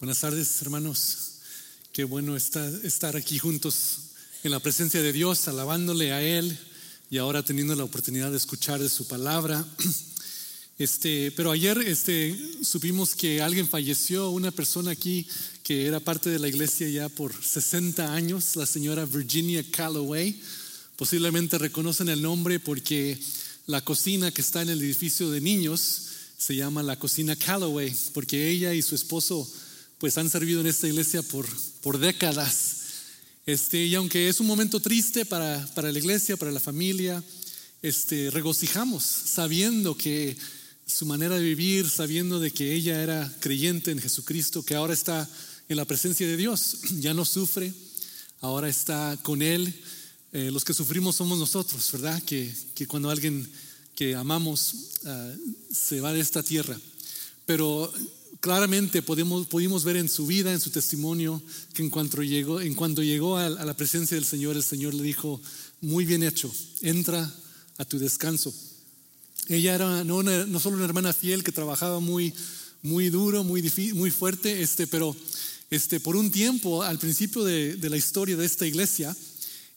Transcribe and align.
Buenas 0.00 0.20
tardes, 0.20 0.62
hermanos. 0.62 1.16
Qué 1.92 2.04
bueno 2.04 2.34
está, 2.34 2.66
estar 2.84 3.16
aquí 3.16 3.38
juntos 3.38 3.98
en 4.42 4.50
la 4.50 4.58
presencia 4.58 5.02
de 5.02 5.12
Dios, 5.12 5.46
alabándole 5.46 6.12
a 6.12 6.22
Él 6.22 6.58
y 7.10 7.18
ahora 7.18 7.42
teniendo 7.42 7.74
la 7.74 7.84
oportunidad 7.84 8.30
de 8.30 8.38
escuchar 8.38 8.80
de 8.80 8.88
su 8.88 9.06
palabra. 9.06 9.62
Este, 10.78 11.30
pero 11.32 11.50
ayer 11.50 11.76
este, 11.76 12.34
supimos 12.62 13.14
que 13.14 13.42
alguien 13.42 13.68
falleció, 13.68 14.30
una 14.30 14.50
persona 14.50 14.92
aquí 14.92 15.26
que 15.62 15.84
era 15.84 16.00
parte 16.00 16.30
de 16.30 16.38
la 16.38 16.48
iglesia 16.48 16.88
ya 16.88 17.10
por 17.10 17.34
60 17.34 18.14
años, 18.14 18.56
la 18.56 18.64
señora 18.64 19.04
Virginia 19.04 19.62
Calloway. 19.70 20.40
Posiblemente 20.96 21.58
reconocen 21.58 22.08
el 22.08 22.22
nombre 22.22 22.60
porque 22.60 23.20
la 23.66 23.84
cocina 23.84 24.30
que 24.30 24.40
está 24.40 24.62
en 24.62 24.70
el 24.70 24.80
edificio 24.80 25.28
de 25.28 25.42
niños 25.42 26.04
se 26.38 26.56
llama 26.56 26.82
la 26.82 26.98
cocina 26.98 27.36
Calloway, 27.36 27.94
porque 28.14 28.48
ella 28.48 28.72
y 28.72 28.80
su 28.80 28.94
esposo 28.94 29.46
pues 30.00 30.16
han 30.16 30.30
servido 30.30 30.62
en 30.62 30.66
esta 30.66 30.88
iglesia 30.88 31.22
por, 31.22 31.46
por 31.82 31.98
décadas. 31.98 32.76
Este, 33.44 33.84
y 33.84 33.94
aunque 33.94 34.28
es 34.28 34.40
un 34.40 34.46
momento 34.46 34.80
triste 34.80 35.26
para, 35.26 35.64
para 35.74 35.92
la 35.92 35.98
iglesia, 35.98 36.38
para 36.38 36.50
la 36.50 36.58
familia, 36.58 37.22
este, 37.82 38.30
regocijamos 38.30 39.04
sabiendo 39.04 39.94
que 39.96 40.36
su 40.86 41.04
manera 41.04 41.36
de 41.36 41.44
vivir, 41.44 41.88
sabiendo 41.88 42.40
de 42.40 42.50
que 42.50 42.74
ella 42.74 43.02
era 43.02 43.30
creyente 43.40 43.90
en 43.90 44.00
Jesucristo, 44.00 44.64
que 44.64 44.74
ahora 44.74 44.94
está 44.94 45.28
en 45.68 45.76
la 45.76 45.84
presencia 45.84 46.26
de 46.26 46.36
Dios, 46.36 46.78
ya 47.00 47.12
no 47.12 47.26
sufre, 47.26 47.72
ahora 48.40 48.70
está 48.70 49.18
con 49.22 49.42
Él. 49.42 49.72
Eh, 50.32 50.50
los 50.50 50.64
que 50.64 50.72
sufrimos 50.72 51.16
somos 51.16 51.38
nosotros, 51.38 51.92
¿verdad? 51.92 52.22
Que, 52.22 52.50
que 52.74 52.86
cuando 52.86 53.10
alguien 53.10 53.46
que 53.94 54.14
amamos 54.14 54.74
ah, 55.04 55.32
se 55.70 56.00
va 56.00 56.14
de 56.14 56.20
esta 56.20 56.42
tierra. 56.42 56.78
Pero 57.44 57.92
claramente 58.40 59.02
podemos, 59.02 59.46
pudimos 59.46 59.84
ver 59.84 59.96
en 59.96 60.08
su 60.08 60.26
vida, 60.26 60.52
en 60.52 60.60
su 60.60 60.70
testimonio, 60.70 61.42
que 61.74 61.82
en 61.82 61.90
cuanto 61.90 62.22
llegó, 62.22 62.60
en 62.60 62.74
llegó 62.96 63.36
a, 63.36 63.48
la 63.48 63.76
presencia 63.76 64.16
del 64.16 64.24
Señor, 64.24 64.56
el 64.56 64.62
Señor 64.62 64.94
le 64.94 65.02
dijo, 65.02 65.40
muy 65.80 66.04
bien 66.04 66.22
hecho, 66.22 66.52
entra 66.80 67.32
a 67.76 67.84
tu 67.84 67.98
descanso. 67.98 68.52
Ella 69.48 69.74
era 69.74 70.04
no, 70.04 70.22
no 70.22 70.60
solo 70.60 70.76
una 70.76 70.84
hermana 70.86 71.12
fiel 71.12 71.44
que 71.44 71.52
trabajaba 71.52 72.00
muy, 72.00 72.32
muy 72.82 73.10
duro, 73.10 73.44
muy, 73.44 73.70
muy 73.94 74.10
fuerte, 74.10 74.62
este, 74.62 74.86
pero 74.86 75.14
este, 75.70 76.00
por 76.00 76.16
un 76.16 76.30
tiempo, 76.30 76.82
al 76.82 76.98
principio 76.98 77.44
de, 77.44 77.76
la 77.88 77.96
historia 77.96 78.36
de 78.36 78.46
esta 78.46 78.66
iglesia, 78.66 79.14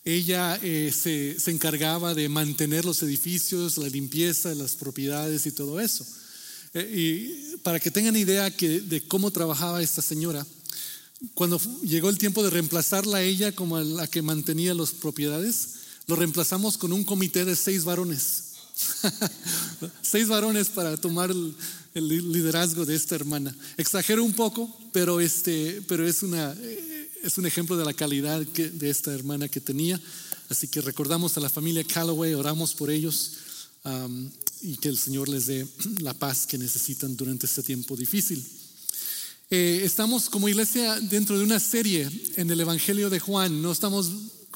ella 0.06 0.60
eh, 0.62 0.92
se, 0.94 1.40
se 1.40 1.52
encargaba 1.52 2.14
de 2.14 2.30
mantener 2.30 2.86
los 2.86 3.02
edificios, 3.04 3.78
la 3.78 3.88
limpieza, 3.88 4.54
las 4.56 4.76
propiedades 4.76 5.46
y 5.46 5.52
todo 5.52 5.80
eso. 5.80 6.06
Eh, 6.74 7.54
y 7.54 7.58
para 7.58 7.80
que 7.80 7.92
tengan 7.92 8.16
idea 8.16 8.50
de 8.50 9.04
cómo 9.08 9.32
trabajaba 9.32 9.82
esta 9.82 10.02
señora, 10.02 10.46
cuando 11.34 11.60
llegó 11.84 12.10
el 12.10 12.18
tiempo 12.18 12.44
de 12.44 12.50
reemplazarla 12.50 13.20
a 13.20 13.22
ella 13.22 13.52
como 13.54 13.80
la 13.80 14.08
que 14.08 14.22
mantenía 14.22 14.74
las 14.74 14.92
propiedades, 14.92 15.70
lo 16.08 16.16
reemplazamos 16.16 16.78
con 16.78 16.92
un 16.92 17.04
comité 17.04 17.46
de 17.46 17.56
seis 17.56 17.86
varones. 17.86 18.44
seis 20.02 20.28
varones 20.28 20.70
para 20.70 20.98
tomar 20.98 21.32
el, 21.32 21.56
liderazgo 21.96 22.86
de 22.86 22.96
esta 22.96 23.16
hermana. 23.16 23.56
Exagero 23.78 24.24
un 24.24 24.34
poco, 24.34 24.76
pero, 24.92 25.22
este, 25.22 25.82
pero 25.88 26.06
es, 26.06 26.24
una, 26.24 26.54
eh, 26.60 27.12
es 27.24 27.38
un 27.38 27.46
ejemplo 27.46 27.78
de 27.78 27.86
la 27.86 27.94
calidad 27.94 28.42
de 28.42 28.90
esta 28.90 29.14
hermana 29.14 29.48
que 29.48 29.62
tenía. 29.62 30.02
Así 30.50 30.68
que 30.68 30.82
recordamos 30.82 31.38
a 31.38 31.40
la 31.40 31.50
familia 31.50 31.84
Calloway, 31.84 32.34
oramos 32.34 32.74
por 32.74 32.90
ellos 32.90 33.34
y 34.64 34.78
que 34.78 34.90
el 34.90 34.98
Señor 34.98 35.30
les 35.30 35.46
dé 35.46 35.68
la 36.00 36.14
paz 36.14 36.48
que 36.48 36.58
necesitan 36.58 37.16
durante 37.16 37.46
este 37.46 37.62
tiempo 37.62 37.96
difícil. 37.96 38.44
Eh, 39.50 39.82
estamos 39.84 40.30
como 40.30 40.50
iglesia 40.50 41.00
dentro 41.00 41.38
de 41.38 41.44
una 41.44 41.60
serie 41.60 42.10
en 42.38 42.50
el 42.50 42.60
Evangelio 42.60 43.10
de 43.10 43.20
Juan, 43.20 43.62
no 43.62 43.72
estamos 43.72 44.10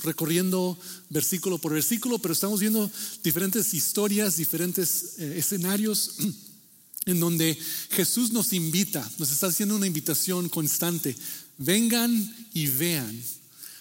recorriendo 0.04 0.78
versículo 1.10 1.58
por 1.58 1.74
versículo, 1.74 2.20
pero 2.20 2.34
estamos 2.34 2.60
viendo 2.60 2.90
diferentes 3.24 3.74
historias, 3.74 4.38
diferentes 4.38 5.20
eh, 5.20 5.38
escenarios 5.38 6.12
en 7.06 7.20
donde 7.20 7.58
Jesús 7.92 8.32
nos 8.32 8.54
invita, 8.54 9.08
nos 9.18 9.32
está 9.32 9.48
haciendo 9.48 9.76
una 9.76 9.88
invitación 9.88 10.50
constante, 10.50 11.16
vengan 11.58 12.48
y 12.54 12.68
vean. 12.68 13.22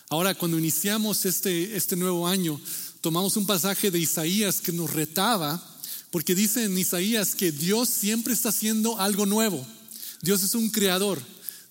Ahora, 0.08 0.34
cuando 0.34 0.58
iniciamos 0.58 1.24
este, 1.24 1.76
este 1.76 1.96
nuevo 1.96 2.28
año, 2.28 2.60
tomamos 3.00 3.36
un 3.36 3.46
pasaje 3.46 3.90
de 3.90 3.98
Isaías 3.98 4.60
que 4.60 4.72
nos 4.72 4.92
retaba, 4.92 5.75
porque 6.16 6.34
dice 6.34 6.64
en 6.64 6.78
Isaías 6.78 7.34
que 7.34 7.52
Dios 7.52 7.90
siempre 7.90 8.32
está 8.32 8.48
haciendo 8.48 8.98
algo 8.98 9.26
nuevo. 9.26 9.62
Dios 10.22 10.42
es 10.42 10.54
un 10.54 10.70
creador. 10.70 11.20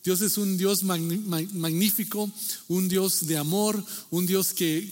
Dios 0.04 0.22
es 0.22 0.38
un 0.38 0.56
Dios 0.56 0.84
magnífico, 0.84 2.32
un 2.68 2.88
Dios 2.88 3.26
de 3.26 3.38
amor, 3.38 3.84
un 4.12 4.28
Dios 4.28 4.54
que, 4.54 4.88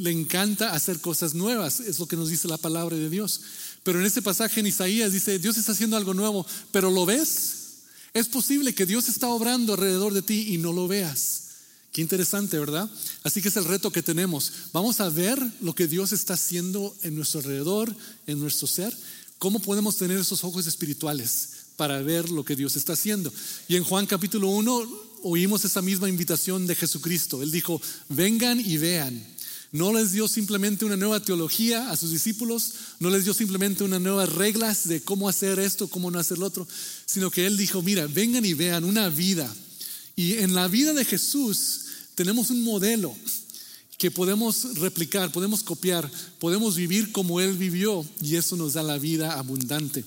le 0.00 0.10
encanta 0.10 0.72
hacer 0.72 1.02
cosas 1.02 1.34
nuevas, 1.34 1.80
es 1.80 1.98
lo 1.98 2.08
que 2.08 2.16
nos 2.16 2.30
dice 2.30 2.48
la 2.48 2.56
palabra 2.56 2.96
de 2.96 3.10
Dios. 3.10 3.42
Pero 3.82 4.00
en 4.00 4.06
este 4.06 4.22
pasaje 4.22 4.66
Isaías 4.66 5.12
dice, 5.12 5.38
Dios 5.38 5.58
está 5.58 5.72
haciendo 5.72 5.98
algo 5.98 6.14
nuevo, 6.14 6.46
pero 6.72 6.90
¿lo 6.90 7.04
ves? 7.04 7.82
Es 8.14 8.26
posible 8.26 8.74
que 8.74 8.86
Dios 8.86 9.10
está 9.10 9.28
obrando 9.28 9.74
alrededor 9.74 10.14
de 10.14 10.22
ti 10.22 10.54
y 10.54 10.56
no 10.56 10.72
lo 10.72 10.88
veas. 10.88 11.45
Qué 11.92 12.02
interesante, 12.02 12.58
¿verdad? 12.58 12.90
Así 13.22 13.40
que 13.40 13.48
es 13.48 13.56
el 13.56 13.64
reto 13.64 13.90
que 13.90 14.02
tenemos. 14.02 14.52
Vamos 14.72 15.00
a 15.00 15.08
ver 15.08 15.40
lo 15.60 15.74
que 15.74 15.88
Dios 15.88 16.12
está 16.12 16.34
haciendo 16.34 16.94
en 17.02 17.14
nuestro 17.14 17.40
alrededor, 17.40 17.94
en 18.26 18.38
nuestro 18.38 18.66
ser. 18.66 18.96
¿Cómo 19.38 19.60
podemos 19.60 19.96
tener 19.96 20.18
esos 20.18 20.44
ojos 20.44 20.66
espirituales 20.66 21.48
para 21.76 22.00
ver 22.02 22.30
lo 22.30 22.44
que 22.44 22.56
Dios 22.56 22.76
está 22.76 22.94
haciendo? 22.94 23.32
Y 23.68 23.76
en 23.76 23.84
Juan 23.84 24.06
capítulo 24.06 24.48
1 24.48 25.06
oímos 25.22 25.64
esa 25.64 25.82
misma 25.82 26.08
invitación 26.08 26.66
de 26.66 26.74
Jesucristo. 26.74 27.42
Él 27.42 27.50
dijo, 27.50 27.80
vengan 28.08 28.60
y 28.60 28.76
vean. 28.76 29.36
No 29.72 29.92
les 29.92 30.12
dio 30.12 30.28
simplemente 30.28 30.84
una 30.84 30.96
nueva 30.96 31.20
teología 31.20 31.90
a 31.90 31.96
sus 31.96 32.10
discípulos, 32.10 32.72
no 33.00 33.10
les 33.10 33.24
dio 33.24 33.34
simplemente 33.34 33.84
unas 33.84 34.00
nuevas 34.00 34.32
reglas 34.32 34.86
de 34.88 35.02
cómo 35.02 35.28
hacer 35.28 35.58
esto, 35.58 35.88
cómo 35.88 36.10
no 36.10 36.18
hacer 36.18 36.38
lo 36.38 36.46
otro, 36.46 36.66
sino 37.04 37.30
que 37.30 37.46
Él 37.46 37.56
dijo, 37.56 37.82
mira, 37.82 38.06
vengan 38.06 38.44
y 38.44 38.54
vean 38.54 38.84
una 38.84 39.08
vida. 39.08 39.52
Y 40.18 40.38
en 40.38 40.54
la 40.54 40.66
vida 40.66 40.94
de 40.94 41.04
Jesús 41.04 41.80
tenemos 42.14 42.48
un 42.48 42.64
modelo 42.64 43.14
que 43.98 44.10
podemos 44.10 44.78
replicar, 44.78 45.30
podemos 45.30 45.62
copiar, 45.62 46.10
podemos 46.38 46.74
vivir 46.74 47.12
como 47.12 47.38
Él 47.38 47.52
vivió 47.52 48.02
y 48.22 48.36
eso 48.36 48.56
nos 48.56 48.72
da 48.72 48.82
la 48.82 48.96
vida 48.96 49.38
abundante. 49.38 50.04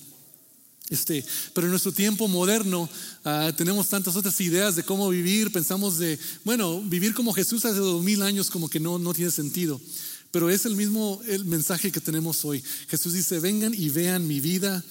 Este, 0.90 1.24
pero 1.54 1.68
en 1.68 1.72
nuestro 1.72 1.92
tiempo 1.92 2.28
moderno 2.28 2.90
ah, 3.24 3.52
tenemos 3.56 3.88
tantas 3.90 4.16
otras 4.16 4.42
ideas 4.42 4.76
de 4.76 4.82
cómo 4.82 5.08
vivir, 5.10 5.52
pensamos 5.52 6.00
de, 6.00 6.18
bueno, 6.44 6.82
vivir 6.82 7.14
como 7.14 7.32
Jesús 7.32 7.64
hace 7.66 7.78
dos 7.78 8.04
mil 8.04 8.24
años 8.24 8.50
como 8.50 8.68
que 8.68 8.80
no, 8.80 8.98
no 8.98 9.14
tiene 9.14 9.30
sentido. 9.30 9.80
Pero 10.32 10.50
es 10.50 10.66
el 10.66 10.76
mismo 10.76 11.22
el 11.28 11.46
mensaje 11.46 11.92
que 11.92 12.02
tenemos 12.02 12.44
hoy. 12.46 12.64
Jesús 12.88 13.14
dice, 13.14 13.40
vengan 13.40 13.76
y 13.76 13.90
vean 13.90 14.28
mi 14.28 14.40
vida 14.40 14.84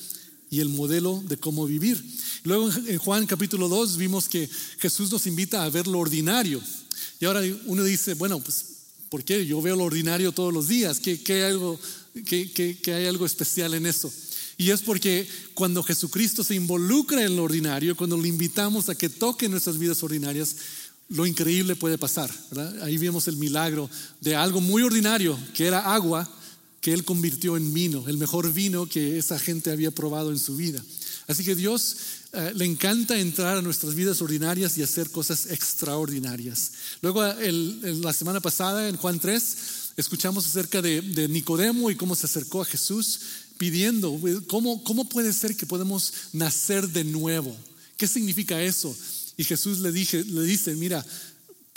y 0.50 0.60
el 0.60 0.68
modelo 0.68 1.22
de 1.26 1.36
cómo 1.36 1.66
vivir. 1.66 2.02
Luego 2.44 2.70
en 2.86 2.98
Juan 2.98 3.26
capítulo 3.26 3.68
2 3.68 3.96
vimos 3.96 4.28
que 4.28 4.48
Jesús 4.78 5.10
nos 5.10 5.26
invita 5.26 5.64
a 5.64 5.70
ver 5.70 5.86
lo 5.86 5.98
ordinario. 5.98 6.60
Y 7.20 7.24
ahora 7.24 7.40
uno 7.66 7.84
dice, 7.84 8.14
bueno, 8.14 8.40
pues, 8.40 8.64
¿por 9.10 9.24
qué? 9.24 9.46
Yo 9.46 9.60
veo 9.60 9.76
lo 9.76 9.84
ordinario 9.84 10.32
todos 10.32 10.52
los 10.52 10.68
días, 10.68 11.00
¿qué, 11.00 11.20
hay, 11.28 11.42
algo, 11.42 11.78
hay 12.86 13.06
algo 13.06 13.26
especial 13.26 13.74
en 13.74 13.86
eso? 13.86 14.12
Y 14.56 14.70
es 14.70 14.82
porque 14.82 15.28
cuando 15.54 15.84
Jesucristo 15.84 16.42
se 16.42 16.56
involucra 16.56 17.24
en 17.24 17.36
lo 17.36 17.44
ordinario, 17.44 17.96
cuando 17.96 18.16
le 18.16 18.28
invitamos 18.28 18.88
a 18.88 18.94
que 18.96 19.08
toque 19.08 19.48
nuestras 19.48 19.78
vidas 19.78 20.02
ordinarias, 20.02 20.56
lo 21.10 21.26
increíble 21.26 21.76
puede 21.76 21.96
pasar. 21.96 22.30
Ahí 22.82 22.98
vemos 22.98 23.28
el 23.28 23.36
milagro 23.36 23.88
de 24.20 24.34
algo 24.36 24.60
muy 24.60 24.82
ordinario, 24.82 25.38
que 25.54 25.66
era 25.66 25.94
agua, 25.94 26.28
que 26.88 26.94
Él 26.94 27.04
convirtió 27.04 27.58
en 27.58 27.74
vino, 27.74 28.08
el 28.08 28.16
mejor 28.16 28.50
vino 28.50 28.88
que 28.88 29.18
esa 29.18 29.38
gente 29.38 29.70
había 29.70 29.90
probado 29.90 30.30
en 30.30 30.38
su 30.38 30.56
vida. 30.56 30.82
Así 31.26 31.44
que 31.44 31.54
Dios 31.54 31.96
eh, 32.32 32.52
le 32.54 32.64
encanta 32.64 33.18
entrar 33.18 33.58
a 33.58 33.60
nuestras 33.60 33.94
vidas 33.94 34.22
ordinarias 34.22 34.78
y 34.78 34.82
hacer 34.82 35.10
cosas 35.10 35.50
extraordinarias. 35.50 36.72
Luego, 37.02 37.22
la 37.22 38.12
semana 38.14 38.40
pasada, 38.40 38.88
en 38.88 38.96
Juan 38.96 39.20
3, 39.20 39.56
escuchamos 39.98 40.46
acerca 40.46 40.80
de, 40.80 41.28
Nicodemo 41.28 41.90
y 41.90 41.96
cómo 41.96 42.16
se 42.16 42.24
acercó 42.24 42.62
a 42.62 42.64
Jesús 42.64 43.20
pidiendo, 43.58 44.18
¿cómo, 44.46 44.82
¿cómo 44.82 45.10
puede 45.10 45.34
ser 45.34 45.58
que 45.58 45.66
podemos 45.66 46.14
nacer 46.32 46.88
de 46.88 47.04
nuevo? 47.04 47.54
¿Qué 47.98 48.06
significa 48.06 48.62
eso? 48.62 48.96
Y 49.36 49.44
Jesús 49.44 49.80
le, 49.80 49.92
dije, 49.92 50.24
le 50.24 50.40
dice, 50.40 50.74
mira, 50.74 51.04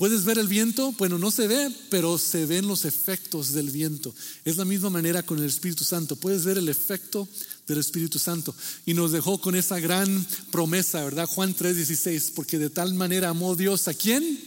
¿Puedes 0.01 0.25
ver 0.25 0.39
el 0.39 0.48
viento? 0.48 0.95
Bueno, 0.98 1.19
no 1.19 1.30
se 1.30 1.48
ve, 1.48 1.71
pero 1.92 2.18
se 2.18 2.48
ven 2.48 2.68
los 2.68 2.86
efectos 2.86 3.53
del 3.53 3.69
viento. 3.69 4.12
Es 4.44 4.57
la 4.57 4.65
misma 4.65 4.89
manera 4.89 5.21
con 5.21 5.38
el 5.38 5.45
Espíritu 5.45 5.83
Santo. 5.83 6.15
Puedes 6.15 6.44
ver 6.44 6.57
el 6.57 6.69
efecto 6.69 7.27
del 7.68 7.77
Espíritu 7.77 8.18
Santo. 8.18 8.56
Y 8.88 8.95
nos 8.95 9.12
dejó 9.12 9.39
con 9.39 9.53
esa 9.53 9.80
gran 9.80 10.25
promesa, 10.50 11.03
¿verdad? 11.03 11.27
Juan 11.27 11.53
3:16, 11.53 12.31
porque 12.33 12.57
de 12.57 12.71
tal 12.71 12.95
manera 12.95 13.30
amó 13.30 13.56
Dios 13.56 13.88
a 13.88 13.94
quién? 13.94 14.39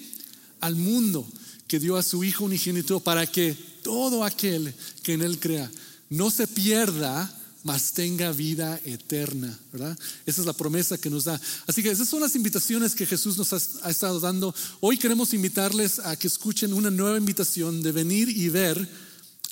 Al 0.59 0.75
mundo, 0.75 1.25
que 1.69 1.79
dio 1.79 1.97
a 1.97 2.03
su 2.03 2.25
Hijo 2.25 2.47
unigénito 2.47 2.99
para 2.99 3.25
que 3.29 3.57
todo 3.85 4.25
aquel 4.25 4.75
que 5.05 5.13
en 5.13 5.23
Él 5.23 5.39
crea 5.39 5.71
no 6.11 6.33
se 6.33 6.49
pierda, 6.49 7.33
mas 7.65 7.93
tenga 7.93 8.31
vida 8.31 8.79
eterna, 8.85 9.59
¿verdad? 9.73 9.99
Esa 10.27 10.43
es 10.43 10.47
la 10.47 10.53
promesa 10.53 10.99
que 10.99 11.09
nos 11.09 11.25
da. 11.25 11.41
Así 11.67 11.83
que 11.83 11.91
esas 11.91 12.07
son 12.07 12.21
las 12.21 12.37
invitaciones 12.37 12.95
que 12.95 13.07
Jesús 13.07 13.39
nos 13.39 13.55
ha, 13.55 13.91
estado 13.91 14.21
dando. 14.21 14.55
Hoy 14.81 14.99
queremos 14.99 15.33
invitarles 15.33 15.99
a 15.99 16.15
que 16.17 16.27
escuchen 16.27 16.75
una 16.75 16.91
nueva 16.91 17.17
invitación 17.17 17.83
de 17.83 17.91
venir 17.91 18.29
y 18.29 18.51
ver 18.51 18.87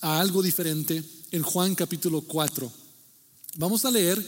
a 0.02 0.20
algo 0.20 0.42
diferente 0.42 1.02
en 1.30 1.42
Juan 1.42 1.74
capítulo 1.74 2.20
4. 2.20 2.70
Vamos 3.56 3.86
a 3.86 3.90
leer 3.90 4.22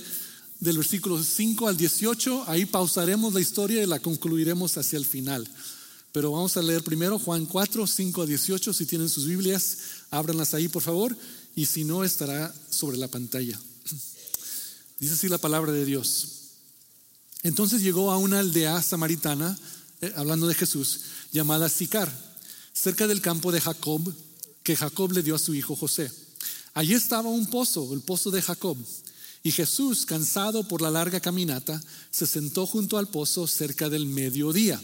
del 0.61 0.79
versículo 0.79 1.23
5 1.23 1.69
al 1.69 1.77
18, 1.77 2.45
ahí 2.47 2.65
pausaremos 2.65 3.35
la 3.35 3.41
historia 3.41 3.83
y 3.83 3.87
la 3.87 3.99
concluiremos 3.99 4.79
hacia 4.79 4.97
el 4.97 5.05
final. 5.05 5.47
Pero 6.11 6.33
vamos 6.33 6.57
a 6.57 6.63
leer 6.63 6.83
primero 6.83 7.19
Juan 7.19 7.45
4, 7.45 7.87
5 7.87 8.23
a 8.23 8.27
18, 8.27 8.73
si 8.73 8.87
tienen 8.87 9.11
sus 9.11 9.27
Biblias, 9.27 9.77
ábranlas 10.11 10.55
ahí 10.55 10.69
por 10.69 10.81
favor, 10.81 11.15
y 11.55 11.67
si 11.67 11.85
no 11.85 12.03
estará 12.03 12.55
sobre 12.71 12.97
la 12.97 13.09
pantalla. 13.09 13.61
Dice 14.99 15.15
así 15.15 15.29
la 15.29 15.39
palabra 15.39 15.73
de 15.73 15.85
Dios. 15.85 16.29
Entonces 17.43 17.83
llegó 17.83 18.11
a 18.11 18.19
una 18.19 18.41
aldea 18.41 18.83
samaritana, 18.83 19.59
eh, 20.01 20.13
hablando 20.17 20.47
de 20.47 20.55
Jesús, 20.55 21.01
llamada 21.31 21.69
Sicar, 21.69 22.11
cerca 22.73 23.07
del 23.07 23.21
campo 23.21 23.53
de 23.53 23.61
Jacob, 23.61 24.15
que 24.63 24.77
Jacob 24.77 25.13
le 25.13 25.23
dio 25.23 25.35
a 25.35 25.39
su 25.39 25.55
hijo 25.55 25.77
José. 25.77 26.11
Allí 26.73 26.95
estaba 26.95 27.29
un 27.29 27.47
pozo, 27.47 27.93
el 27.93 28.01
pozo 28.01 28.31
de 28.31 28.41
Jacob. 28.43 28.77
Y 29.43 29.53
Jesús, 29.53 30.07
cansado 30.07 30.67
por 30.67 30.81
la 30.81 30.91
larga 30.91 31.21
caminata, 31.21 31.83
se 32.11 32.27
sentó 32.27 32.67
junto 32.67 32.97
al 32.97 33.09
pozo 33.09 33.47
cerca 33.47 33.91
del 33.91 34.07
mediodía. 34.07 34.83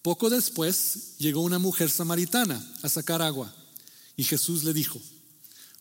Poco 0.00 0.30
después 0.30 1.16
llegó 1.18 1.42
una 1.42 1.58
mujer 1.58 1.90
samaritana 1.90 2.64
a 2.80 2.88
sacar 2.88 3.20
agua. 3.20 3.54
Y 4.16 4.24
Jesús 4.24 4.64
le 4.64 4.72
dijo, 4.72 4.98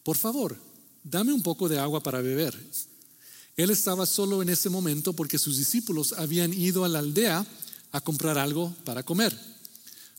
por 0.04 0.18
favor, 0.18 0.60
dame 1.06 1.31
un 1.31 1.42
poco 1.42 1.69
de 1.69 1.80
agua 1.80 2.02
para 2.02 2.22
beber. 2.22 2.60
Él 3.56 3.69
estaba 3.69 4.06
solo 4.06 4.42
en 4.42 4.50
ese 4.50 4.69
momento 4.69 5.13
porque 5.13 5.38
sus 5.40 5.57
discípulos 5.57 6.13
habían 6.13 6.54
ido 6.54 6.84
a 6.84 6.90
la 6.90 7.00
aldea 7.00 7.46
a 7.92 8.02
comprar 8.02 8.38
algo 8.38 8.75
para 8.84 9.04
comer. 9.04 9.38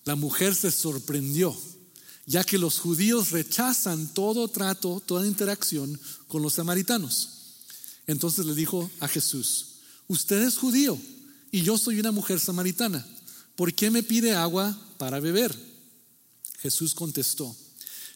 La 0.04 0.14
mujer 0.14 0.54
se 0.54 0.70
sorprendió, 0.70 1.54
ya 2.24 2.44
que 2.44 2.56
los 2.56 2.78
judíos 2.78 3.32
rechazan 3.32 4.14
todo 4.14 4.48
trato, 4.48 5.02
toda 5.04 5.26
interacción 5.26 6.00
con 6.28 6.42
los 6.42 6.54
samaritanos. 6.54 7.30
Entonces 8.06 8.46
le 8.46 8.54
dijo 8.54 8.88
a 9.00 9.08
Jesús, 9.08 9.66
usted 10.06 10.42
es 10.42 10.56
judío 10.56 10.98
y 11.50 11.62
yo 11.62 11.76
soy 11.76 11.98
una 12.00 12.12
mujer 12.12 12.38
samaritana. 12.40 13.04
¿Por 13.56 13.74
qué 13.74 13.90
me 13.90 14.02
pide 14.02 14.34
agua 14.34 14.78
para 14.96 15.18
beber? 15.18 15.54
Jesús 16.60 16.94
contestó, 16.94 17.54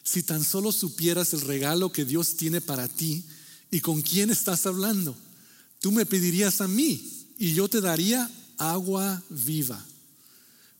si 0.03 0.23
tan 0.23 0.43
solo 0.43 0.71
supieras 0.71 1.33
el 1.33 1.41
regalo 1.41 1.91
que 1.91 2.05
Dios 2.05 2.35
tiene 2.35 2.61
para 2.61 2.87
ti, 2.87 3.23
¿Y 3.71 3.79
con 3.79 4.01
quién 4.01 4.29
estás 4.29 4.65
hablando? 4.65 5.15
Tú 5.79 5.91
me 5.91 6.05
pedirías 6.05 6.59
a 6.59 6.67
mí 6.67 7.25
y 7.39 7.53
yo 7.53 7.69
te 7.69 7.79
daría 7.79 8.29
agua 8.57 9.23
viva. 9.29 9.83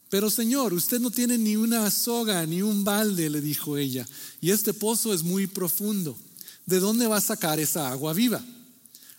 Pero 0.09 0.29
Señor, 0.29 0.73
usted 0.73 0.99
no 0.99 1.09
tiene 1.09 1.37
ni 1.37 1.55
una 1.55 1.89
soga 1.89 2.45
ni 2.45 2.61
un 2.61 2.83
balde, 2.83 3.29
le 3.29 3.39
dijo 3.39 3.77
ella, 3.77 4.05
y 4.41 4.51
este 4.51 4.73
pozo 4.73 5.13
es 5.13 5.23
muy 5.23 5.47
profundo. 5.47 6.17
¿De 6.65 6.81
dónde 6.81 7.07
va 7.07 7.17
a 7.17 7.21
sacar 7.21 7.61
esa 7.61 7.89
agua 7.89 8.11
viva? 8.11 8.43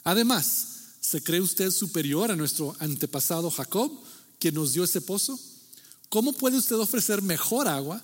Además, 0.05 0.67
¿se 1.01 1.23
cree 1.23 1.41
usted 1.41 1.71
superior 1.71 2.31
a 2.31 2.37
nuestro 2.37 2.77
antepasado 2.79 3.51
Jacob, 3.51 3.91
que 4.39 4.53
nos 4.53 4.75
dio 4.75 4.85
ese 4.85 5.01
pozo? 5.01 5.41
¿Cómo 6.11 6.35
puede 6.35 6.59
usted 6.59 6.77
ofrecer 6.77 7.23
mejor 7.23 7.69
agua 7.69 8.03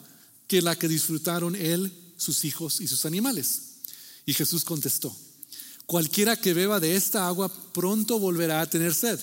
que 0.48 0.60
la 0.60 0.76
que 0.76 0.88
disfrutaron 0.88 1.54
él, 1.54 1.92
sus 2.16 2.44
hijos 2.44 2.80
y 2.80 2.88
sus 2.88 3.06
animales? 3.06 3.60
Y 4.26 4.34
Jesús 4.34 4.64
contestó, 4.64 5.16
Cualquiera 5.88 6.36
que 6.36 6.52
beba 6.52 6.80
de 6.80 6.96
esta 6.96 7.26
agua 7.26 7.48
pronto 7.72 8.18
volverá 8.18 8.60
a 8.60 8.68
tener 8.68 8.94
sed. 8.94 9.18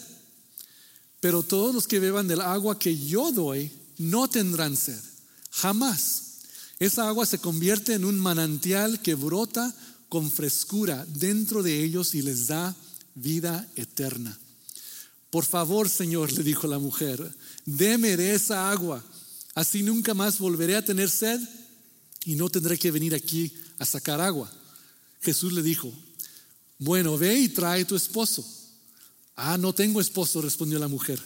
Pero 1.19 1.43
todos 1.43 1.75
los 1.75 1.85
que 1.85 1.99
beban 1.99 2.27
del 2.27 2.41
agua 2.41 2.79
que 2.79 2.97
yo 2.97 3.31
doy 3.31 3.71
no 3.99 4.27
tendrán 4.27 4.75
sed. 4.75 4.99
Jamás. 5.51 6.23
Esa 6.79 7.07
agua 7.07 7.27
se 7.27 7.37
convierte 7.37 7.93
en 7.93 8.03
un 8.03 8.17
manantial 8.17 8.99
que 8.99 9.13
brota 9.13 9.75
con 10.09 10.31
frescura 10.31 11.05
dentro 11.07 11.61
de 11.61 11.83
ellos 11.83 12.15
y 12.15 12.23
les 12.23 12.47
da 12.47 12.75
vida 13.13 13.69
eterna. 13.75 14.35
Por 15.29 15.45
favor, 15.45 15.87
Señor, 15.87 16.31
le 16.33 16.43
dijo 16.43 16.65
la 16.65 16.79
mujer, 16.79 17.31
deme 17.65 18.17
de 18.17 18.33
esa 18.33 18.71
agua. 18.71 19.03
Así 19.55 19.81
nunca 19.81 20.13
más 20.13 20.37
volveré 20.37 20.75
a 20.75 20.85
tener 20.85 21.09
sed 21.09 21.39
y 22.25 22.35
no 22.35 22.49
tendré 22.49 22.77
que 22.77 22.91
venir 22.91 23.15
aquí 23.15 23.53
a 23.79 23.85
sacar 23.85 24.19
agua. 24.19 24.51
Jesús 25.21 25.53
le 25.53 25.63
dijo, 25.63 25.91
bueno, 26.77 27.17
ve 27.17 27.39
y 27.39 27.49
trae 27.49 27.85
tu 27.85 27.95
esposo. 27.95 28.45
Ah, 29.35 29.57
no 29.57 29.73
tengo 29.73 30.01
esposo, 30.01 30.41
respondió 30.41 30.77
la 30.77 30.89
mujer. 30.89 31.21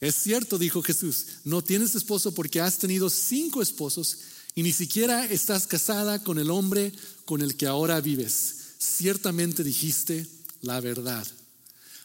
Es 0.00 0.16
cierto, 0.16 0.58
dijo 0.58 0.82
Jesús, 0.82 1.26
no 1.44 1.62
tienes 1.62 1.94
esposo 1.94 2.34
porque 2.34 2.60
has 2.60 2.78
tenido 2.78 3.08
cinco 3.08 3.62
esposos 3.62 4.18
y 4.56 4.64
ni 4.64 4.72
siquiera 4.72 5.24
estás 5.26 5.68
casada 5.68 6.22
con 6.24 6.40
el 6.40 6.50
hombre 6.50 6.92
con 7.24 7.40
el 7.40 7.56
que 7.56 7.68
ahora 7.68 8.00
vives. 8.00 8.56
Ciertamente 8.78 9.62
dijiste 9.62 10.26
la 10.60 10.80
verdad. 10.80 11.26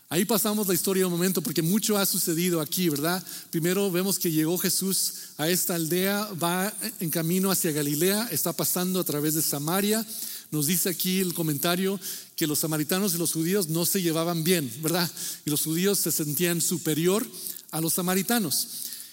Ahí 0.10 0.24
pasamos 0.24 0.68
la 0.68 0.74
historia 0.74 1.06
un 1.06 1.12
momento 1.12 1.42
porque 1.42 1.62
mucho 1.62 1.98
ha 1.98 2.06
sucedido 2.06 2.62
aquí, 2.62 2.88
¿verdad? 2.90 3.22
Primero 3.50 3.92
vemos 3.92 4.18
que 4.18 4.32
llegó 4.32 4.58
Jesús 4.58 5.14
a 5.38 5.50
esta 5.50 5.76
aldea, 5.76 6.30
va 6.42 6.74
en 7.00 7.10
camino 7.10 7.52
hacia 7.52 7.74
Galilea, 7.74 8.30
está 8.32 8.54
pasando 8.54 9.00
a 9.00 9.04
través 9.04 9.34
de 9.34 9.42
Samaria 9.42 10.06
nos 10.52 10.68
dice 10.68 10.90
aquí 10.90 11.20
el 11.20 11.34
comentario 11.34 12.00
que 12.36 12.48
los 12.48 12.60
samaritanos 12.60 13.14
y 13.14 13.18
los 13.18 13.34
judíos 13.34 13.68
no 13.68 13.86
se 13.86 14.02
llevaban 14.02 14.44
bien, 14.44 14.72
¿verdad? 14.82 15.10
Y 15.46 15.50
los 15.50 15.64
judíos 15.64 16.00
se 16.00 16.12
sentían 16.12 16.62
superior 16.62 17.28
a 17.72 17.82
los 17.82 17.94
samaritanos. 17.94 18.68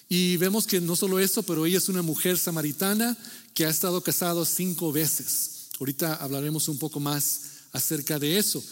Y 0.07 0.37
vemos 0.37 0.65
que 0.65 0.79
no 0.79 0.95
solo 0.95 1.19
eso, 1.19 1.43
pero 1.43 1.65
ella 1.65 1.79
es 1.79 1.89
una 1.89 2.01
mujer 2.01 2.37
samaritana 2.37 3.17
que 3.53 3.65
ha 3.65 3.69
estado 3.69 4.01
casada 4.01 4.45
cinco 4.45 4.91
veces. 4.91 5.67
Ahorita 5.79 6.15
hablaremos 6.15 6.69
un 6.69 6.77
poco 6.77 6.99
más 6.99 7.41
acerca 7.73 8.17
de 8.17 8.37
eso. 8.37 8.63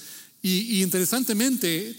Y, 0.45 0.83
interesantemente, 0.83 1.95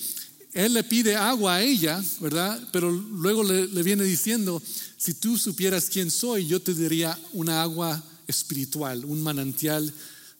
él 0.53 0.75
le 0.75 0.85
pide 0.85 1.17
agua 1.17 1.57
a 1.57 1.63
ella, 1.63 2.05
¿verdad? 2.21 2.61
Pero 2.73 2.91
luego 2.93 3.43
le, 3.43 3.83
viene 3.83 4.05
diciendo, 4.05 4.63
si 4.99 5.15
tú 5.15 5.39
supieras 5.39 5.87
quién 5.91 6.11
soy, 6.11 6.47
yo 6.47 6.61
te 6.61 6.75
diría 6.75 7.19
una 7.33 7.63
agua 7.63 8.05
espiritual, 8.27 9.07
un 9.07 9.23
manantial 9.23 9.91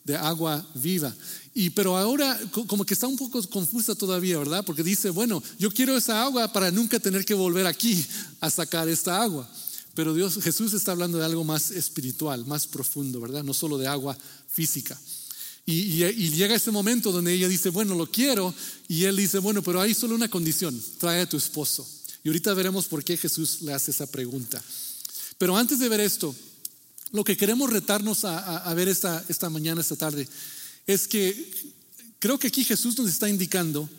de 0.03 0.15
agua 0.15 0.63
viva. 0.75 1.13
Y 1.55 1.71
pero 1.71 1.97
ahora 1.97 2.39
como 2.67 2.85
que 2.85 2.93
está 2.93 3.07
un 3.07 3.17
poco 3.17 3.41
confusa 3.49 3.95
todavía, 3.95 4.37
¿verdad? 4.37 4.63
Porque 4.63 4.83
dice, 4.83 5.09
bueno, 5.09 5.41
yo 5.57 5.71
quiero 5.71 5.97
esa 5.97 6.21
agua 6.21 6.53
para 6.53 6.69
nunca 6.69 6.99
tener 6.99 7.25
que 7.25 7.33
volver 7.33 7.65
aquí 7.65 8.05
a 8.39 8.51
sacar 8.51 8.87
esta 8.87 9.19
agua. 9.19 9.49
Pero 9.95 10.13
Dios, 10.13 10.37
Jesús 10.43 10.73
está 10.73 10.91
hablando 10.91 11.17
de 11.17 11.25
algo 11.25 11.43
más 11.43 11.71
espiritual, 11.71 12.45
más 12.45 12.67
profundo, 12.67 13.19
¿verdad? 13.19 13.43
No 13.43 13.53
solo 13.53 13.79
de 13.79 13.87
agua 13.87 14.15
física. 14.47 14.95
Y, 15.65 16.03
y, 16.03 16.29
llega 16.29 16.55
ese 16.55 16.69
momento 16.69 17.11
donde 17.11 17.33
ella 17.33 17.47
dice, 17.47 17.69
bueno, 17.69 17.95
lo 17.95 18.09
quiero. 18.11 18.53
Y 18.87 19.05
él 19.05 19.15
dice, 19.15 19.39
bueno, 19.39 19.63
pero 19.63 19.81
hay 19.81 19.93
solo 19.93 20.13
una 20.13 20.29
condición, 20.29 20.79
trae 20.99 21.21
a 21.21 21.29
tu 21.29 21.37
esposo. 21.37 21.87
Y 22.23 22.29
ahorita 22.29 22.53
veremos 22.53 22.85
por 22.85 23.03
qué 23.03 23.17
Jesús 23.17 23.61
le 23.61 23.73
hace 23.73 23.91
esa 23.91 24.05
pregunta. 24.05 24.63
Pero 25.37 25.57
antes 25.57 25.79
de 25.79 25.89
ver 25.89 25.99
esto, 25.99 26.35
lo 27.11 27.23
que 27.23 27.37
queremos 27.37 27.69
retarnos 27.69 28.25
a, 28.25 28.73
ver 28.73 28.87
esta, 28.87 29.23
esta 29.27 29.49
mañana, 29.49 29.81
esta 29.81 29.95
tarde, 29.95 30.27
es 30.85 31.07
que 31.07 31.51
creo 32.19 32.37
que 32.37 32.47
aquí 32.47 32.63
Jesús 32.63 32.97
nos 32.97 33.09
está 33.09 33.29
indicando 33.29 33.89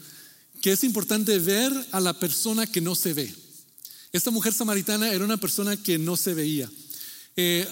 que 0.60 0.72
es 0.72 0.84
importante 0.84 1.38
ver 1.38 1.72
a 1.92 2.00
la 2.00 2.18
persona 2.18 2.66
que 2.66 2.80
no 2.80 2.94
se 2.94 3.12
ve. 3.12 3.32
Esta 4.12 4.30
mujer 4.30 4.52
samaritana 4.52 5.12
era 5.12 5.24
una 5.24 5.36
persona 5.36 5.76
que 5.76 5.98
no 5.98 6.16
se 6.16 6.34
veía. 6.34 6.70
Eh, 7.36 7.68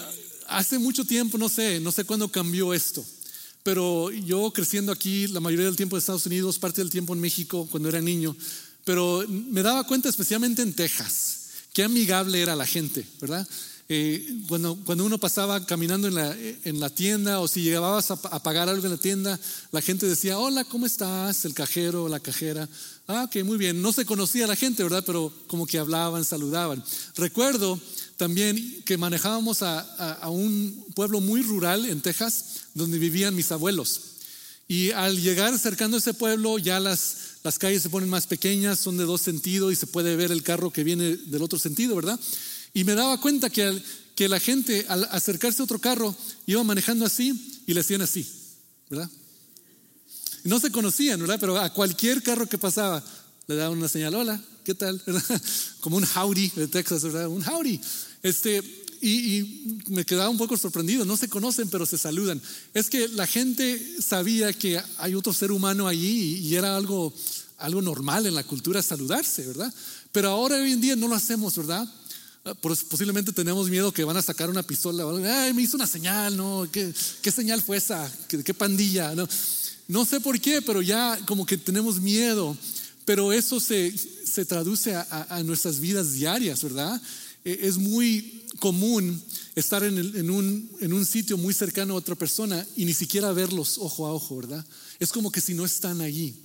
hace 0.47 0.77
mucho 0.77 1.05
tiempo, 1.05 1.37
no 1.37 1.49
sé, 1.49 1.79
no 1.79 1.91
sé 1.91 2.03
cuándo 2.03 2.31
cambió 2.31 2.73
esto, 2.73 3.05
pero 3.65 4.11
yo 4.11 4.51
creciendo 4.51 4.91
aquí 4.91 5.27
la 5.29 5.39
mayoría 5.39 5.65
del 5.65 5.75
tiempo 5.75 5.95
en 5.95 5.97
Estados 5.97 6.27
Unidos, 6.27 6.59
parte 6.59 6.81
del 6.81 6.91
tiempo 6.91 7.15
en 7.15 7.19
México 7.19 7.67
cuando 7.71 7.89
era 7.89 7.99
niño, 7.99 8.35
pero 8.83 9.25
me 9.27 9.63
daba 9.63 9.87
cuenta 9.87 10.07
especialmente 10.07 10.61
en 10.61 10.75
Texas, 10.75 11.47
qué 11.73 11.83
amigable 11.83 12.39
era 12.39 12.55
la 12.55 12.67
gente, 12.67 13.07
¿verdad? 13.19 13.47
Eh, 13.89 14.43
cuando, 14.47 14.75
cuando 14.85 15.03
uno 15.03 15.17
pasaba 15.17 15.65
caminando 15.65 16.07
en 16.07 16.13
la, 16.13 16.35
en 16.63 16.79
la 16.79 16.91
tienda 16.91 17.39
o 17.39 17.47
si 17.47 17.63
llegabas 17.63 18.11
a, 18.11 18.17
pagar 18.43 18.69
algo 18.69 18.85
en 18.85 18.91
la 18.91 18.99
tienda, 18.99 19.39
la 19.71 19.81
gente 19.81 20.05
decía, 20.05 20.37
hola, 20.37 20.63
¿cómo 20.65 20.85
estás? 20.85 21.43
El 21.45 21.55
cajero 21.55 22.03
o 22.03 22.09
la 22.09 22.19
cajera. 22.19 22.69
Ah, 23.07 23.23
ok, 23.23 23.43
muy 23.43 23.57
bien. 23.57 23.81
No 23.81 23.91
se 23.91 24.05
conocía 24.05 24.45
la 24.45 24.55
gente, 24.55 24.83
¿verdad? 24.83 25.03
Pero 25.05 25.33
como 25.47 25.65
que 25.65 25.79
hablaban, 25.79 26.23
saludaban. 26.23 26.83
Recuerdo 27.15 27.79
también 28.17 28.83
que 28.85 28.97
manejábamos 28.97 29.61
a, 29.61 29.79
a, 30.13 30.29
un 30.29 30.85
pueblo 30.95 31.21
muy 31.21 31.41
rural 31.41 31.85
en 31.85 32.01
Texas 32.01 32.61
donde 32.73 32.97
vivían 32.97 33.35
mis 33.35 33.51
abuelos. 33.51 34.01
Y 34.67 34.91
al 34.91 35.21
llegar 35.21 35.53
acercando 35.53 35.97
a 35.97 35.99
ese 35.99 36.13
pueblo, 36.13 36.57
ya 36.57 36.79
las, 36.79 37.17
las 37.43 37.59
calles 37.59 37.83
se 37.83 37.89
ponen 37.89 38.09
más 38.09 38.25
pequeñas, 38.25 38.79
son 38.79 38.97
de 38.97 39.03
dos 39.03 39.21
sentidos 39.21 39.71
y 39.71 39.75
se 39.75 39.87
puede 39.87 40.15
ver 40.15 40.31
el 40.31 40.43
carro 40.43 40.71
que 40.71 40.83
viene 40.83 41.17
del 41.17 41.43
otro 41.43 41.59
sentido, 41.59 41.95
¿verdad? 41.95 42.19
Y 42.73 42.83
me 42.83 42.95
daba 42.95 43.19
cuenta 43.21 43.49
que, 43.49 43.81
que 44.15 44.27
la 44.27 44.39
gente 44.39 44.85
al 44.89 45.07
acercarse 45.11 45.61
a 45.61 45.65
otro 45.65 45.79
carro 45.79 46.15
iba 46.47 46.63
manejando 46.63 47.05
así 47.05 47.61
y 47.67 47.73
le 47.73 47.81
hacían 47.81 48.01
así, 48.01 48.27
¿verdad? 48.89 49.09
No 50.43 50.59
se 50.59 50.71
conocían, 50.71 51.19
¿verdad? 51.19 51.37
Pero 51.39 51.57
a 51.59 51.73
cualquier 51.73 52.23
carro 52.23 52.47
que 52.47 52.57
pasaba 52.57 53.03
le 53.47 53.55
daban 53.55 53.77
una 53.77 53.87
señal, 53.87 54.15
hola, 54.15 54.41
¿qué 54.65 54.73
tal? 54.73 55.01
Como 55.79 55.97
un 55.97 56.03
howdy 56.03 56.51
de 56.55 56.67
Texas, 56.67 57.03
¿verdad? 57.03 57.27
Un 57.27 57.47
howdy. 57.47 57.79
Este, 58.23 58.61
y, 58.99 59.81
me 59.87 60.03
quedaba 60.03 60.29
un 60.29 60.37
poco 60.37 60.57
sorprendido, 60.57 61.05
no 61.05 61.15
se 61.15 61.29
conocen, 61.29 61.69
pero 61.69 61.85
se 61.85 61.97
saludan. 61.97 62.41
Es 62.73 62.89
que 62.89 63.07
la 63.09 63.27
gente 63.27 63.79
sabía 64.01 64.51
que 64.51 64.81
hay 64.97 65.13
otro 65.13 65.31
ser 65.31 65.51
humano 65.51 65.87
allí 65.87 66.37
y, 66.37 66.55
era 66.55 66.75
algo, 66.75 67.13
algo 67.59 67.81
normal 67.81 68.25
en 68.25 68.33
la 68.33 68.43
cultura 68.43 68.81
saludarse, 68.81 69.45
¿verdad? 69.45 69.71
Pero 70.11 70.29
ahora 70.29 70.55
hoy 70.55 70.71
en 70.71 70.81
día 70.81 70.95
no 70.95 71.07
lo 71.07 71.15
hacemos, 71.15 71.55
¿verdad? 71.55 71.87
Ah, 72.43 72.55
posiblemente 72.55 73.31
tenemos 73.31 73.69
miedo 73.69 73.91
que 73.91 74.03
van 74.03 74.17
a 74.17 74.21
sacar 74.23 74.49
una 74.49 74.63
pistola. 74.63 75.05
Ay, 75.43 75.53
me 75.53 75.61
hizo 75.61 75.77
una 75.77 75.87
señal, 75.87 76.35
¿no? 76.35 76.67
¿Qué, 76.71 76.91
señal 77.31 77.61
fue 77.61 77.77
esa? 77.77 78.11
¿Qué, 78.27 78.43
¿Qué, 78.43 78.53
pandilla? 78.55 79.13
No 79.87 80.05
sé 80.05 80.19
por 80.19 80.39
qué, 80.41 80.63
pero 80.63 80.81
ya 80.81 81.19
como 81.27 81.45
que 81.45 81.57
tenemos 81.57 81.99
miedo. 82.01 82.57
Pero 83.05 83.31
eso 83.31 83.59
se, 83.59 83.93
se 84.35 84.43
traduce 84.43 84.93
a, 84.93 85.41
nuestras 85.45 85.79
vidas 85.79 86.11
diarias, 86.11 86.61
¿verdad? 86.61 87.01
E, 87.45 87.59
es 87.63 87.77
muy 87.77 88.43
común 88.59 89.21
estar 89.55 89.81
en, 89.83 90.29
un, 90.29 90.69
en 90.81 90.91
un 90.91 91.05
sitio 91.05 91.37
muy 91.37 91.53
cercano 91.53 91.93
a 91.93 91.97
otra 91.97 92.15
persona 92.15 92.65
y 92.75 92.83
ni 92.83 92.93
siquiera 92.93 93.31
verlos 93.31 93.77
ojo 93.77 94.05
a 94.05 94.13
ojo, 94.13 94.35
¿verdad? 94.35 94.65
Es 94.99 95.13
como 95.13 95.31
que 95.31 95.39
si 95.39 95.53
no 95.53 95.63
están 95.63 96.01
allí. 96.01 96.35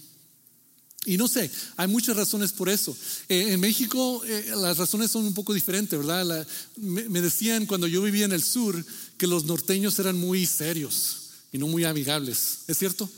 Y 1.05 1.17
no 1.17 1.27
sé, 1.27 1.51
hay 1.77 1.89
muchas 1.89 2.17
razones 2.17 2.53
por 2.53 2.69
eso. 2.69 2.97
Eh, 3.29 3.55
en 3.55 3.61
México 3.61 4.23
eh, 4.25 4.53
las 4.55 4.79
razones 4.79 5.11
son 5.11 5.25
un 5.25 5.35
poco 5.35 5.53
diferentes, 5.53 5.99
¿verdad? 5.99 6.47
me, 6.77 7.21
decían 7.21 7.67
cuando 7.67 7.89
yo 7.89 8.03
vivía 8.03 8.27
en 8.27 8.33
el 8.33 8.45
sur 8.45 8.85
que 9.19 9.27
los 9.27 9.47
norteños 9.47 9.99
eran 9.99 10.17
muy 10.17 10.47
serios 10.47 11.31
y 11.51 11.59
no 11.59 11.67
muy 11.67 11.83
amigables. 11.83 12.59
¿Es 12.69 12.79
cierto? 12.79 13.11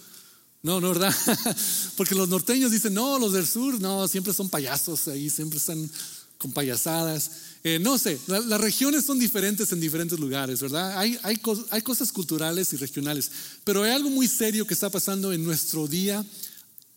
No, 0.63 0.81
no, 0.81 0.91
¿verdad? 0.91 1.15
Porque 1.97 2.15
los 2.15 2.29
norteños 2.29 2.71
dicen, 2.71 2.95
no, 2.95 3.19
los 3.19 3.33
del 3.33 3.47
sur, 3.47 3.81
no, 3.81 4.07
siempre 4.07 4.33
son 4.33 4.49
payasos 4.49 5.09
ahí, 5.09 5.29
siempre 5.29 5.59
están 5.59 5.91
con 6.39 6.53
payasadas. 6.53 7.31
Eh, 7.65 7.79
no 7.81 7.99
sé, 7.99 8.19
las 8.27 8.61
regiones 8.61 9.05
son 9.05 9.19
diferentes 9.19 9.71
en 9.73 9.81
diferentes 9.81 10.19
lugares, 10.19 10.61
¿verdad? 10.61 10.99
Hay, 10.99 11.19
hay, 11.23 11.83
cosas 11.83 12.11
culturales 12.11 12.73
y 12.73 12.77
regionales, 12.77 13.31
pero 13.65 13.85
hay 13.85 13.93
algo 13.93 14.11
muy 14.11 14.27
serio 14.27 14.67
que 14.67 14.75
está 14.75 14.91
pasando 14.91 15.33
en 15.33 15.45
nuestro 15.45 15.87
día 15.87 16.25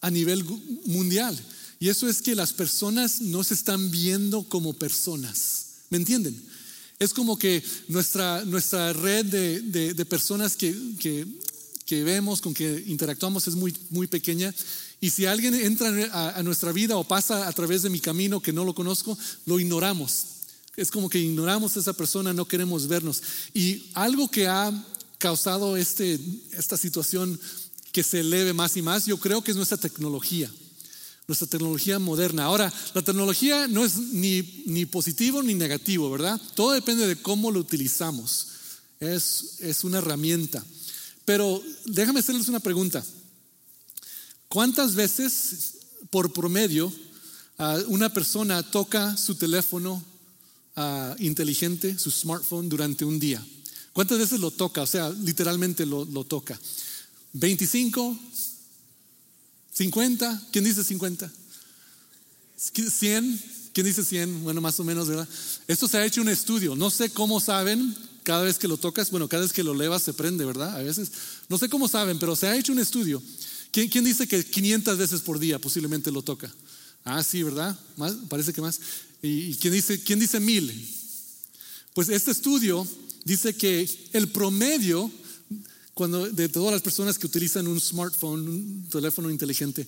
a 0.01 0.09
nivel 0.09 0.43
mundial. 0.85 1.39
Y 1.79 1.89
eso 1.89 2.07
es 2.07 2.21
que 2.21 2.35
las 2.35 2.53
personas 2.53 3.21
no 3.21 3.43
se 3.43 3.53
están 3.53 3.91
viendo 3.91 4.43
como 4.43 4.73
personas. 4.73 5.65
¿Me 5.89 5.97
entienden? 5.97 6.41
Es 6.97 7.13
como 7.13 7.37
que 7.37 7.63
nuestra, 7.87 8.43
nuestra 8.45 8.93
red 8.93 9.25
de, 9.25 9.93
de, 9.93 10.05
personas 10.05 10.55
que, 10.55 10.73
que, 10.99 11.27
que, 11.85 12.03
vemos, 12.03 12.41
con 12.41 12.53
que 12.53 12.83
interactuamos 12.87 13.47
es 13.47 13.55
muy, 13.55 13.75
muy 13.89 14.07
pequeña. 14.07 14.53
Y 14.99 15.11
si 15.11 15.25
alguien 15.25 15.53
entra 15.53 15.89
a, 16.35 16.41
nuestra 16.43 16.71
vida 16.71 16.97
o 16.97 17.03
pasa 17.03 17.47
a 17.47 17.53
través 17.53 17.83
de 17.83 17.89
mi 17.89 17.99
camino 17.99 18.41
que 18.41 18.53
no 18.53 18.65
lo 18.65 18.73
conozco, 18.73 19.17
lo 19.45 19.59
ignoramos. 19.59 20.25
Es 20.75 20.91
como 20.91 21.09
que 21.09 21.19
ignoramos 21.19 21.75
a 21.75 21.79
esa 21.79 21.93
persona, 21.93 22.33
no 22.33 22.47
queremos 22.47 22.87
vernos. 22.87 23.21
Y 23.53 23.85
algo 23.93 24.29
que 24.29 24.47
ha 24.47 24.73
causado 25.19 25.77
este, 25.77 26.19
esta 26.51 26.77
situación 26.77 27.39
que 27.91 28.03
se 28.03 28.19
eleve 28.19 28.53
más 28.53 28.75
y 28.75 28.81
más, 28.81 29.05
yo 29.05 29.17
creo 29.17 29.41
que 29.41 29.51
es 29.51 29.57
nuestra 29.57 29.77
tecnología, 29.77 30.51
nuestra 31.27 31.47
tecnología 31.47 31.97
moderna. 31.97 32.43
Ahora, 32.43 32.73
la 32.93 33.01
tecnología 33.01 33.67
no 33.67 33.85
es 33.85 33.95
ni, 33.97 34.63
ni 34.65 34.85
positivo 34.85 35.41
ni 35.41 35.53
negativo, 35.53 36.11
¿verdad? 36.11 36.41
Todo 36.55 36.71
depende 36.73 37.07
de 37.07 37.15
cómo 37.15 37.51
lo 37.51 37.59
utilizamos. 37.59 38.47
Es, 38.99 39.57
es 39.59 39.83
una 39.83 39.99
herramienta. 39.99 40.65
Pero 41.25 41.61
déjame 41.85 42.19
hacerles 42.19 42.47
una 42.47 42.59
pregunta. 42.59 43.03
¿Cuántas 44.47 44.95
veces 44.95 45.73
por 46.11 46.31
promedio 46.31 46.93
una 47.87 48.13
persona 48.13 48.63
toca 48.63 49.17
su 49.17 49.35
teléfono 49.35 50.03
inteligente, 51.19 51.97
su 51.97 52.11
smartphone, 52.11 52.69
durante 52.69 53.03
un 53.03 53.19
día? 53.19 53.45
¿Cuántas 53.91 54.19
veces 54.19 54.39
lo 54.39 54.51
toca? 54.51 54.83
O 54.83 54.87
sea, 54.87 55.09
literalmente 55.09 55.85
lo, 55.85 56.05
lo 56.05 56.23
toca. 56.23 56.59
25, 57.33 58.19
50, 59.73 60.47
¿quién 60.51 60.63
dice 60.63 60.83
50? 60.83 61.31
100, 62.57 63.41
¿quién 63.73 63.85
dice 63.85 64.05
100? 64.05 64.43
Bueno, 64.43 64.61
más 64.61 64.79
o 64.79 64.83
menos, 64.83 65.07
¿verdad? 65.07 65.27
Esto 65.67 65.87
se 65.87 65.97
ha 65.97 66.05
hecho 66.05 66.21
un 66.21 66.29
estudio, 66.29 66.75
no 66.75 66.89
sé 66.89 67.09
cómo 67.09 67.39
saben, 67.39 67.95
cada 68.25 68.43
vez 68.43 68.59
que 68.59 68.67
lo 68.67 68.75
tocas, 68.75 69.09
bueno, 69.11 69.29
cada 69.29 69.43
vez 69.43 69.53
que 69.53 69.63
lo 69.63 69.73
levas 69.73 70.03
se 70.03 70.13
prende, 70.13 70.43
¿verdad? 70.43 70.75
A 70.75 70.83
veces, 70.83 71.09
no 71.47 71.57
sé 71.57 71.69
cómo 71.69 71.87
saben, 71.87 72.19
pero 72.19 72.35
se 72.35 72.47
ha 72.47 72.57
hecho 72.57 72.73
un 72.73 72.79
estudio. 72.79 73.23
¿Quién, 73.71 73.87
quién 73.87 74.03
dice 74.03 74.27
que 74.27 74.43
500 74.43 74.97
veces 74.97 75.21
por 75.21 75.39
día 75.39 75.59
posiblemente 75.59 76.11
lo 76.11 76.21
toca? 76.21 76.53
Ah, 77.05 77.23
sí, 77.23 77.43
¿verdad? 77.43 77.79
Más, 77.95 78.13
parece 78.27 78.51
que 78.51 78.61
más. 78.61 78.81
¿Y 79.21 79.55
quién 79.55 79.73
dice, 79.73 80.01
quién 80.01 80.19
dice 80.19 80.41
mil? 80.41 80.69
Pues 81.93 82.09
este 82.09 82.31
estudio 82.31 82.85
dice 83.23 83.55
que 83.55 83.89
el 84.11 84.27
promedio 84.27 85.09
cuando 85.95 86.29
de 86.29 86.49
todas 86.49 86.73
las 86.73 86.81
personas 86.81 87.17
que 87.17 87.25
utilizan 87.25 87.67
un 87.67 87.79
smartphone, 87.79 88.47
un 88.47 88.89
teléfono 88.89 89.31
inteligente, 89.31 89.87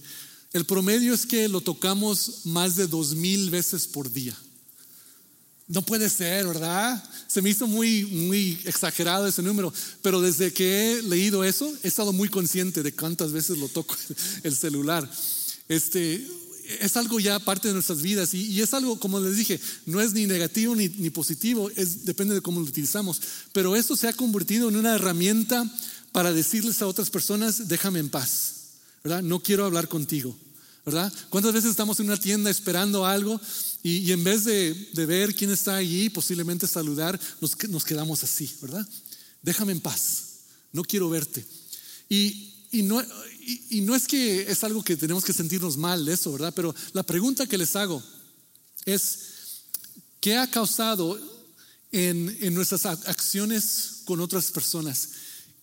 el 0.53 0.65
promedio 0.65 1.13
es 1.13 1.25
que 1.25 1.49
lo 1.49 1.59
tocamos 1.59 2.45
más 2.45 2.77
de 2.77 2.87
dos 2.87 3.13
mil 3.13 3.49
veces 3.49 3.85
por 3.85 4.11
día. 4.11 4.35
No 5.67 5.81
puede 5.81 6.09
ser, 6.09 6.47
¿verdad? 6.47 7.03
Se 7.27 7.41
me 7.41 7.49
hizo 7.49 7.67
muy, 7.67 8.05
muy 8.05 8.59
exagerado 8.63 9.27
ese 9.27 9.41
número, 9.41 9.73
pero 10.01 10.21
desde 10.21 10.53
que 10.53 10.93
he 10.93 11.03
leído 11.03 11.43
eso, 11.43 11.71
he 11.83 11.89
estado 11.89 12.13
muy 12.13 12.29
consciente 12.29 12.83
de 12.83 12.93
cuántas 12.93 13.33
veces 13.33 13.57
lo 13.57 13.67
toco 13.67 13.95
el 14.43 14.55
celular. 14.55 15.09
Este, 15.67 16.25
es 16.79 16.95
algo 16.95 17.19
ya 17.19 17.39
parte 17.39 17.67
de 17.67 17.73
nuestras 17.73 18.01
vidas 18.01 18.33
y, 18.33 18.61
es 18.61 18.73
algo, 18.73 18.99
como 18.99 19.19
les 19.19 19.35
dije, 19.35 19.59
no 19.85 19.99
es 19.99 20.13
ni 20.13 20.25
negativo 20.25 20.75
ni, 20.75 21.09
positivo, 21.09 21.69
es, 21.75 22.05
depende 22.05 22.35
de 22.35 22.41
cómo 22.41 22.59
lo 22.59 22.65
utilizamos, 22.65 23.21
pero 23.53 23.75
eso 23.75 23.95
se 23.95 24.07
ha 24.07 24.13
convertido 24.13 24.69
en 24.69 24.75
una 24.75 24.95
herramienta 24.95 25.69
para 26.11 26.31
decirles 26.33 26.81
a 26.81 26.87
otras 26.87 27.09
personas, 27.09 27.67
déjame 27.67 27.99
en 27.99 28.09
paz, 28.09 28.53
¿verdad? 29.03 29.21
No 29.21 29.41
quiero 29.41 29.65
hablar 29.65 29.87
contigo, 29.87 30.37
¿verdad? 30.87 31.11
¿Cuántas 31.29 31.51
veces 31.51 31.71
estamos 31.71 31.99
en 31.99 32.05
una 32.05 32.15
tienda 32.15 32.49
esperando 32.49 33.05
algo 33.05 33.41
y, 33.83 34.09
en 34.09 34.23
vez 34.23 34.45
de, 34.45 34.73
ver 35.05 35.35
quién 35.35 35.51
está 35.51 35.75
allí, 35.75 36.09
posiblemente 36.09 36.65
saludar, 36.65 37.19
nos, 37.41 37.61
nos, 37.67 37.83
quedamos 37.83 38.23
así, 38.23 38.49
¿verdad? 38.61 38.87
Déjame 39.41 39.73
en 39.73 39.81
paz, 39.81 40.23
no 40.71 40.83
quiero 40.83 41.09
verte. 41.09 41.45
Y, 42.07 42.53
y 42.71 42.83
no, 42.83 43.03
y, 43.69 43.81
no 43.81 43.95
es 43.95 44.07
que 44.07 44.49
es 44.49 44.63
algo 44.63 44.81
que 44.81 44.95
tenemos 44.95 45.25
que 45.25 45.33
sentirnos 45.33 45.75
mal 45.75 46.05
de 46.05 46.13
eso, 46.13 46.31
¿verdad? 46.31 46.53
Pero 46.55 46.73
la 46.93 47.03
pregunta 47.03 47.47
que 47.47 47.57
les 47.57 47.75
hago 47.75 48.01
es, 48.85 49.19
¿qué 50.21 50.37
ha 50.37 50.49
causado 50.49 51.19
en, 51.91 52.37
en 52.39 52.53
nuestras 52.53 52.85
acciones 52.85 54.03
con 54.05 54.21
otras 54.21 54.51
personas? 54.51 55.09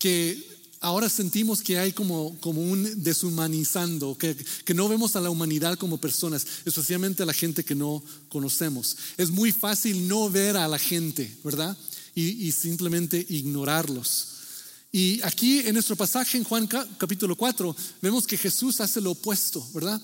que 0.05 0.54
ahora 0.85 1.09
sentimos 1.09 1.63
que 1.63 1.79
hay 1.79 1.93
como, 1.93 2.39
como 2.41 2.61
un 2.61 3.03
deshumanizando, 3.03 4.17
que, 4.19 4.37
que, 4.37 4.75
no 4.75 4.87
vemos 4.87 5.17
a 5.17 5.21
la 5.21 5.31
humanidad 5.31 5.79
como 5.79 5.99
personas, 5.99 6.47
especialmente 6.67 7.23
a 7.23 7.27
la 7.27 7.33
gente 7.33 7.65
que 7.65 7.75
no 7.75 8.03
conocemos. 8.29 8.97
Es 9.17 9.31
muy 9.31 9.51
fácil 9.51 10.07
no 10.07 10.29
ver 10.29 10.59
a 10.59 10.69
la 10.69 10.79
gente, 10.79 11.35
¿verdad? 11.43 11.77
Y, 12.15 12.47
y 12.47 12.53
simplemente 12.53 13.25
ignorarlos. 13.31 14.29
Y 14.93 15.23
aquí 15.23 15.61
en 15.61 15.73
nuestro 15.73 15.97
pasaje 15.97 16.37
en 16.37 16.45
Juan 16.45 16.69
capítulo 16.99 17.35
4 17.35 17.75
vemos 18.03 18.27
que 18.27 18.37
Jesús 18.37 18.81
hace 18.81 19.01
lo 19.01 19.13
opuesto, 19.13 19.67
¿verdad? 19.73 20.01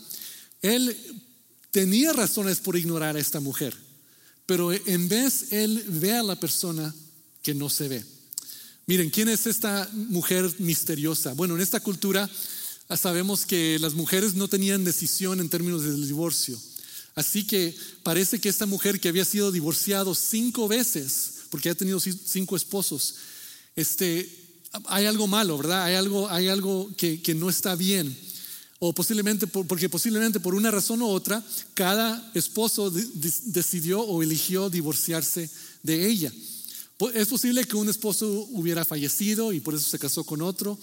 Él 0.62 0.96
tenía 1.70 2.12
razones 2.14 2.58
por 2.58 2.76
ignorar 2.76 3.16
a 3.16 3.20
esta 3.20 3.38
mujer, 3.38 3.76
pero 4.46 4.72
en 4.72 5.08
vez 5.08 5.52
él 5.52 5.84
ve 5.86 6.14
a 6.14 6.22
la 6.22 6.36
persona 6.36 6.92
que 7.42 7.54
no 7.54 7.68
se 7.68 7.88
ve. 7.88 8.19
Miren, 8.90 9.08
¿quién 9.08 9.28
es 9.28 9.46
esta 9.46 9.88
mujer 9.92 10.52
misteriosa? 10.58 11.32
Bueno, 11.34 11.54
en 11.54 11.60
esta 11.60 11.78
cultura 11.78 12.28
ah, 12.88 12.96
sabemos 12.96 13.46
que 13.46 13.78
las 13.78 13.94
mujeres 13.94 14.34
no 14.34 14.48
tenían 14.48 14.82
decisión 14.82 15.38
en 15.38 15.48
términos 15.48 15.84
del 15.84 16.08
divorcio. 16.08 16.58
Así 17.14 17.46
que 17.46 17.72
parece 18.02 18.40
que 18.40 18.48
esta 18.48 18.66
mujer 18.66 18.98
que 18.98 19.08
había 19.08 19.24
sido 19.24 19.52
divorciado 19.52 20.12
cinco 20.16 20.66
veces, 20.66 21.34
porque 21.50 21.70
ha 21.70 21.74
tenido 21.76 22.00
cinco 22.00 22.56
esposos, 22.56 23.14
este, 23.76 24.28
hay 24.86 25.06
algo 25.06 25.28
malo, 25.28 25.56
¿verdad? 25.56 25.84
Hay 25.84 25.94
algo, 25.94 26.28
hay 26.28 26.48
algo 26.48 26.90
que, 26.96 27.22
no 27.36 27.48
está 27.48 27.76
bien. 27.76 28.12
O 28.80 28.92
posiblemente, 28.92 29.46
porque 29.46 29.88
posiblemente 29.88 30.40
por 30.40 30.56
una 30.56 30.72
razón 30.72 31.00
u 31.02 31.06
otra, 31.06 31.44
cada 31.74 32.28
esposo 32.34 32.90
decidió 32.90 34.00
o 34.00 34.20
eligió 34.20 34.68
divorciarse 34.68 35.48
de 35.84 36.08
ella. 36.08 36.32
Es 37.14 37.28
posible 37.28 37.64
que 37.64 37.76
un 37.76 37.88
esposo 37.88 38.26
hubiera 38.50 38.84
fallecido 38.84 39.52
y 39.52 39.60
por 39.60 39.74
eso 39.74 39.88
se 39.88 39.98
casó 39.98 40.24
con 40.24 40.42
otro, 40.42 40.78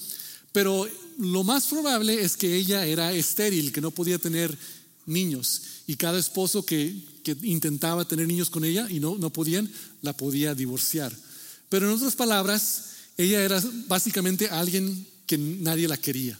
pero 0.52 0.88
lo 1.20 1.44
más 1.44 1.68
probable 1.68 2.22
es 2.22 2.36
que 2.36 2.56
ella 2.56 2.86
era 2.86 3.14
estéril, 3.14 3.72
que 3.72 3.82
no 3.82 3.92
podía 3.92 4.18
tener 4.18 4.58
niños. 5.06 5.62
Y 5.88 5.96
cada 5.96 6.20
esposo 6.20 6.66
que, 6.66 7.18
intentaba 7.44 8.06
tener 8.06 8.26
niños 8.26 8.50
con 8.50 8.64
ella 8.64 8.88
y 8.90 9.02
no, 9.02 9.18
no 9.18 9.32
podían, 9.32 9.70
la 10.02 10.14
podía 10.14 10.56
divorciar. 10.56 11.14
Pero 11.68 11.88
en 11.88 11.94
otras 11.94 12.16
palabras, 12.16 12.86
ella 13.18 13.44
era 13.44 13.62
básicamente 13.88 14.48
alguien 14.48 15.06
que 15.26 15.38
nadie 15.38 15.90
la 15.90 15.98
quería, 15.98 16.40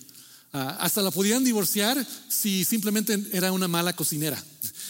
Ah, 0.54 0.78
hasta 0.80 1.02
la 1.02 1.12
podían 1.12 1.44
divorciar 1.44 2.04
si 2.30 2.64
simplemente 2.64 3.22
era 3.34 3.52
una 3.52 3.68
mala 3.68 3.94
cocinera. 3.94 4.42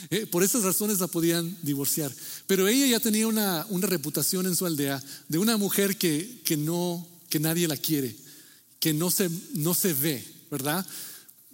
Eh, 0.10 0.25
por 0.25 0.44
esas 0.44 0.63
razones 0.63 1.00
la 1.00 1.08
podían 1.08 1.58
divorciar. 1.62 2.13
Pero 2.46 2.68
ella 2.68 2.86
ya 2.88 3.00
tenía 3.00 3.27
una, 3.27 3.66
reputación 3.82 4.46
en 4.46 4.56
su 4.56 4.66
aldea 4.66 5.01
de 5.27 5.38
una 5.38 5.58
mujer 5.58 5.98
que, 5.98 6.42
que, 6.44 6.58
no, 6.58 7.08
que 7.30 7.39
nadie 7.39 7.68
la 7.68 7.77
quiere, 7.77 8.16
que 8.80 8.94
no 8.94 9.12
se, 9.12 9.30
no 9.54 9.74
se 9.74 9.94
ve, 9.94 10.25
¿verdad? 10.51 10.86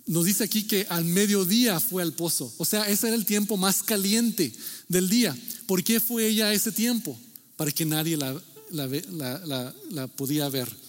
Nos 0.05 0.25
dice 0.25 0.43
aquí 0.43 0.63
que 0.63 0.85
al 0.89 1.05
mediodía 1.05 1.79
fue 1.79 2.03
al 2.03 2.13
pozo. 2.13 2.53
O 2.57 2.65
sea, 2.65 2.87
ese 2.89 3.07
era 3.07 3.15
el 3.15 3.25
tiempo 3.25 3.57
más 3.57 3.83
caliente 3.83 4.53
del 4.87 5.09
día. 5.09 5.37
¿Por 5.65 5.83
qué 5.83 5.99
fue 5.99 6.27
ella 6.27 6.47
a 6.47 6.53
ese 6.53 6.71
tiempo? 6.71 7.17
Para 7.55 7.71
que 7.71 7.85
nadie 7.85 8.17
la, 8.17 8.39
la, 8.71 9.73
la 9.91 10.07
podía 10.07 10.49
ver 10.49 10.83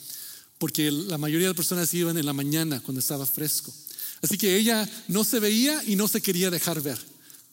porque 0.58 0.90
la 0.90 1.18
mayoría 1.18 1.49
de 1.49 1.54
personas 1.54 1.92
iban 1.92 2.16
en 2.16 2.25
la 2.25 2.32
mañana 2.32 2.80
cuando 2.80 3.00
estaba 3.00 3.26
fresco. 3.26 3.70
Así 4.23 4.38
que 4.38 4.56
ella 4.56 4.88
no 5.08 5.23
se 5.23 5.38
veía 5.38 5.82
y 5.84 5.94
no 5.94 6.08
se 6.08 6.23
quería 6.23 6.50
dejar 6.50 6.80
ver, 6.80 6.99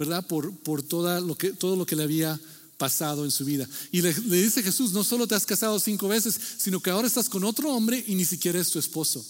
¿verdad? 0.02 0.26
Por, 0.26 0.82
todo 0.82 1.76
lo 1.76 1.86
que 1.86 1.96
le 1.96 2.02
había 2.02 2.40
pasado 2.80 3.24
en 3.24 3.30
su 3.30 3.46
vida. 3.46 3.70
Y 3.92 4.02
le, 4.02 4.12
le, 4.22 4.42
dice 4.42 4.64
Jesús, 4.64 4.94
no 4.94 5.04
solo 5.04 5.28
te 5.28 5.36
has 5.36 5.46
casado 5.46 5.80
cinco 5.80 6.08
veces, 6.08 6.40
sino 6.58 6.80
que 6.80 6.90
ahora 6.90 7.08
estás 7.08 7.30
con 7.30 7.44
otro 7.44 7.72
hombre 7.72 8.04
y 8.08 8.16
ni 8.16 8.26
siquiera 8.26 8.60
es 8.60 8.72
tu 8.72 8.80
esposo. 8.80 9.24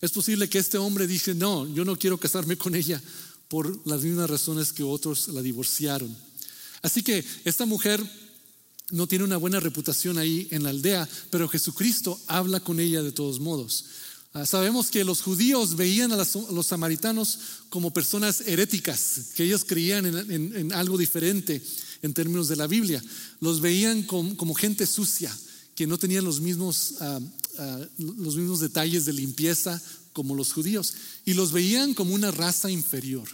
Es 0.00 0.10
posible 0.10 0.48
que 0.48 0.58
este 0.58 0.78
hombre 0.78 1.06
dije, 1.06 1.32
no, 1.32 1.72
yo 1.72 1.84
no 1.84 1.96
quiero 1.96 2.18
casarme 2.18 2.58
con 2.58 2.74
ella 2.74 3.00
por 3.46 3.86
las 3.86 4.02
mismas 4.02 4.28
razones 4.28 4.72
que 4.72 4.82
otros 4.82 5.28
la 5.28 5.42
divorciaron. 5.42 6.12
Así 6.82 7.04
que 7.04 7.24
esta 7.44 7.64
mujer 7.64 8.02
no 8.90 9.06
tiene 9.06 9.24
una 9.24 9.36
buena 9.36 9.60
reputación 9.60 10.18
ahí 10.18 10.48
en 10.50 10.64
la 10.64 10.70
aldea, 10.70 11.08
pero 11.30 11.48
Jesucristo 11.48 12.20
habla 12.26 12.58
con 12.58 12.80
ella 12.80 13.00
de 13.00 13.12
todos 13.12 13.38
modos. 13.38 13.84
Ah, 14.36 14.44
sabemos 14.44 14.90
que 14.90 15.02
los 15.02 15.22
judíos 15.22 15.76
veían 15.76 16.12
a 16.12 16.16
los, 16.16 16.66
samaritanos 16.66 17.38
como 17.70 17.94
personas 17.94 18.42
heréticas, 18.42 19.30
que 19.34 19.44
ellos 19.44 19.64
creían 19.64 20.04
en, 20.04 20.74
algo 20.74 20.98
diferente 20.98 21.62
en 22.02 22.12
términos 22.12 22.46
de 22.46 22.56
la 22.56 22.66
Biblia. 22.66 23.02
Los 23.40 23.62
veían 23.62 24.02
como, 24.02 24.52
gente 24.52 24.86
sucia, 24.86 25.34
que 25.74 25.86
no 25.86 25.96
tenían 25.96 26.26
los 26.26 26.40
mismos, 26.40 26.96
ah, 27.00 27.18
ah, 27.58 27.80
los 27.96 28.36
mismos 28.36 28.60
detalles 28.60 29.06
de 29.06 29.14
limpieza 29.14 29.80
como 30.12 30.34
los 30.34 30.52
judíos, 30.52 30.92
y 31.24 31.32
los 31.32 31.50
veían 31.50 31.94
como 31.94 32.14
una 32.14 32.30
raza 32.30 32.70
inferior. 32.70 33.26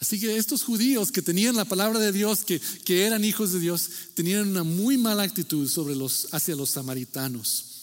Así 0.00 0.18
que 0.18 0.38
estos 0.38 0.62
judíos 0.62 1.12
que 1.12 1.20
tenían 1.20 1.54
la 1.54 1.66
palabra 1.66 1.98
de 1.98 2.12
Dios, 2.12 2.44
que, 2.44 2.62
que 2.86 3.04
eran 3.04 3.26
hijos 3.26 3.52
de 3.52 3.60
Dios, 3.60 3.90
tenían 4.14 4.48
una 4.48 4.64
muy 4.64 4.96
mala 4.96 5.22
actitud 5.22 5.68
sobre 5.68 5.94
los, 5.94 6.28
hacia 6.32 6.56
los 6.56 6.70
samaritanos. 6.70 7.73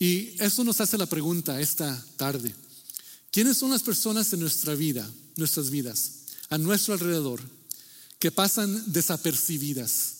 Y 0.00 0.34
eso 0.42 0.64
nos 0.64 0.80
hace 0.80 0.98
la 0.98 1.06
pregunta 1.06 1.60
esta 1.60 2.04
tarde. 2.16 2.52
¿Quiénes 3.30 3.58
son 3.58 3.70
las 3.70 3.82
personas 3.82 4.32
en 4.32 4.40
nuestra 4.40 4.74
vida, 4.74 5.08
nuestras 5.36 5.70
vidas, 5.70 6.12
a 6.48 6.58
nuestro 6.58 6.94
alrededor, 6.94 7.40
que 8.18 8.32
pasan 8.32 8.92
desapercibidas? 8.92 10.14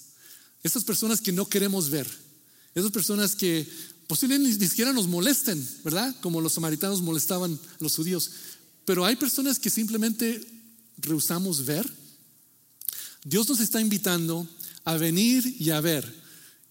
Esas 0.62 0.84
personas 0.84 1.20
que 1.20 1.32
no 1.32 1.48
queremos 1.48 1.90
ver, 1.90 2.06
esas 2.74 2.92
personas 2.92 3.34
que 3.34 3.66
posiblemente 4.06 4.58
ni 4.58 4.68
siquiera 4.68 4.92
nos 4.92 5.08
molesten, 5.08 5.66
¿verdad? 5.82 6.14
Como 6.20 6.40
los 6.40 6.52
samaritanos 6.52 7.00
molestaban 7.00 7.54
a 7.54 7.76
los 7.82 7.96
judíos. 7.96 8.30
Pero 8.84 9.04
hay 9.04 9.16
personas 9.16 9.58
que 9.58 9.70
simplemente 9.70 10.46
rehusamos 10.98 11.64
ver? 11.64 11.90
Dios 13.24 13.48
nos 13.48 13.60
está 13.60 13.80
invitando 13.80 14.48
a 14.84 14.96
venir 14.96 15.56
y 15.58 15.70
a 15.70 15.80
ver. 15.80 16.20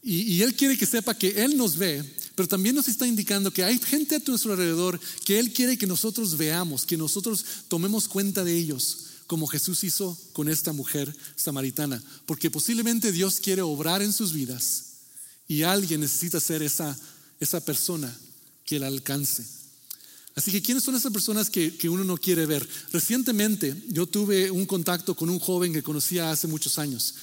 Y, 0.02 0.42
Él 0.42 0.56
quiere 0.56 0.78
que 0.78 0.86
sepa 0.86 1.18
que 1.18 1.44
Él 1.44 1.58
nos 1.58 1.76
ve, 1.76 2.04
pero 2.40 2.48
también 2.48 2.74
nos 2.74 2.88
está 2.88 3.06
indicando 3.06 3.52
que 3.52 3.66
hay 3.66 3.78
gente 3.80 4.16
a 4.16 4.22
nuestro 4.26 4.54
alrededor 4.54 4.98
que 5.26 5.40
Él 5.40 5.52
quiere 5.52 5.78
que 5.78 5.86
nosotros 5.86 6.38
veamos, 6.38 6.86
que 6.86 6.96
nosotros 6.96 7.44
tomemos 7.68 8.08
cuenta 8.08 8.46
de 8.46 8.56
ellos, 8.56 9.08
como 9.28 9.46
Jesús 9.46 9.84
hizo 9.84 10.18
con 10.32 10.48
esta 10.48 10.72
mujer 10.72 11.14
samaritana. 11.36 12.02
Porque 12.26 12.50
posiblemente 12.50 13.12
Dios 13.12 13.42
quiere 13.42 13.62
obrar 13.62 14.02
en 14.02 14.14
sus 14.14 14.32
vidas 14.32 14.84
y 15.50 15.64
alguien 15.64 16.00
necesita 16.00 16.40
ser 16.40 16.64
esa, 16.64 16.98
esa 17.42 17.60
persona 17.60 18.18
que 18.64 18.80
la 18.80 18.88
alcance. 18.88 19.46
Así 20.34 20.50
que, 20.50 20.62
¿quiénes 20.62 20.86
son 20.86 20.96
esas 20.96 21.12
personas 21.12 21.50
que, 21.50 21.90
uno 21.90 22.06
no 22.06 22.16
quiere 22.16 22.46
ver? 22.46 22.66
Recientemente 22.94 23.76
yo 23.90 24.06
tuve 24.06 24.50
un 24.50 24.66
contacto 24.66 25.14
con 25.14 25.30
un 25.30 25.40
joven 25.40 25.74
que 25.74 25.84
conocía 25.84 26.32
hace 26.32 26.48
muchos 26.48 26.80
años. 26.80 27.16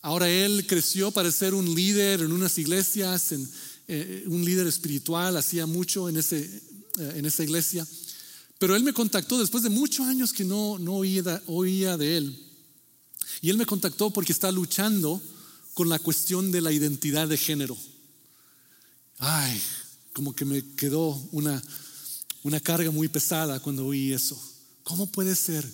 Ahora 0.00 0.28
él 0.28 0.66
creció 0.66 1.10
para 1.10 1.30
ser 1.32 1.52
un 1.52 1.74
líder 1.74 2.20
en 2.20 2.32
unas 2.32 2.58
iglesias, 2.58 3.32
en, 3.32 3.46
eh, 3.86 4.24
un 4.26 4.44
líder 4.44 4.66
espiritual, 4.66 5.36
hacía 5.36 5.66
mucho 5.66 6.08
en, 6.08 6.16
ese, 6.16 6.40
eh, 6.40 7.12
en 7.16 7.26
esa 7.26 7.42
iglesia. 7.42 7.86
Pero 8.58 8.76
él 8.76 8.82
me 8.82 8.92
contactó 8.92 9.38
después 9.38 9.62
de 9.62 9.70
muchos 9.70 10.06
años 10.06 10.32
que 10.32 10.44
no, 10.44 10.78
no 10.78 10.94
oía, 10.94 11.42
oía 11.46 11.96
de 11.96 12.16
él. 12.16 12.40
Y 13.42 13.50
él 13.50 13.58
me 13.58 13.66
contactó 13.66 14.10
porque 14.10 14.32
está 14.32 14.50
luchando 14.50 15.20
con 15.74 15.88
la 15.88 15.98
cuestión 15.98 16.50
de 16.50 16.60
la 16.60 16.72
identidad 16.72 17.28
de 17.28 17.36
género. 17.36 17.76
Ay, 19.18 19.60
como 20.12 20.34
que 20.34 20.44
me 20.44 20.64
quedó 20.76 21.10
una, 21.32 21.62
una 22.42 22.60
carga 22.60 22.90
muy 22.90 23.08
pesada 23.08 23.60
cuando 23.60 23.86
oí 23.86 24.12
eso. 24.12 24.40
¿Cómo 24.82 25.06
puede 25.06 25.34
ser? 25.34 25.68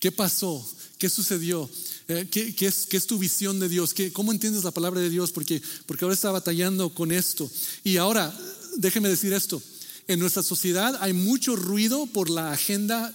¿Qué 0.00 0.12
pasó? 0.12 0.66
¿Qué 0.98 1.08
sucedió? 1.08 1.70
Eh, 2.10 2.26
¿qué, 2.30 2.66
es, 2.66 2.86
¿qué, 2.86 2.96
es, 2.96 3.06
tu 3.06 3.18
visión 3.18 3.60
de 3.60 3.68
Dios? 3.68 3.92
¿Qué, 3.92 4.10
¿Cómo 4.10 4.32
entiendes 4.32 4.64
la 4.64 4.70
palabra 4.70 4.98
de 4.98 5.10
Dios? 5.10 5.30
Porque, 5.30 5.60
porque 5.84 6.06
ahora 6.06 6.14
está 6.14 6.30
batallando 6.30 6.88
con 6.94 7.12
esto. 7.12 7.50
Y 7.84 7.98
ahora, 7.98 8.34
déjeme 8.76 9.10
decir 9.10 9.34
esto. 9.34 9.62
En 10.06 10.18
nuestra 10.18 10.42
sociedad 10.42 10.96
hay 11.02 11.12
mucho 11.12 11.54
ruido 11.54 12.06
por 12.06 12.30
la 12.30 12.50
agenda 12.50 13.14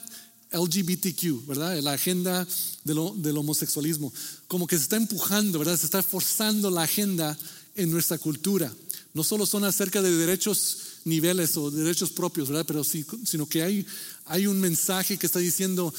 LGBTQ, 0.52 1.48
¿verdad? 1.48 1.80
La 1.80 1.94
agenda 1.94 2.48
del 2.84 3.38
homosexualismo. 3.38 4.14
Como 4.48 4.68
que 4.68 4.78
se 4.78 4.84
está 4.84 4.98
empujando, 4.98 5.58
¿verdad? 5.58 5.80
Se 5.80 5.86
está 5.86 6.04
forzando 6.04 6.70
la 6.70 6.84
agenda 6.84 7.36
en 7.76 7.90
nuestra 7.90 8.20
cultura. 8.20 8.72
No 9.16 9.24
solo 9.24 9.48
son 9.48 9.64
acerca 9.64 10.04
de 10.04 10.16
derechos 10.16 10.78
niveles 11.06 11.58
o 11.58 11.72
derechos 11.72 12.12
propios, 12.12 12.50
¿verdad? 12.50 12.66
Pero 12.68 12.84
sí, 12.84 13.04
sino 13.26 13.50
que 13.50 13.64
hay, 13.64 13.88
hay 14.26 14.46
un 14.46 14.60
mensaje 14.60 15.18
que 15.18 15.26
está 15.26 15.40
diciendo, 15.40 15.92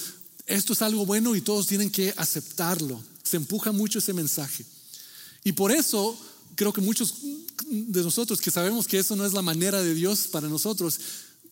esto 0.47 0.73
es 0.73 0.83
algo 0.83 1.07
bueno 1.07 1.35
y 1.35 1.41
todos 1.41 1.67
tienen 1.67 1.91
que 1.91 2.13
aceptarlo. 2.17 3.03
Se 3.23 3.37
empuja 3.37 3.73
mucho 3.73 3.99
ese 3.99 4.13
mensaje. 4.13 4.65
Y 5.43 5.53
por 5.53 5.73
eso 5.73 6.19
creo 6.55 6.73
que 6.73 6.81
muchos 6.81 7.15
de 7.69 8.03
nosotros 8.03 8.41
que 8.41 8.51
sabemos 8.51 8.87
que 8.87 8.99
eso 8.99 9.17
no 9.17 9.25
es 9.25 9.33
la 9.33 9.43
manera 9.43 9.83
de 9.83 9.95
Dios 9.95 10.29
para 10.29 10.49
nosotros, 10.49 10.99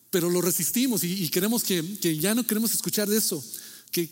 pero 0.09 0.29
lo 0.29 0.41
resistimos 0.41 1.03
y, 1.03 1.27
queremos 1.29 1.63
que, 1.63 1.83
ya 2.19 2.35
no 2.35 2.45
queremos 2.45 2.73
escuchar 2.73 3.09
de 3.09 3.17
eso, 3.17 3.43
que, 3.91 4.07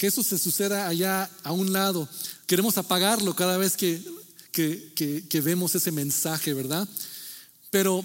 eso 0.00 0.22
se 0.22 0.38
suceda 0.38 0.88
allá 0.88 1.30
a 1.42 1.52
un 1.52 1.72
lado. 1.72 2.08
Queremos 2.46 2.76
apagarlo 2.76 3.36
cada 3.36 3.56
vez 3.56 3.76
que, 3.76 4.02
que 4.52 5.40
vemos 5.40 5.74
ese 5.74 5.92
mensaje, 5.92 6.52
¿verdad? 6.54 6.88
Pero 7.70 8.04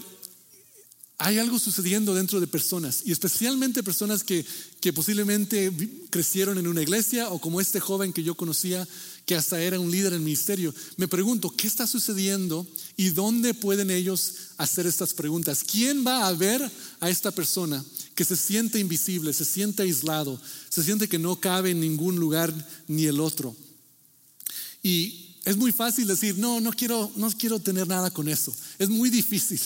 hay 1.22 1.38
algo 1.38 1.58
sucediendo 1.58 2.14
dentro 2.14 2.40
de 2.40 2.46
personas, 2.46 3.02
y 3.04 3.12
especialmente 3.12 3.82
personas 3.82 4.24
que, 4.24 4.42
que, 4.80 4.90
posiblemente 4.90 5.70
crecieron 6.08 6.56
en 6.56 6.66
una 6.66 6.80
iglesia 6.80 7.28
o 7.28 7.38
como 7.38 7.60
este 7.60 7.78
joven 7.78 8.14
que 8.14 8.22
yo 8.22 8.34
conocía, 8.34 8.88
que 9.26 9.36
hasta 9.36 9.60
era 9.60 9.78
un 9.78 9.90
líder 9.90 10.14
en 10.14 10.24
ministerio. 10.24 10.74
Me 10.96 11.08
pregunto, 11.08 11.50
¿qué 11.50 11.66
está 11.66 11.86
sucediendo 11.86 12.66
y 12.96 13.10
dónde 13.10 13.52
pueden 13.52 13.90
ellos 13.90 14.34
hacer 14.56 14.86
estas 14.86 15.12
preguntas? 15.12 15.62
¿Quién 15.62 16.06
va 16.06 16.26
a 16.26 16.32
ver 16.32 16.68
a 17.00 17.10
esta 17.10 17.30
persona 17.30 17.84
que 18.14 18.24
se 18.24 18.34
siente 18.34 18.78
invisible, 18.78 19.34
se 19.34 19.44
siente 19.44 19.82
aislado, 19.82 20.40
se 20.70 20.82
siente 20.82 21.06
que 21.06 21.18
no 21.18 21.38
cabe 21.38 21.72
en 21.72 21.80
ningún 21.80 22.16
lugar 22.16 22.50
ni 22.88 23.04
el 23.04 23.20
otro? 23.20 23.54
Y 24.82 25.36
es 25.44 25.56
muy 25.58 25.72
fácil 25.72 26.06
decir, 26.06 26.38
no, 26.38 26.60
no 26.60 26.72
quiero, 26.72 27.12
no 27.16 27.30
quiero 27.32 27.58
tener 27.58 27.86
nada 27.86 28.10
con 28.10 28.26
eso. 28.26 28.54
Es 28.78 28.88
muy 28.88 29.10
difícil. 29.10 29.60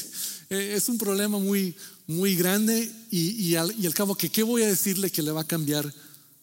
Eh, 0.54 0.76
es 0.76 0.88
un 0.88 0.98
problema 0.98 1.38
muy, 1.38 1.74
muy 2.06 2.36
grande 2.36 2.88
y, 3.10 3.56
al, 3.56 3.74
cabo 3.92 4.14
que 4.14 4.30
qué 4.30 4.44
voy 4.44 4.62
a 4.62 4.68
decirle 4.68 5.10
que 5.10 5.22
le 5.22 5.32
va 5.32 5.40
a 5.40 5.46
cambiar 5.46 5.92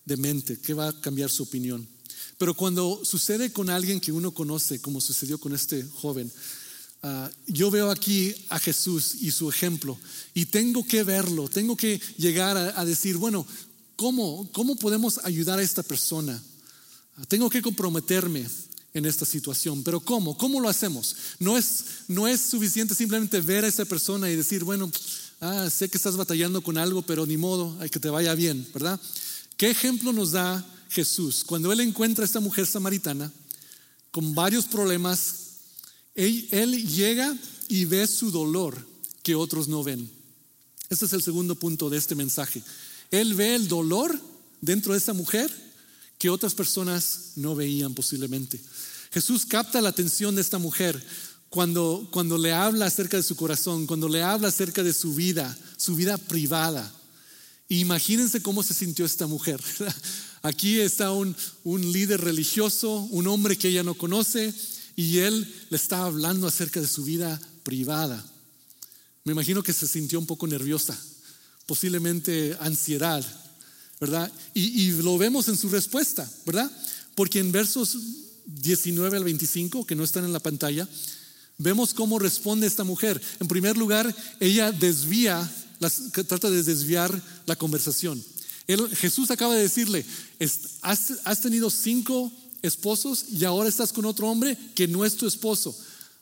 de 0.04 0.18
mente, 0.18 0.60
que 0.60 0.74
va 0.74 0.90
a 0.90 1.02
cambiar 1.02 1.30
su 1.30 1.44
opinión. 1.44 1.88
Pero 2.38 2.54
cuando 2.54 3.06
sucede 3.06 3.54
con 3.54 3.70
alguien 3.70 4.02
que 4.02 4.12
uno 4.12 4.34
conoce, 4.34 4.82
como 4.82 5.00
sucedió 5.00 5.38
con 5.38 5.54
este 5.54 5.84
joven, 5.84 6.30
ah, 7.04 7.32
yo 7.48 7.72
veo 7.72 7.90
aquí 7.90 8.36
a 8.50 8.60
Jesús 8.60 9.16
y 9.22 9.32
su 9.32 9.50
ejemplo 9.50 9.98
y 10.34 10.48
tengo 10.48 10.86
que 10.86 11.04
verlo, 11.04 11.48
tengo 11.48 11.78
que 11.78 12.02
llegar 12.18 12.58
a, 12.58 12.84
decir, 12.84 13.16
bueno, 13.16 13.48
¿cómo, 13.96 14.50
¿cómo 14.52 14.76
podemos 14.76 15.20
ayudar 15.24 15.60
a 15.60 15.64
esta 15.64 15.84
persona? 15.84 16.42
tengo 17.28 17.50
que 17.50 17.62
comprometerme 17.62 18.48
en 18.94 19.06
esta 19.06 19.26
situación. 19.26 19.84
Pero 19.84 20.00
¿cómo? 20.00 20.38
¿Cómo 20.38 20.60
lo 20.60 20.70
hacemos? 20.70 21.16
No 21.40 21.58
es, 21.58 21.84
no 22.08 22.28
es 22.28 22.42
suficiente 22.42 22.96
simplemente 22.96 23.42
ver 23.42 23.66
a 23.66 23.68
esa 23.68 23.86
persona 23.86 24.30
y 24.30 24.36
decir, 24.36 24.64
bueno, 24.64 24.92
ah, 25.40 25.70
sé 25.70 25.90
que 25.90 25.98
estás 25.98 26.18
batallando 26.18 26.62
con 26.62 26.78
algo, 26.78 27.02
pero 27.02 27.26
ni 27.26 27.38
modo, 27.38 27.76
hay 27.80 27.90
que 27.90 28.00
te 28.00 28.10
vaya 28.10 28.36
bien, 28.36 28.68
¿verdad? 28.74 29.00
¿Qué 29.58 29.70
ejemplo 29.70 30.12
nos 30.12 30.32
da 30.32 30.66
Jesús? 30.90 31.44
Cuando 31.46 31.72
él 31.72 31.80
encuentra 31.80 32.24
a 32.24 32.26
esta 32.26 32.40
mujer 32.40 32.66
samaritana 32.66 33.32
con 34.12 34.36
varios 34.36 34.66
problemas, 34.66 35.36
él, 36.16 36.48
él 36.52 36.88
llega 36.88 37.38
y 37.68 37.86
ve 37.86 38.06
su 38.08 38.32
dolor 38.32 38.86
que 39.24 39.36
otros 39.36 39.68
no 39.68 39.84
ven. 39.84 40.10
Este 40.90 41.06
es 41.06 41.14
el 41.14 41.22
segundo 41.22 41.56
punto 41.56 41.90
de 41.90 41.98
este 41.98 42.16
mensaje. 42.16 42.62
Él 43.12 43.34
ve 43.34 43.56
el 43.56 43.68
dolor 43.68 44.20
dentro 44.60 44.92
de 44.92 45.00
esa 45.00 45.14
mujer 45.14 45.50
que 46.22 46.30
otras 46.30 46.54
personas 46.54 47.32
no 47.36 47.56
veían 47.56 47.96
posiblemente. 47.96 48.62
Jesús 49.12 49.44
capta 49.44 49.82
la 49.82 49.90
atención 49.90 50.36
de 50.36 50.42
esta 50.44 50.60
mujer 50.60 51.04
cuando, 51.50 52.08
cuando 52.12 52.38
le 52.38 52.54
habla 52.54 52.86
acerca 52.86 53.18
de 53.18 53.24
su 53.24 53.36
corazón, 53.36 53.88
cuando 53.88 54.08
le 54.08 54.22
habla 54.22 54.50
acerca 54.50 54.84
de 54.84 54.94
su 54.94 55.16
vida, 55.16 55.58
su 55.78 55.96
vida 55.96 56.20
privada. 56.20 56.94
Imagínense 57.70 58.40
cómo 58.40 58.62
se 58.62 58.76
sintió 58.76 59.04
esta 59.04 59.26
mujer. 59.26 59.60
Aquí 60.44 60.80
está 60.80 61.10
un, 61.10 61.36
un 61.64 61.92
líder 61.92 62.22
religioso, 62.22 62.98
un 63.10 63.26
hombre 63.26 63.58
que 63.58 63.70
ella 63.70 63.82
no 63.82 63.96
conoce, 63.96 64.54
y 64.96 65.18
él 65.18 65.52
le 65.72 65.76
está 65.76 66.06
hablando 66.06 66.46
acerca 66.46 66.80
de 66.80 66.88
su 66.88 67.04
vida 67.04 67.42
privada. 67.64 68.24
Me 69.24 69.32
imagino 69.32 69.64
que 69.64 69.74
se 69.74 69.88
sintió 69.88 70.20
un 70.20 70.28
poco 70.28 70.46
nerviosa, 70.46 70.96
posiblemente 71.66 72.56
ansiedad, 72.60 73.26
¿verdad? 74.02 74.32
Y, 74.56 74.90
lo 74.94 75.16
vemos 75.20 75.48
en 75.48 75.56
su 75.56 75.70
respuesta, 75.70 76.28
¿verdad? 76.44 76.70
Porque 77.14 77.38
en 77.38 77.52
versos 77.52 77.96
19 78.48 79.16
al 79.16 79.24
25, 79.24 79.86
que 79.86 79.96
no 79.96 80.04
están 80.04 80.26
en 80.26 80.34
la 80.34 80.40
pantalla, 80.40 80.90
vemos 81.60 81.94
cómo 81.94 82.18
responde 82.18 82.66
esta 82.66 82.84
mujer. 82.84 83.22
En 83.40 83.48
primer 83.48 83.78
lugar, 83.78 84.14
ella 84.40 84.72
desvía, 84.72 85.48
trata 86.28 86.50
de 86.50 86.64
desviar 86.64 87.22
la 87.46 87.56
conversación. 87.56 88.22
Jesús 88.96 89.30
acaba 89.30 89.54
de 89.54 89.62
decirle, 89.62 90.04
has, 90.82 91.14
has 91.24 91.42
tenido 91.42 91.70
cinco 91.70 92.32
esposos 92.64 93.26
y 93.32 93.46
ahora 93.46 93.70
estás 93.70 93.94
con 93.94 94.06
otro 94.06 94.28
hombre 94.28 94.58
que 94.74 94.88
no 94.88 95.06
es 95.06 95.16
tu 95.16 95.28
esposo. 95.28 95.78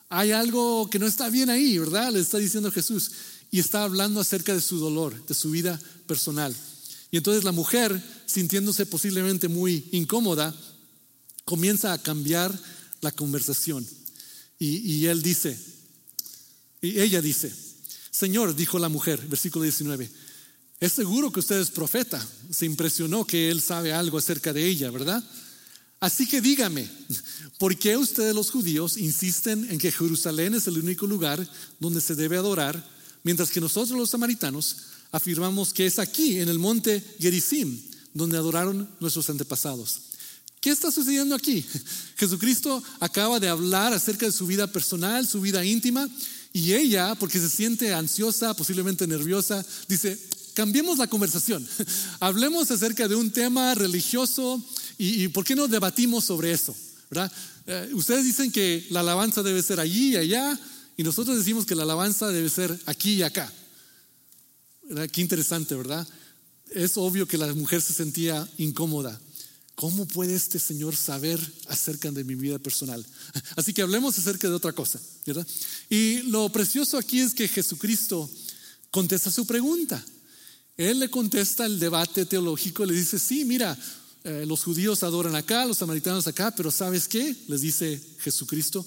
Hay 0.09 0.31
algo 0.31 0.89
que 0.89 0.99
no 0.99 1.07
está 1.07 1.29
bien 1.29 1.49
ahí, 1.49 1.77
¿verdad? 1.77 2.11
Le 2.11 2.19
está 2.19 2.39
diciendo 2.39 2.71
Jesús. 2.71 3.11
Y 3.51 3.59
está 3.59 3.83
hablando 3.83 4.19
acerca 4.19 4.53
de 4.53 4.61
su 4.61 4.79
dolor, 4.79 5.25
de 5.25 5.33
su 5.33 5.49
vida 5.49 5.79
personal. 6.07 6.53
Y 7.11 7.17
entonces 7.17 7.43
la 7.43 7.51
mujer, 7.51 8.01
sintiéndose 8.25 8.85
posiblemente 8.85 9.47
muy 9.47 9.87
incómoda, 9.91 10.55
comienza 11.45 11.93
a 11.93 11.97
cambiar 11.97 12.57
la 13.01 13.11
conversación. 13.11 13.87
Y, 14.59 15.05
él 15.05 15.21
dice, 15.21 15.57
y 16.81 16.99
ella 16.99 17.21
dice, 17.21 17.51
Señor, 18.11 18.55
dijo 18.55 18.77
la 18.77 18.89
mujer, 18.89 19.25
versículo 19.27 19.63
19, 19.63 20.09
es 20.81 20.93
seguro 20.93 21.31
que 21.31 21.39
usted 21.39 21.59
es 21.59 21.71
profeta. 21.71 22.25
Se 22.51 22.65
impresionó 22.65 23.25
que 23.25 23.49
él 23.49 23.61
sabe 23.61 23.93
algo 23.93 24.17
acerca 24.17 24.51
de 24.51 24.67
ella, 24.67 24.91
¿verdad? 24.91 25.23
Así 26.01 26.27
que 26.27 26.41
dígame, 26.41 26.89
¿por 27.57 27.77
qué 27.77 27.97
ustedes 27.97 28.35
los 28.35 28.51
judíos 28.51 28.97
insisten 28.97 29.67
en 29.71 29.79
que 29.79 29.91
Jerusalén 29.91 30.53
es 30.53 30.67
el 30.67 30.77
único 30.77 31.07
lugar 31.07 31.45
donde 31.79 32.01
se 32.01 32.15
debe 32.15 32.37
adorar, 32.37 32.85
mientras 33.23 33.49
que 33.49 33.61
nosotros 33.61 33.97
los 33.97 34.09
samaritanos 34.09 34.77
afirmamos 35.11 35.73
que 35.73 35.85
es 35.85 35.99
aquí, 35.99 36.39
en 36.39 36.49
el 36.49 36.59
monte 36.59 37.03
Gerizim, 37.19 37.79
donde 38.13 38.37
adoraron 38.37 38.89
nuestros 38.99 39.29
antepasados? 39.29 40.01
¿Qué 40.61 40.71
está 40.71 40.91
sucediendo 40.91 41.35
aquí? 41.35 41.65
Jesucristo 42.17 42.83
acaba 42.99 43.39
de 43.39 43.47
hablar 43.47 43.93
acerca 43.93 44.25
de 44.25 44.31
su 44.31 44.45
vida 44.45 44.67
personal, 44.67 45.27
su 45.27 45.41
vida 45.41 45.63
íntima, 45.63 46.09
y 46.51 46.73
ella, 46.73 47.15
porque 47.15 47.39
se 47.39 47.49
siente 47.49 47.93
ansiosa, 47.93 48.55
posiblemente 48.55 49.05
nerviosa, 49.05 49.65
dice, 49.87 50.19
cambiemos 50.53 50.97
la 50.97 51.07
conversación, 51.07 51.67
hablemos 52.19 52.69
acerca 52.71 53.07
de 53.07 53.15
un 53.15 53.31
tema 53.31 53.75
religioso 53.75 54.63
¿Y, 55.01 55.29
por 55.29 55.45
qué 55.45 55.55
no 55.55 55.69
debatimos 55.69 56.25
sobre 56.25 56.51
eso? 56.51 56.75
Eh, 57.65 57.89
ustedes 57.93 58.25
dicen 58.25 58.51
que 58.51 58.85
la 58.89 58.99
alabanza 58.99 59.41
debe 59.41 59.63
ser 59.63 59.79
allí 59.79 60.11
y 60.11 60.17
allá, 60.17 60.59
y 60.97 61.03
nosotros 61.03 61.37
decimos 61.37 61.65
que 61.65 61.73
la 61.73 61.83
alabanza 61.83 62.27
debe 62.27 62.49
ser 62.49 62.77
aquí 62.85 63.13
y 63.13 63.23
acá. 63.23 63.49
Qué 65.11 65.21
interesante, 65.21 65.75
¿verdad? 65.75 66.07
Es 66.71 66.97
obvio 66.97 67.27
que 67.27 67.37
la 67.37 67.53
mujer 67.53 67.79
se 67.79 67.93
sentía 67.93 68.47
incómoda. 68.57 69.19
¿Cómo 69.75 70.07
puede 70.07 70.33
este 70.33 70.57
Señor 70.57 70.95
saber 70.95 71.39
acerca 71.67 72.09
de 72.09 72.23
mi 72.23 72.33
vida 72.33 72.57
personal? 72.57 73.05
Así 73.55 73.71
que 73.71 73.83
hablemos 73.83 74.17
acerca 74.17 74.49
de 74.49 74.55
otra 74.55 74.73
cosa, 74.73 74.99
¿verdad? 75.27 75.45
Y 75.91 76.23
lo 76.23 76.49
precioso 76.49 76.97
aquí 76.97 77.19
es 77.19 77.35
que 77.35 77.47
Jesucristo 77.47 78.27
contesta 78.89 79.29
su 79.29 79.45
pregunta. 79.45 80.03
Él 80.75 80.99
le 80.99 81.09
contesta 81.09 81.67
el 81.67 81.79
debate 81.79 82.25
teológico, 82.25 82.83
le 82.83 82.95
dice, 82.95 83.19
sí, 83.19 83.45
mira, 83.45 83.77
eh, 84.23 84.43
los 84.47 84.63
judíos 84.63 85.03
adoran 85.03 85.35
acá, 85.35 85.67
los 85.67 85.77
samaritanos 85.77 86.25
acá, 86.25 86.49
pero 86.49 86.71
¿sabes 86.71 87.07
qué? 87.07 87.35
Les 87.47 87.61
dice 87.61 88.01
Jesucristo. 88.19 88.83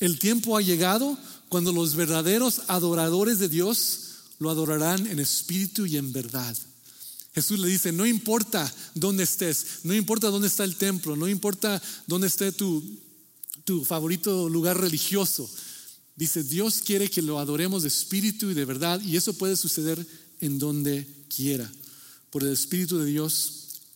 El 0.00 0.18
tiempo 0.18 0.56
ha 0.56 0.62
llegado 0.62 1.18
cuando 1.50 1.70
los 1.70 1.96
verdaderos 1.96 2.62
adoradores 2.68 3.38
de 3.38 3.50
Dios 3.50 4.07
lo 4.38 4.50
adorarán 4.50 5.06
en 5.06 5.18
espíritu 5.18 5.86
y 5.86 5.96
en 5.96 6.12
verdad. 6.12 6.56
Jesús 7.34 7.58
le 7.58 7.68
dice, 7.68 7.92
no 7.92 8.06
importa 8.06 8.72
dónde 8.94 9.24
estés, 9.24 9.80
no 9.84 9.94
importa 9.94 10.28
dónde 10.28 10.48
está 10.48 10.64
el 10.64 10.76
templo, 10.76 11.16
no 11.16 11.28
importa 11.28 11.80
dónde 12.06 12.26
esté 12.26 12.52
tu, 12.52 12.82
tu 13.64 13.84
favorito 13.84 14.48
lugar 14.48 14.80
religioso. 14.80 15.48
Dice, 16.16 16.42
Dios 16.42 16.82
quiere 16.84 17.08
que 17.08 17.22
lo 17.22 17.38
adoremos 17.38 17.82
de 17.82 17.88
espíritu 17.88 18.50
y 18.50 18.54
de 18.54 18.64
verdad 18.64 19.00
y 19.00 19.16
eso 19.16 19.34
puede 19.34 19.56
suceder 19.56 20.04
en 20.40 20.58
donde 20.58 21.06
quiera. 21.28 21.70
Por 22.30 22.42
el 22.42 22.52
Espíritu 22.52 22.98
de 22.98 23.06
Dios 23.06 23.52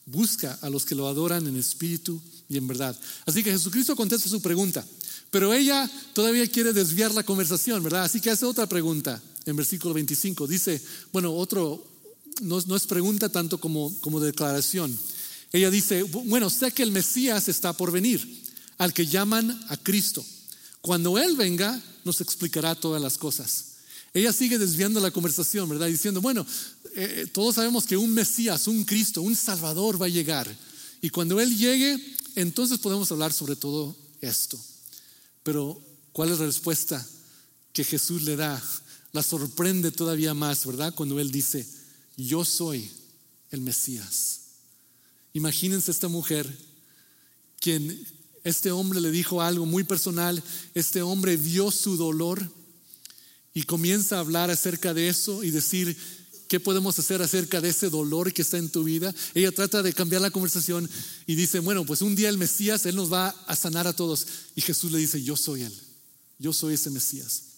busca 0.07 0.59
a 0.63 0.71
los 0.71 0.85
que 0.85 0.95
lo 0.95 1.09
adoran 1.09 1.47
en 1.47 1.57
espíritu 1.57 2.21
y 2.49 2.57
en 2.57 2.67
verdad. 2.67 2.99
Así 3.27 3.43
que 3.43 3.53
Jesucristo 3.53 3.97
contesta 3.97 4.29
su 4.29 4.41
pregunta, 4.41 4.87
pero 5.31 5.53
ella 5.53 5.91
todavía 6.13 6.47
quiere 6.47 6.73
desviar 6.73 7.13
la 7.13 7.25
conversación, 7.25 7.83
¿verdad? 7.83 8.05
Así 8.05 8.21
que 8.21 8.31
hace 8.31 8.47
otra 8.47 8.69
pregunta 8.69 9.21
en 9.47 9.57
versículo 9.57 9.95
25. 9.95 10.47
Dice, 10.47 10.81
bueno, 11.13 11.33
otro, 11.33 11.85
no, 12.41 12.59
es 12.59 12.87
pregunta 12.87 13.29
tanto 13.29 13.59
como, 13.59 13.93
como 14.01 14.21
declaración. 14.21 14.97
Ella 15.53 15.71
dice, 15.71 16.03
bueno, 16.03 16.49
sé 16.51 16.73
que 16.73 16.83
el 16.83 16.93
Mesías 16.93 17.49
está 17.49 17.73
por 17.73 17.93
venir, 17.93 18.43
al 18.79 18.93
que 18.93 19.07
llaman 19.07 19.61
a 19.69 19.77
Cristo. 19.77 20.25
Cuando 20.81 21.19
Él 21.19 21.37
venga, 21.37 21.81
nos 22.05 22.21
explicará 22.21 22.75
todas 22.75 23.01
las 23.01 23.19
cosas. 23.19 23.67
Ella 24.15 24.33
sigue 24.33 24.59
desviando 24.59 25.01
la 25.01 25.11
conversación, 25.11 25.69
¿verdad? 25.69 25.87
Diciendo, 25.87 26.21
bueno, 26.21 26.47
eh, 26.95 27.27
todos 27.33 27.55
sabemos 27.55 27.87
que 27.87 27.97
un 27.97 28.13
Mesías, 28.13 28.67
un 28.67 28.85
Cristo, 28.85 29.23
un 29.23 29.37
Salvador 29.37 30.01
va 30.01 30.07
a 30.07 30.11
llegar. 30.11 30.55
Y 31.01 31.11
cuando 31.11 31.41
Él 31.41 31.57
llegue, 31.57 31.99
entonces 32.35 32.79
podemos 32.79 33.11
hablar 33.11 33.33
sobre 33.33 33.57
todo 33.57 33.97
esto. 34.21 34.59
Pero, 35.43 35.81
¿cuál 36.13 36.31
es 36.31 36.39
la 36.39 36.47
respuesta 36.47 37.07
que 37.73 37.85
Jesús 37.85 38.23
le 38.23 38.37
da? 38.37 38.63
La 39.13 39.23
sorprende 39.23 39.91
todavía 39.91 40.35
más, 40.35 40.65
¿verdad? 40.67 40.95
Cuando 40.95 41.21
Él 41.21 41.31
dice, 41.31 41.67
yo 42.17 42.45
soy 42.45 42.91
el 43.51 43.61
Mesías. 43.61 44.41
Imagínense 45.35 45.91
esta 45.91 46.09
mujer, 46.09 46.51
quien 47.61 48.07
este 48.45 48.71
hombre 48.71 49.01
le 49.01 49.11
dijo 49.11 49.41
algo 49.41 49.67
muy 49.67 49.85
personal, 49.85 50.43
este 50.75 51.03
hombre 51.03 51.37
vio 51.37 51.71
su 51.71 51.97
dolor 51.97 52.51
y 53.55 53.63
comienza 53.65 54.17
a 54.17 54.21
hablar 54.21 54.51
acerca 54.51 54.95
de 54.95 55.09
eso 55.09 55.45
y 55.45 55.51
decir, 55.51 55.97
¿qué 56.49 56.59
podemos 56.59 56.99
hacer 56.99 57.23
acerca 57.23 57.61
de 57.61 57.69
ese 57.69 57.89
dolor 57.89 58.33
que 58.33 58.43
está 58.43 58.59
en 58.59 58.71
tu 58.71 58.85
vida? 58.85 59.15
Ella 59.35 59.53
trata 59.53 59.83
de 59.83 59.93
cambiar 59.93 60.23
la 60.23 60.31
conversación 60.31 60.89
y 61.27 61.35
dice, 61.35 61.61
bueno, 61.61 61.85
pues 61.85 62.03
un 62.03 62.17
día 62.17 62.29
el 62.29 62.39
Mesías, 62.39 62.85
Él 62.87 62.97
nos 62.97 63.13
va 63.13 63.29
a 63.47 63.57
sanar 63.57 63.87
a 63.87 63.95
todos. 63.95 64.27
Y 64.55 64.61
Jesús 64.61 64.91
le 64.91 64.99
dice, 64.99 65.23
yo 65.23 65.37
soy 65.37 65.63
Él, 65.63 65.75
yo 66.39 66.53
soy 66.53 66.75
ese 66.75 66.91
Mesías. 66.91 67.52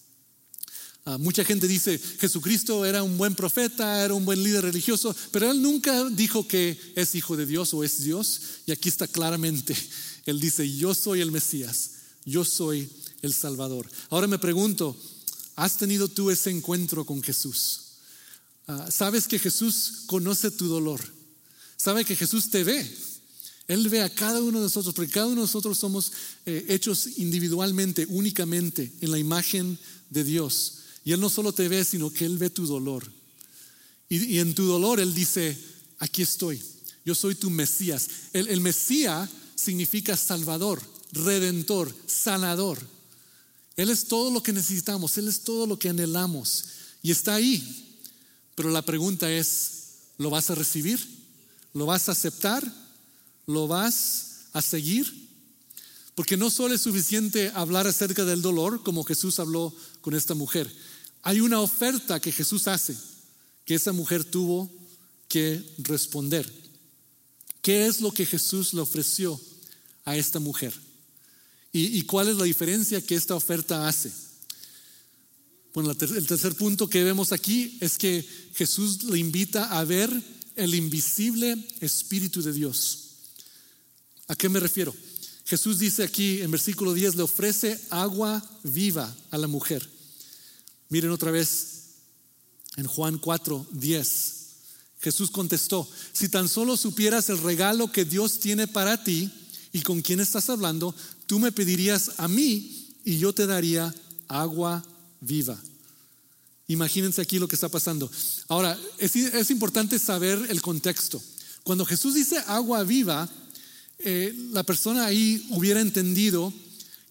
Ah, 1.06 1.18
mucha 1.18 1.44
gente 1.44 1.68
dice, 1.68 1.98
Jesucristo 1.98 2.84
era 2.86 3.02
un 3.02 3.18
buen 3.18 3.34
profeta, 3.34 4.04
era 4.04 4.14
un 4.14 4.24
buen 4.24 4.42
líder 4.42 4.64
religioso, 4.64 5.14
pero 5.30 5.50
Él 5.50 5.60
nunca 5.60 6.08
dijo 6.08 6.48
que 6.48 6.78
es 6.96 7.14
hijo 7.14 7.36
de 7.36 7.44
Dios 7.44 7.74
o 7.74 7.84
es 7.84 8.02
Dios. 8.02 8.40
Y 8.66 8.72
aquí 8.72 8.88
está 8.88 9.06
claramente, 9.06 9.76
Él 10.24 10.40
dice, 10.40 10.70
yo 10.76 10.94
soy 10.94 11.20
el 11.20 11.30
Mesías, 11.30 11.90
yo 12.24 12.44
soy 12.44 12.88
el 13.22 13.34
Salvador. 13.34 13.90
Ahora 14.08 14.26
me 14.26 14.38
pregunto, 14.38 14.96
¿Has 15.56 15.76
tenido 15.76 16.08
tú 16.08 16.30
ese 16.30 16.50
encuentro 16.50 17.04
con 17.04 17.22
Jesús? 17.22 17.80
Ah, 18.66 18.88
sabes 18.90 19.28
que 19.28 19.38
Jesús 19.38 20.02
conoce 20.06 20.50
tu 20.50 20.66
dolor. 20.66 21.00
Sabe 21.76 22.04
que 22.04 22.16
Jesús 22.16 22.50
te 22.50 22.64
ve. 22.64 22.90
Él 23.68 23.88
ve 23.88 24.02
a 24.02 24.12
cada 24.12 24.40
uno 24.40 24.58
de 24.58 24.64
nosotros, 24.64 24.94
porque 24.94 25.12
cada 25.12 25.26
uno 25.26 25.36
de 25.36 25.42
nosotros 25.42 25.78
somos 25.78 26.12
eh, 26.44 26.66
hechos 26.68 27.18
individualmente, 27.18 28.06
únicamente, 28.08 28.92
en 29.00 29.10
la 29.10 29.18
imagen 29.18 29.78
de 30.10 30.24
Dios. 30.24 30.78
Y 31.04 31.12
Él 31.12 31.20
no 31.20 31.28
solo 31.28 31.52
te 31.52 31.68
ve, 31.68 31.84
sino 31.84 32.12
que 32.12 32.24
Él 32.24 32.38
ve 32.38 32.50
tu 32.50 32.66
dolor. 32.66 33.04
Y, 34.08 34.38
en 34.38 34.54
tu 34.54 34.64
dolor 34.66 35.00
Él 35.00 35.14
dice, 35.14 35.56
aquí 35.98 36.22
estoy, 36.22 36.62
yo 37.04 37.14
soy 37.14 37.34
tu 37.34 37.50
Mesías. 37.50 38.08
El, 38.32 38.48
el 38.48 38.60
Mesías 38.60 39.28
significa 39.54 40.16
Salvador, 40.16 40.82
Redentor, 41.12 41.94
Sanador. 42.06 42.78
Él 43.76 43.90
es 43.90 44.06
todo 44.06 44.30
lo 44.30 44.42
que 44.42 44.52
necesitamos, 44.52 45.18
Él 45.18 45.28
es 45.28 45.40
todo 45.40 45.66
lo 45.66 45.78
que 45.78 45.88
anhelamos 45.88 46.64
y 47.02 47.10
está 47.10 47.34
ahí. 47.34 48.00
Pero 48.54 48.70
la 48.70 48.82
pregunta 48.82 49.30
es, 49.30 49.72
¿lo 50.16 50.30
vas 50.30 50.50
a 50.50 50.54
recibir? 50.54 51.00
¿Lo 51.72 51.86
vas 51.86 52.08
a 52.08 52.12
aceptar? 52.12 52.64
¿Lo 53.46 53.66
vas 53.66 54.46
a 54.52 54.62
seguir? 54.62 55.24
Porque 56.14 56.36
no 56.36 56.50
solo 56.50 56.74
es 56.74 56.80
suficiente 56.80 57.50
hablar 57.54 57.86
acerca 57.88 58.24
del 58.24 58.42
dolor, 58.42 58.82
como 58.82 59.02
Jesús 59.02 59.40
habló 59.40 59.74
con 60.00 60.14
esta 60.14 60.34
mujer. 60.34 60.72
Hay 61.24 61.40
una 61.40 61.60
oferta 61.60 62.20
que 62.20 62.30
Jesús 62.30 62.68
hace. 62.68 62.96
que 63.64 63.74
esa 63.74 63.92
mujer 63.92 64.24
tuvo 64.24 64.70
que 65.26 65.64
responder. 65.78 66.52
¿Qué 67.62 67.86
es 67.86 68.02
lo 68.02 68.12
que 68.12 68.26
Jesús 68.26 68.74
le 68.74 68.82
ofreció 68.82 69.40
a 70.04 70.18
esta 70.18 70.38
mujer? 70.38 70.74
¿Y, 71.72 72.02
cuál 72.02 72.28
es 72.28 72.36
la 72.36 72.44
diferencia 72.44 73.00
que 73.00 73.14
esta 73.14 73.34
oferta 73.34 73.88
hace? 73.88 74.12
Bueno, 75.72 75.92
el 75.92 76.26
tercer 76.26 76.54
punto 76.56 76.90
que 76.90 77.02
vemos 77.02 77.32
aquí 77.32 77.78
es 77.80 77.96
que 77.96 78.22
Jesús 78.54 79.02
le 79.04 79.18
invita 79.18 79.64
a 79.64 79.82
ver 79.84 80.12
el 80.56 80.74
invisible 80.74 81.56
Espíritu 81.80 82.42
de 82.42 82.52
Dios. 82.52 82.98
¿A 84.28 84.36
qué 84.36 84.50
me 84.50 84.60
refiero? 84.60 84.94
Jesús 85.46 85.78
dice 85.78 86.04
aquí 86.04 86.42
en 86.42 86.50
versículo 86.50 86.92
10, 86.92 87.16
le 87.16 87.22
ofrece 87.22 87.80
agua 87.88 88.46
viva 88.62 89.16
a 89.30 89.38
la 89.38 89.48
mujer. 89.48 89.93
Miren 90.88 91.10
otra 91.10 91.30
vez 91.30 91.74
en 92.76 92.86
Juan 92.86 93.18
4, 93.18 93.66
10. 93.72 94.34
Jesús 95.00 95.30
contestó, 95.30 95.88
si 96.12 96.28
tan 96.28 96.48
solo 96.48 96.76
supieras 96.76 97.28
el 97.28 97.38
regalo 97.38 97.92
que 97.92 98.04
Dios 98.04 98.40
tiene 98.40 98.66
para 98.66 99.04
ti 99.04 99.30
y 99.72 99.82
con 99.82 100.00
quién 100.00 100.20
estás 100.20 100.48
hablando, 100.48 100.94
tú 101.26 101.38
me 101.38 101.52
pedirías 101.52 102.12
a 102.16 102.26
mí 102.26 102.88
y 103.04 103.18
yo 103.18 103.34
te 103.34 103.46
daría 103.46 103.94
agua 104.28 104.82
viva. 105.20 105.60
Imagínense 106.68 107.20
aquí 107.20 107.38
lo 107.38 107.48
que 107.48 107.56
está 107.56 107.68
pasando. 107.68 108.10
Ahora, 108.48 108.78
es, 108.98 109.50
importante 109.50 109.98
saber 109.98 110.46
el 110.48 110.62
contexto. 110.62 111.22
Cuando 111.62 111.84
Jesús 111.84 112.14
dice 112.14 112.38
agua 112.46 112.82
viva, 112.84 113.28
eh, 113.98 114.34
la 114.52 114.62
persona 114.62 115.04
ahí 115.04 115.46
hubiera 115.50 115.80
entendido 115.80 116.52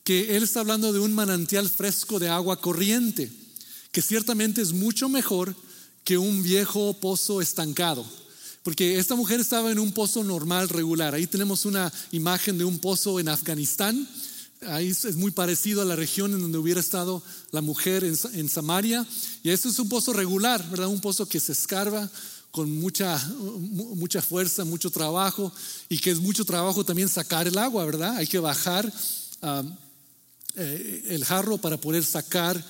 que 0.03 0.35
Él 0.35 0.43
está 0.43 0.61
hablando 0.61 0.91
de 0.91 0.99
un 0.99 1.13
manantial 1.13 1.69
fresco 1.69 2.19
de 2.19 2.29
agua 2.29 2.59
corriente, 2.59 3.31
que 3.93 4.01
ciertamente 4.01 4.61
es 4.61 4.73
mucho 4.73 5.07
mejor 5.07 5.55
que 6.03 6.17
un 6.17 6.41
viejo 6.41 6.93
pozo 6.95 7.41
estancado. 7.41 8.03
Porque 8.63 8.97
esta 8.97 9.15
mujer 9.15 9.39
estaba 9.39 9.71
en 9.71 9.77
un 9.77 9.91
pozo 9.91 10.23
normal, 10.23 10.67
regular. 10.67 11.13
Ahí 11.13 11.27
tenemos 11.27 11.63
una 11.65 11.93
imagen 12.11 12.57
de 12.57 12.65
un 12.65 12.79
pozo 12.79 13.19
en 13.19 13.29
Afganistán. 13.29 14.09
Ahí 14.65 14.89
es 14.89 15.15
muy 15.15 15.29
parecido 15.29 15.83
a 15.83 15.85
la 15.85 15.95
región 15.95 16.33
en 16.33 16.41
donde 16.41 16.57
hubiera 16.57 16.79
estado 16.79 17.21
la 17.51 17.61
mujer 17.61 18.03
en, 18.03 18.49
Samaria. 18.49 19.05
Y 19.43 19.51
este 19.51 19.69
es 19.69 19.77
un 19.77 19.89
pozo 19.89 20.11
regular, 20.11 20.67
¿verdad? 20.71 20.87
Un 20.87 21.01
pozo 21.01 21.27
que 21.27 21.39
se 21.39 21.51
escarba 21.51 22.09
con 22.49 22.75
mucha, 22.75 23.23
mucha 23.95 24.23
fuerza, 24.23 24.65
mucho 24.65 24.89
trabajo. 24.89 25.53
Y 25.87 25.99
que 25.99 26.09
es 26.09 26.19
mucho 26.19 26.45
trabajo 26.45 26.83
también 26.83 27.09
sacar 27.09 27.47
el 27.47 27.59
agua, 27.59 27.85
¿verdad? 27.85 28.15
Hay 28.15 28.25
que 28.25 28.39
bajar 28.39 28.91
ah, 29.43 29.61
eh, 30.55 31.03
el 31.09 31.23
jarro 31.25 31.59
para 31.59 31.77
poder 31.77 32.03
sacar 32.03 32.63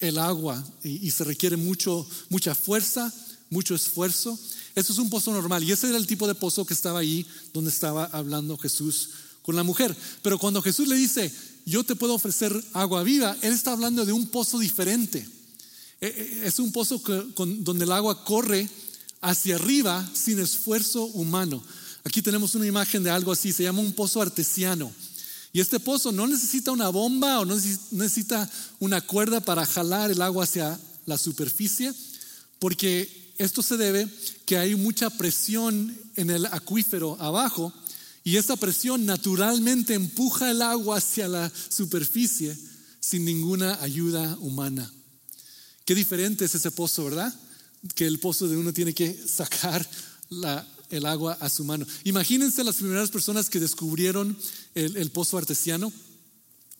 el 0.00 0.18
agua. 0.18 0.64
Y, 0.82 1.10
se 1.10 1.24
requiere 1.24 1.56
mucho, 1.56 2.06
mucha 2.28 2.54
fuerza, 2.54 3.12
mucho 3.50 3.74
esfuerzo. 3.74 4.38
Eso 4.74 4.92
es 4.92 4.98
un 4.98 5.10
pozo 5.10 5.32
normal. 5.32 5.62
Y 5.62 5.72
ese 5.72 5.88
era 5.88 5.98
el 5.98 6.06
tipo 6.06 6.26
de 6.26 6.34
pozo 6.34 6.64
que 6.64 6.74
estaba 6.74 6.98
ahí 6.98 7.26
donde 7.52 7.70
estaba 7.70 8.06
hablando 8.06 8.58
Jesús 8.58 9.10
con 9.42 9.54
la 9.56 9.62
mujer. 9.62 9.96
Pero 10.22 10.38
cuando 10.38 10.62
Jesús 10.62 10.88
le 10.88 10.96
dice, 10.96 11.32
yo 11.66 11.84
te 11.84 11.96
puedo 11.96 12.14
ofrecer 12.14 12.52
agua 12.72 13.02
viva, 13.02 13.36
Él 13.42 13.52
está 13.52 13.72
hablando 13.72 14.04
de 14.04 14.12
un 14.12 14.26
pozo 14.26 14.58
diferente. 14.58 15.26
E, 16.00 16.06
e, 16.06 16.46
es 16.46 16.58
un 16.58 16.72
pozo 16.72 17.00
donde 17.36 17.84
el 17.84 17.92
agua 17.92 18.24
corre 18.24 18.68
hacia 19.20 19.56
arriba 19.56 20.08
sin 20.14 20.38
esfuerzo 20.38 21.04
humano. 21.04 21.62
Aquí 22.04 22.22
tenemos 22.22 22.54
una 22.54 22.66
imagen 22.66 23.02
de 23.02 23.10
algo 23.10 23.32
así, 23.32 23.52
se 23.52 23.64
llama 23.64 23.80
un 23.80 23.92
pozo 23.92 24.22
artesiano. 24.22 24.90
Y 25.52 25.60
este 25.60 25.80
pozo 25.80 26.12
no 26.12 26.26
necesita 26.26 26.70
una 26.70 26.88
bomba 26.90 27.40
o 27.40 27.44
no 27.44 27.56
necesita 27.56 28.48
una 28.78 29.00
cuerda 29.00 29.40
para 29.40 29.66
jalar 29.66 30.10
el 30.10 30.22
agua 30.22 30.44
hacia 30.44 30.78
la 31.06 31.18
superficie, 31.18 31.92
porque 32.58 33.34
esto 33.38 33.62
se 33.62 33.76
debe 33.76 34.08
que 34.46 34.58
hay 34.58 34.74
mucha 34.76 35.10
presión 35.10 35.96
en 36.16 36.30
el 36.30 36.46
acuífero 36.46 37.16
abajo 37.20 37.72
y 38.22 38.36
esa 38.36 38.56
presión 38.56 39.06
naturalmente 39.06 39.94
empuja 39.94 40.50
el 40.50 40.62
agua 40.62 40.98
hacia 40.98 41.26
la 41.26 41.50
superficie 41.68 42.56
sin 43.00 43.24
ninguna 43.24 43.82
ayuda 43.82 44.36
humana. 44.40 44.92
Qué 45.84 45.94
diferente 45.94 46.44
es 46.44 46.54
ese 46.54 46.70
pozo, 46.70 47.04
¿verdad? 47.04 47.34
Que 47.94 48.06
el 48.06 48.18
pozo 48.18 48.46
de 48.46 48.56
uno 48.56 48.72
tiene 48.72 48.94
que 48.94 49.12
sacar 49.26 49.88
el 50.90 51.06
agua 51.06 51.38
a 51.40 51.48
su 51.48 51.64
mano. 51.64 51.86
Imagínense 52.04 52.64
las 52.64 52.76
primeras 52.76 53.10
personas 53.10 53.48
que 53.48 53.60
descubrieron 53.60 54.36
el 54.74 55.10
pozo 55.10 55.38
artesiano. 55.38 55.92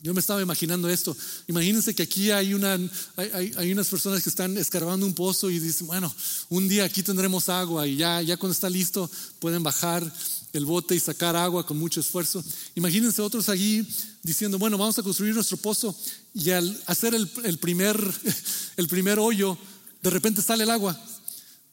Yo 0.02 0.14
me 0.14 0.20
estaba 0.20 0.40
imaginando 0.40 0.88
esto. 0.88 1.14
Imagínense 1.46 1.94
que 1.94 2.02
aquí 2.02 2.30
hay, 2.30 2.54
una, 2.54 2.76
unas 2.76 3.88
personas 3.88 4.22
que 4.22 4.30
están 4.30 4.56
escarbando 4.56 5.04
un 5.04 5.12
pozo 5.12 5.50
y 5.50 5.58
dicen, 5.58 5.88
bueno, 5.88 6.14
un 6.48 6.68
día 6.68 6.84
aquí 6.84 7.02
tendremos 7.02 7.50
agua 7.50 7.86
y 7.86 7.96
ya, 7.96 8.22
ya 8.22 8.38
cuando 8.38 8.54
está 8.54 8.70
listo 8.70 9.10
pueden 9.40 9.62
bajar 9.62 10.10
el 10.54 10.64
bote 10.64 10.94
y 10.94 11.00
sacar 11.00 11.36
agua 11.36 11.66
con 11.66 11.78
mucho 11.78 12.00
esfuerzo. 12.00 12.42
Imagínense 12.74 13.20
otros 13.20 13.50
allí 13.50 13.86
diciendo, 14.22 14.58
bueno, 14.58 14.78
vamos 14.78 14.98
a 14.98 15.02
construir 15.02 15.34
nuestro 15.34 15.58
pozo 15.58 15.94
y 16.32 16.50
al 16.50 16.82
hacer 16.86 17.14
el 17.14 17.58
primer, 17.58 18.00
el 18.78 18.88
primer 18.88 19.18
hoyo, 19.18 19.58
de 20.02 20.10
repente 20.10 20.40
sale 20.40 20.64
el 20.64 20.70
agua. 20.70 20.98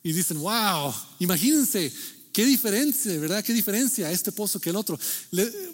Y 0.03 0.11
dicen, 0.11 0.39
wow, 0.39 0.93
imagínense 1.19 1.93
Qué 2.37 2.45
diferencia, 2.45 3.17
¿verdad? 3.17 3.43
Qué 3.43 3.51
diferencia 3.51 4.11
este 4.11 4.31
pozo 4.31 4.59
que 4.59 4.69
el 4.69 4.75
otro. 4.75 4.99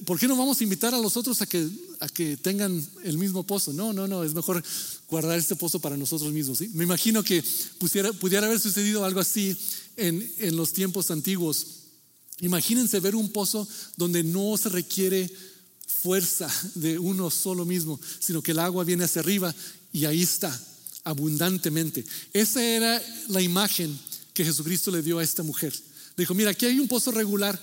¿Por 0.05 0.17
qué 0.17 0.29
no 0.29 0.37
vamos 0.37 0.61
a 0.61 0.63
invitar 0.63 0.95
a 0.95 0.97
los 0.97 1.17
otros 1.17 1.41
a 1.41 1.45
que, 1.45 1.67
a 1.99 2.07
que 2.07 2.37
tengan 2.37 2.81
el 3.03 3.17
mismo 3.17 3.43
pozo? 3.45 3.73
No, 3.73 3.91
no, 3.91 4.07
no, 4.07 4.23
es 4.23 4.33
mejor 4.33 4.63
guardar 5.09 5.37
este 5.37 5.57
pozo 5.57 5.81
para 5.81 5.97
nosotros 5.97 6.31
mismos. 6.31 6.61
Me 6.73 6.85
imagino 6.85 7.21
que 7.21 7.43
pudiera, 7.79 8.13
pudiera 8.13 8.47
haber 8.47 8.61
sucedido 8.61 9.03
algo 9.03 9.19
así 9.19 9.57
en, 9.97 10.25
en 10.37 10.55
los 10.55 10.71
tiempos 10.71 11.11
antiguos. 11.11 11.67
Imagínense 12.39 13.01
ver 13.01 13.17
un 13.17 13.29
pozo 13.33 13.67
donde 13.97 14.23
no 14.23 14.55
se 14.55 14.69
requiere 14.69 15.29
fuerza 15.85 16.49
de 16.75 16.97
uno 16.97 17.29
solo 17.29 17.65
mismo, 17.65 17.99
sino 18.21 18.41
que 18.41 18.51
el 18.51 18.59
agua 18.59 18.85
viene 18.85 19.03
hacia 19.03 19.21
arriba 19.21 19.53
y 19.91 20.05
ahí 20.05 20.21
está, 20.21 20.57
abundantemente. 21.03 22.05
Esa 22.31 22.63
era 22.63 23.03
la 23.27 23.41
imagen 23.41 23.99
que 24.33 24.45
Jesucristo 24.45 24.91
le 24.91 25.01
dio 25.01 25.19
a 25.19 25.23
esta 25.25 25.43
mujer. 25.43 25.73
Dijo, 26.17 26.33
mira, 26.33 26.51
aquí 26.51 26.65
hay 26.65 26.79
un 26.79 26.87
pozo 26.87 27.11
regular 27.11 27.59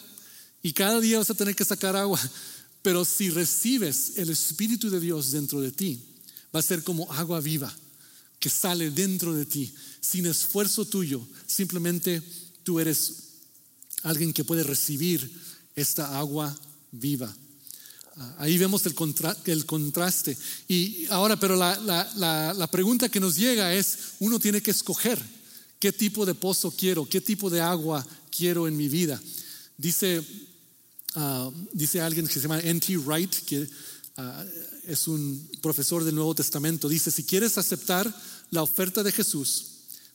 y 0.63 0.73
cada 0.73 1.01
día 1.01 1.19
vas 1.19 1.31
a 1.31 1.35
tener 1.35 1.55
que 1.55 1.65
sacar 1.65 1.97
agua, 1.97 2.21
pero 2.83 3.05
si 3.05 3.31
recibes 3.31 4.15
el 4.17 4.31
Espíritu 4.31 4.91
de 4.91 5.01
Dios 5.01 5.31
dentro 5.31 5.61
de 5.61 5.71
ti, 5.71 6.01
va 6.55 6.61
a 6.61 6.63
ser 6.65 6.83
como 6.83 7.11
agua 7.13 7.41
viva 7.41 7.75
que 8.41 8.49
sale 8.49 8.91
dentro 8.91 9.35
de 9.35 9.45
ti, 9.45 9.73
sin 10.01 10.25
esfuerzo 10.25 10.87
tuyo, 10.87 11.21
simplemente 11.47 12.23
tú 12.65 12.81
eres 12.81 13.13
alguien 14.03 14.33
que 14.33 14.45
puede 14.45 14.63
recibir 14.63 15.31
esta 15.77 16.19
agua 16.19 16.59
viva. 16.91 17.33
Ah, 18.17 18.37
ahí 18.39 18.57
vemos 18.57 18.85
el, 18.87 18.95
el, 19.45 19.67
contraste. 19.67 20.37
Y 20.69 21.07
ahora, 21.11 21.39
pero 21.39 21.55
la, 21.55 21.79
la, 21.81 22.55
la 22.55 22.67
pregunta 22.71 23.11
que 23.11 23.21
nos 23.21 23.37
llega 23.37 23.75
es, 23.75 23.99
uno 24.21 24.41
tiene 24.41 24.63
que 24.63 24.71
escoger 24.71 25.23
qué 25.79 25.93
tipo 25.93 26.25
de 26.25 26.35
pozo 26.35 26.71
quiero, 26.71 27.09
qué 27.09 27.21
tipo 27.21 27.51
de 27.51 27.61
agua 27.61 28.07
quiero 28.31 28.69
en 28.69 28.77
mi 28.77 28.89
vida. 28.89 29.21
Dice, 29.77 30.23
ah, 31.15 31.51
dice 31.73 32.01
alguien 32.01 32.27
que 32.27 32.35
se 32.35 32.41
llama 32.41 32.61
N.T. 32.61 32.97
Wright, 32.99 33.35
que 33.47 33.69
ah, 34.17 34.45
es 34.87 35.09
un 35.09 35.49
profesor 35.61 36.05
del 36.05 36.15
Nuevo 36.15 36.35
Testamento, 36.35 36.89
dice, 36.89 37.11
si 37.11 37.25
quieres 37.25 37.59
aceptar 37.59 38.13
la 38.51 38.63
oferta 38.63 39.03
de 39.03 39.13
Jesús, 39.13 39.67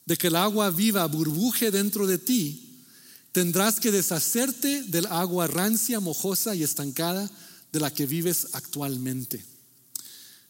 de 0.05 0.17
que 0.17 0.27
el 0.27 0.35
agua 0.35 0.69
viva 0.69 1.05
burbuje 1.07 1.71
dentro 1.71 2.05
de 2.05 2.17
ti, 2.17 2.83
tendrás 3.31 3.79
que 3.79 3.91
deshacerte 3.91 4.83
del 4.83 5.07
agua 5.07 5.47
rancia, 5.47 5.99
mojosa 5.99 6.55
y 6.55 6.63
estancada 6.63 7.29
de 7.71 7.79
la 7.79 7.91
que 7.91 8.05
vives 8.05 8.47
actualmente. 8.53 9.43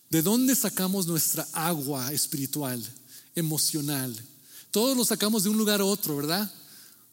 ¿De 0.10 0.22
dónde 0.22 0.56
sacamos 0.56 1.08
nuestra 1.08 1.48
agua 1.54 2.14
espiritual, 2.14 2.84
emocional? 3.36 4.16
Todos 4.72 4.96
lo 4.96 5.06
sacamos 5.06 5.44
de 5.44 5.50
un 5.50 5.58
lugar 5.58 5.82
a 5.82 5.86
otro, 5.86 6.18
¿verdad? 6.18 6.52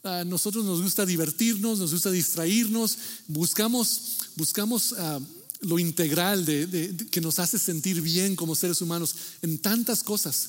A 0.05 0.25
nosotros 0.25 0.65
nos 0.65 0.83
gusta 0.83 1.07
divertirnos, 1.07 1.79
nos 1.79 1.93
gusta 1.93 2.11
distraernos, 2.11 2.99
buscamos, 3.29 4.19
buscamos 4.35 4.95
ah, 4.99 5.21
lo 5.61 5.79
integral 5.79 6.45
de, 6.45 6.97
que 7.11 7.21
nos 7.21 7.39
hace 7.39 7.57
sentir 7.57 8.01
bien 8.01 8.35
como 8.35 8.57
seres 8.57 8.81
humanos 8.81 9.15
en 9.43 9.59
tantas 9.59 10.03
cosas. 10.03 10.49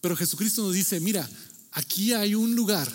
Pero 0.00 0.16
Jesucristo 0.16 0.62
nos 0.62 0.74
dice, 0.74 0.98
mira, 0.98 1.28
aquí 1.72 2.12
hay 2.12 2.34
un 2.34 2.56
lugar, 2.56 2.92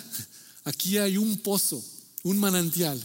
aquí 0.64 0.98
hay 0.98 1.16
un 1.16 1.38
pozo, 1.38 1.82
un 2.22 2.38
manantial, 2.38 3.02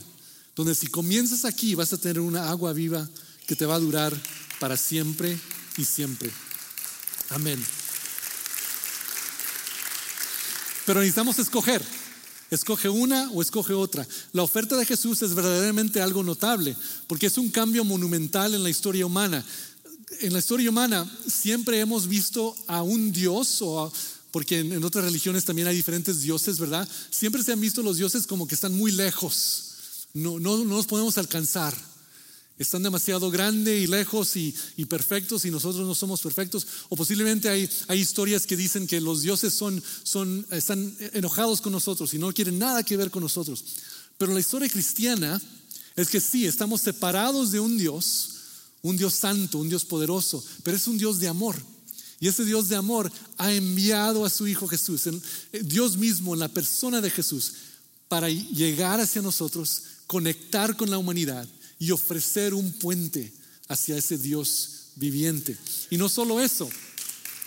donde 0.53 0.75
si 0.75 0.88
comienzas 0.88 1.45
aquí 1.45 1.73
vas 1.73 1.93
a 1.93 1.97
tener 1.97 2.19
una 2.19 2.49
agua 2.49 2.73
viva 2.73 3.08
que 3.45 3.56
te 3.56 3.65
va 3.65 3.75
a 3.75 3.80
durar 3.80 4.13
para 4.60 4.75
siempre 4.75 5.39
y 5.77 5.86
siempre. 5.86 6.30
Amén. 7.30 7.63
Pero 10.86 10.99
necesitamos 10.99 11.39
escoger. 11.39 11.82
Escoge 12.49 12.88
una 12.88 13.29
o 13.31 13.41
escoge 13.41 13.73
otra. 13.73 14.07
La 14.31 14.43
oferta 14.43 14.77
de 14.77 14.86
Jesús 14.86 15.21
es 15.21 15.33
verdaderamente 15.33 16.01
algo 16.01 16.23
notable, 16.23 16.75
porque 17.07 17.27
es 17.27 17.38
un 17.38 17.49
cambio 17.49 17.83
monumental 17.83 18.55
en 18.55 18.63
la 18.63 18.69
historia 18.69 19.05
humana. 19.05 19.43
En 20.21 20.31
la 20.31 20.39
historia 20.39 20.69
humana 20.69 21.10
siempre 21.27 21.79
hemos 21.79 22.07
visto 22.07 22.55
a 22.67 22.81
un 22.83 23.12
Dios, 23.12 23.62
o 23.62 23.91
porque 24.31 24.60
en, 24.60 24.83
otras 24.83 25.03
religiones 25.03 25.43
también 25.43 25.67
hay 25.67 25.75
diferentes 25.75 26.21
dioses, 26.21 26.57
¿verdad? 26.57 26.88
Siempre 27.10 27.43
se 27.43 27.51
han 27.51 27.60
visto 27.60 27.83
los 27.83 27.97
dioses 27.97 28.25
como 28.25 28.47
que 28.47 28.55
están 28.55 28.73
muy 28.73 28.91
lejos, 28.91 30.07
no, 30.13 30.39
no, 30.39 30.63
no 30.63 30.75
los 30.75 30.88
podemos 30.88 31.17
alcanzar. 31.17 31.75
Están 32.57 32.81
demasiado 32.81 33.29
grandes 33.29 33.83
y 33.83 33.87
lejos 33.87 34.35
y, 34.35 34.51
perfectos 34.85 35.45
y 35.45 35.51
nosotros 35.51 35.85
no 35.85 35.93
somos 35.93 36.21
perfectos. 36.21 36.65
O 36.89 36.95
posiblemente 36.95 37.49
hay, 37.49 37.69
hay 37.87 37.99
historias 37.99 38.47
que 38.47 38.57
dicen 38.57 38.87
que 38.87 38.99
los 38.99 39.21
dioses 39.21 39.53
son, 39.53 39.83
son, 40.03 40.45
están 40.49 40.95
enojados 41.13 41.61
con 41.61 41.71
nosotros 41.71 42.13
y 42.15 42.17
no 42.17 42.33
quieren 42.33 42.57
nada 42.57 42.81
que 42.81 42.97
ver 42.97 43.11
con 43.11 43.21
nosotros. 43.21 43.63
Pero 44.17 44.33
la 44.33 44.39
historia 44.39 44.69
cristiana 44.69 45.39
es 45.95 46.09
que 46.09 46.19
sí, 46.19 46.45
estamos 46.45 46.81
separados 46.81 47.51
de 47.51 47.59
un 47.59 47.77
Dios, 47.77 48.29
un 48.81 48.97
Dios 48.97 49.13
santo, 49.13 49.59
un 49.59 49.69
Dios 49.69 49.85
poderoso, 49.85 50.43
pero 50.63 50.77
es 50.77 50.87
un 50.87 50.97
Dios 50.97 51.19
de 51.19 51.27
amor. 51.27 51.55
Y 52.19 52.27
ese 52.27 52.43
Dios 52.43 52.69
de 52.69 52.75
amor 52.75 53.11
ha 53.37 53.53
enviado 53.53 54.25
a 54.25 54.31
su 54.31 54.47
Hijo 54.47 54.67
Jesús, 54.67 55.05
eh, 55.05 55.21
Dios 55.63 55.95
mismo 55.97 56.33
en 56.33 56.39
la 56.39 56.47
persona 56.47 57.01
de 57.01 57.11
Jesús, 57.11 57.53
para 58.07 58.29
llegar 58.29 58.99
hacia 58.99 59.21
nosotros, 59.21 59.83
conectar 60.07 60.75
con 60.75 60.89
la 60.89 60.97
humanidad 60.97 61.47
y 61.79 61.91
ofrecer 61.91 62.53
un 62.53 62.71
puente 62.73 63.33
hacia 63.67 63.97
ese 63.97 64.17
Dios 64.17 64.91
viviente. 64.95 65.57
Y 65.89 65.97
no 65.97 66.09
solo 66.09 66.41
eso, 66.41 66.69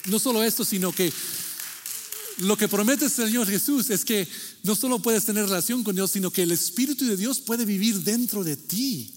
no 0.06 0.18
solo 0.18 0.42
eso, 0.42 0.64
sino 0.64 0.92
que 0.92 1.12
lo 2.38 2.56
que 2.56 2.68
promete 2.68 3.06
el 3.06 3.10
Señor 3.10 3.46
Jesús 3.46 3.90
es 3.90 4.04
que 4.04 4.26
no 4.62 4.74
solo 4.74 5.00
puedes 5.00 5.24
tener 5.24 5.44
relación 5.44 5.84
con 5.84 5.94
Dios, 5.94 6.12
sino 6.12 6.30
que 6.30 6.42
el 6.42 6.52
Espíritu 6.52 7.06
de 7.06 7.16
Dios 7.16 7.40
puede 7.40 7.64
vivir 7.64 8.02
dentro 8.02 8.44
de 8.44 8.56
ti. 8.56 9.14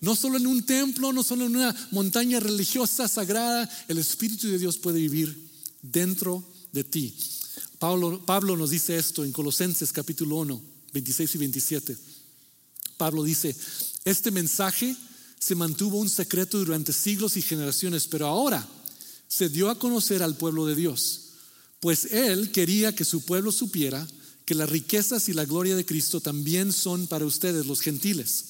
No 0.00 0.16
solo 0.16 0.36
en 0.36 0.46
un 0.46 0.64
templo, 0.64 1.12
no 1.12 1.22
solo 1.22 1.46
en 1.46 1.56
una 1.56 1.88
montaña 1.92 2.40
religiosa 2.40 3.08
sagrada, 3.08 3.68
el 3.88 3.98
Espíritu 3.98 4.48
de 4.48 4.58
Dios 4.58 4.76
puede 4.76 4.98
vivir 4.98 5.48
dentro 5.80 6.44
de 6.72 6.84
ti. 6.84 7.14
Pablo, 7.78 8.24
Pablo 8.24 8.56
nos 8.56 8.70
dice 8.70 8.96
esto 8.96 9.24
en 9.24 9.32
Colosenses 9.32 9.92
capítulo 9.92 10.36
1, 10.36 10.60
26 10.92 11.34
y 11.34 11.38
27. 11.38 11.96
Pablo 12.96 13.22
dice, 13.22 13.56
este 14.04 14.30
mensaje 14.30 14.96
se 15.38 15.54
mantuvo 15.54 15.98
un 15.98 16.08
secreto 16.08 16.58
durante 16.58 16.92
siglos 16.92 17.36
y 17.36 17.42
generaciones, 17.42 18.06
pero 18.06 18.26
ahora 18.26 18.66
se 19.28 19.48
dio 19.48 19.70
a 19.70 19.78
conocer 19.78 20.22
al 20.22 20.36
pueblo 20.36 20.66
de 20.66 20.74
Dios, 20.74 21.20
pues 21.80 22.06
Él 22.12 22.52
quería 22.52 22.94
que 22.94 23.04
su 23.04 23.24
pueblo 23.24 23.50
supiera 23.50 24.06
que 24.44 24.54
las 24.54 24.68
riquezas 24.68 25.28
y 25.28 25.32
la 25.32 25.44
gloria 25.44 25.76
de 25.76 25.86
Cristo 25.86 26.20
también 26.20 26.72
son 26.72 27.06
para 27.06 27.24
ustedes, 27.24 27.66
los 27.66 27.80
gentiles. 27.80 28.44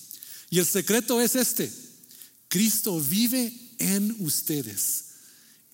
Y 0.51 0.59
el 0.59 0.67
secreto 0.67 1.21
es 1.21 1.37
este, 1.37 1.73
Cristo 2.49 3.01
vive 3.01 3.53
en 3.79 4.17
ustedes. 4.21 5.05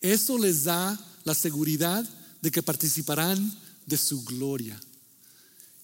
Eso 0.01 0.39
les 0.39 0.65
da 0.65 0.99
la 1.25 1.35
seguridad 1.35 2.09
de 2.41 2.51
que 2.51 2.63
participarán 2.63 3.53
de 3.87 3.97
su 3.97 4.25
gloria. 4.25 4.81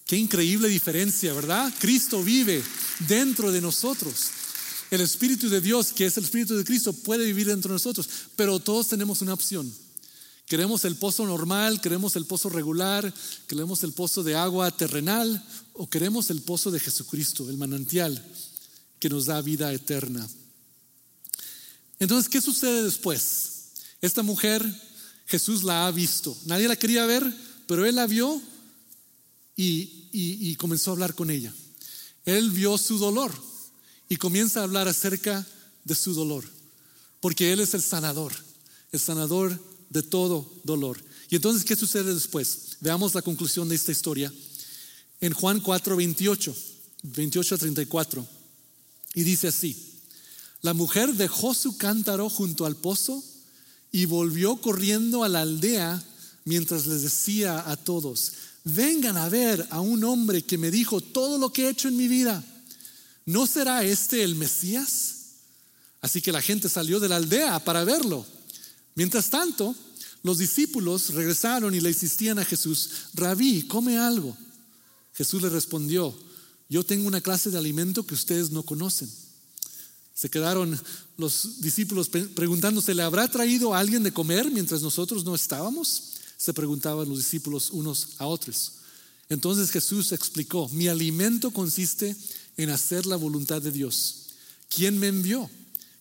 Qué 0.06 0.16
increíble 0.16 0.68
diferencia, 0.68 1.32
¿verdad? 1.32 1.72
Cristo 1.78 2.22
vive 2.22 2.62
dentro 3.08 3.50
de 3.50 3.60
nosotros. 3.60 4.14
El 4.90 5.00
Espíritu 5.00 5.48
de 5.48 5.60
Dios, 5.60 5.92
que 5.92 6.06
es 6.06 6.16
el 6.18 6.24
Espíritu 6.24 6.56
de 6.56 6.64
Cristo, 6.64 6.92
puede 6.92 7.24
vivir 7.24 7.46
dentro 7.46 7.70
de 7.70 7.76
nosotros, 7.76 8.08
pero 8.36 8.60
todos 8.60 8.88
tenemos 8.88 9.22
una 9.22 9.32
opción. 9.32 9.72
Queremos 10.46 10.84
el 10.84 10.96
pozo 10.96 11.24
normal, 11.24 11.80
queremos 11.80 12.16
el 12.16 12.26
pozo 12.26 12.50
regular, 12.50 13.12
queremos 13.48 13.82
el 13.82 13.92
pozo 13.92 14.22
de 14.22 14.34
agua 14.34 14.70
terrenal 14.70 15.42
o 15.72 15.88
queremos 15.88 16.28
el 16.28 16.42
pozo 16.42 16.70
de 16.70 16.80
Jesucristo, 16.80 17.48
el 17.48 17.56
manantial 17.56 18.22
que 19.00 19.08
nos 19.08 19.24
da 19.26 19.40
vida 19.40 19.72
eterna. 19.72 20.28
Entonces, 21.98 22.28
¿qué 22.28 22.42
sucede 22.42 22.82
después? 22.82 23.72
Esta 24.02 24.22
mujer, 24.22 24.62
Jesús 25.26 25.62
la 25.62 25.86
ha 25.86 25.90
visto. 25.90 26.36
Nadie 26.44 26.68
la 26.68 26.76
quería 26.76 27.06
ver, 27.06 27.24
pero 27.66 27.86
él 27.86 27.94
la 27.94 28.06
vio 28.06 28.42
y, 29.56 30.54
comenzó 30.56 30.90
a 30.90 30.94
hablar 30.94 31.14
con 31.14 31.30
ella. 31.30 31.52
Él 32.24 32.50
vio 32.50 32.78
su 32.78 32.98
dolor 32.98 33.32
y 34.08 34.16
comienza 34.16 34.60
a 34.60 34.64
hablar 34.64 34.88
acerca 34.88 35.46
de 35.84 35.94
su 35.94 36.14
dolor, 36.14 36.44
porque 37.20 37.52
Él 37.52 37.60
es 37.60 37.74
el 37.74 37.82
sanador, 37.82 38.32
el 38.92 39.00
sanador 39.00 39.60
de 39.90 40.02
todo 40.02 40.50
dolor. 40.64 41.02
Y 41.30 41.36
entonces, 41.36 41.64
¿qué 41.64 41.76
sucede 41.76 42.14
después? 42.14 42.76
Veamos 42.80 43.14
la 43.14 43.22
conclusión 43.22 43.68
de 43.68 43.74
esta 43.74 43.92
historia 43.92 44.32
en 45.20 45.32
Juan 45.32 45.60
4, 45.60 45.96
28, 45.96 46.56
28 47.02 47.54
a 47.54 47.58
34. 47.58 48.26
Y 49.14 49.22
dice 49.22 49.48
así, 49.48 49.94
la 50.62 50.74
mujer 50.74 51.14
dejó 51.14 51.54
su 51.54 51.76
cántaro 51.76 52.28
junto 52.30 52.66
al 52.66 52.76
pozo 52.76 53.22
y 53.92 54.06
volvió 54.06 54.56
corriendo 54.56 55.22
a 55.22 55.28
la 55.28 55.42
aldea 55.42 56.02
mientras 56.44 56.86
les 56.86 57.02
decía 57.02 57.70
a 57.70 57.76
todos, 57.76 58.32
vengan 58.64 59.16
a 59.16 59.28
ver 59.28 59.66
a 59.70 59.80
un 59.80 60.02
hombre 60.04 60.42
que 60.42 60.58
me 60.58 60.70
dijo 60.70 61.00
todo 61.00 61.38
lo 61.38 61.52
que 61.52 61.66
he 61.66 61.70
hecho 61.70 61.88
en 61.88 61.96
mi 61.96 62.08
vida. 62.08 62.42
¿No 63.26 63.46
será 63.46 63.84
este 63.84 64.22
el 64.22 64.34
Mesías? 64.34 65.14
Así 66.00 66.20
que 66.20 66.32
la 66.32 66.42
gente 66.42 66.68
salió 66.68 67.00
de 67.00 67.08
la 67.08 67.16
aldea 67.16 67.58
para 67.64 67.84
verlo. 67.84 68.26
Mientras 68.94 69.30
tanto, 69.30 69.74
los 70.22 70.38
discípulos 70.38 71.10
regresaron 71.10 71.74
y 71.74 71.80
le 71.80 71.90
insistían 71.90 72.38
a 72.38 72.44
Jesús, 72.44 72.90
Rabí, 73.14 73.62
come 73.66 73.98
algo. 73.98 74.36
Jesús 75.14 75.42
le 75.42 75.48
respondió, 75.48 76.14
yo 76.68 76.84
tengo 76.84 77.06
una 77.06 77.20
clase 77.20 77.50
de 77.50 77.58
alimento 77.58 78.06
que 78.06 78.14
ustedes 78.14 78.50
no 78.50 78.62
conocen. 78.62 79.10
Se 80.14 80.30
quedaron 80.30 80.80
los 81.16 81.60
discípulos 81.60 82.08
preguntándose, 82.08 82.94
¿le 82.94 83.02
habrá 83.02 83.28
traído 83.28 83.74
alguien 83.74 84.02
de 84.02 84.12
comer 84.12 84.50
mientras 84.50 84.80
nosotros 84.80 85.24
no 85.24 85.34
estábamos? 85.34 86.13
Se 86.36 86.52
preguntaban 86.52 87.08
los 87.08 87.18
discípulos 87.18 87.70
unos 87.70 88.10
a 88.18 88.26
otros. 88.26 88.72
Entonces 89.28 89.70
Jesús 89.70 90.12
explicó, 90.12 90.68
mi 90.70 90.88
alimento 90.88 91.50
consiste 91.50 92.14
en 92.56 92.70
hacer 92.70 93.06
la 93.06 93.16
voluntad 93.16 93.62
de 93.62 93.72
Dios, 93.72 94.26
quien 94.68 94.98
me 94.98 95.08
envió, 95.08 95.50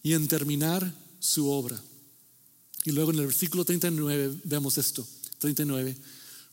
y 0.04 0.14
en 0.14 0.28
terminar 0.28 0.94
su 1.20 1.50
obra. 1.50 1.82
Y 2.84 2.92
luego 2.92 3.12
en 3.12 3.20
el 3.20 3.28
versículo 3.28 3.64
39 3.64 4.42
vemos 4.44 4.78
esto, 4.78 5.08
39. 5.40 5.96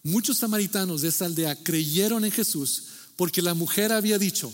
Muchos 0.04 0.38
samaritanos 0.38 1.02
de 1.02 1.08
esa 1.08 1.26
aldea 1.26 1.56
creyeron 1.56 2.24
en 2.24 2.30
Jesús 2.30 2.84
porque 3.16 3.42
la 3.42 3.54
mujer 3.54 3.92
había 3.92 4.18
dicho, 4.18 4.52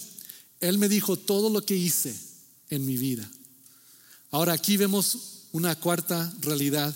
Él 0.61 0.79
me 0.79 0.89
dijo 0.89 1.17
todo 1.17 1.51
lo 1.51 1.65
que 1.65 1.77
hice 1.77 2.19
en 2.71 2.85
mi 2.87 2.97
vida. 2.97 3.31
Ahora 4.31 4.55
aquí 4.55 4.77
vemos 4.77 5.47
una 5.53 5.77
cuarta 5.77 6.35
realidad 6.41 6.95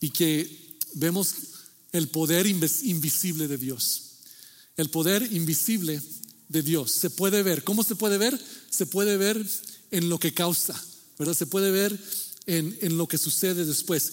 y 0.00 0.10
que 0.10 0.63
vemos 0.94 1.34
el 1.92 2.08
poder 2.08 2.46
invisible 2.46 3.46
de 3.46 3.58
Dios. 3.58 4.02
El 4.76 4.90
poder 4.90 5.32
invisible 5.32 6.00
de 6.48 6.62
Dios. 6.62 6.90
Se 6.90 7.10
puede 7.10 7.42
ver. 7.42 7.62
¿Cómo 7.62 7.84
se 7.84 7.94
puede 7.94 8.18
ver? 8.18 8.38
Se 8.70 8.86
puede 8.86 9.16
ver 9.16 9.44
en 9.90 10.08
lo 10.08 10.18
que 10.18 10.34
causa, 10.34 10.74
¿verdad? 11.18 11.34
Se 11.34 11.46
puede 11.46 11.70
ver 11.70 11.96
en, 12.46 12.76
en 12.80 12.98
lo 12.98 13.06
que 13.06 13.18
sucede 13.18 13.64
después. 13.64 14.12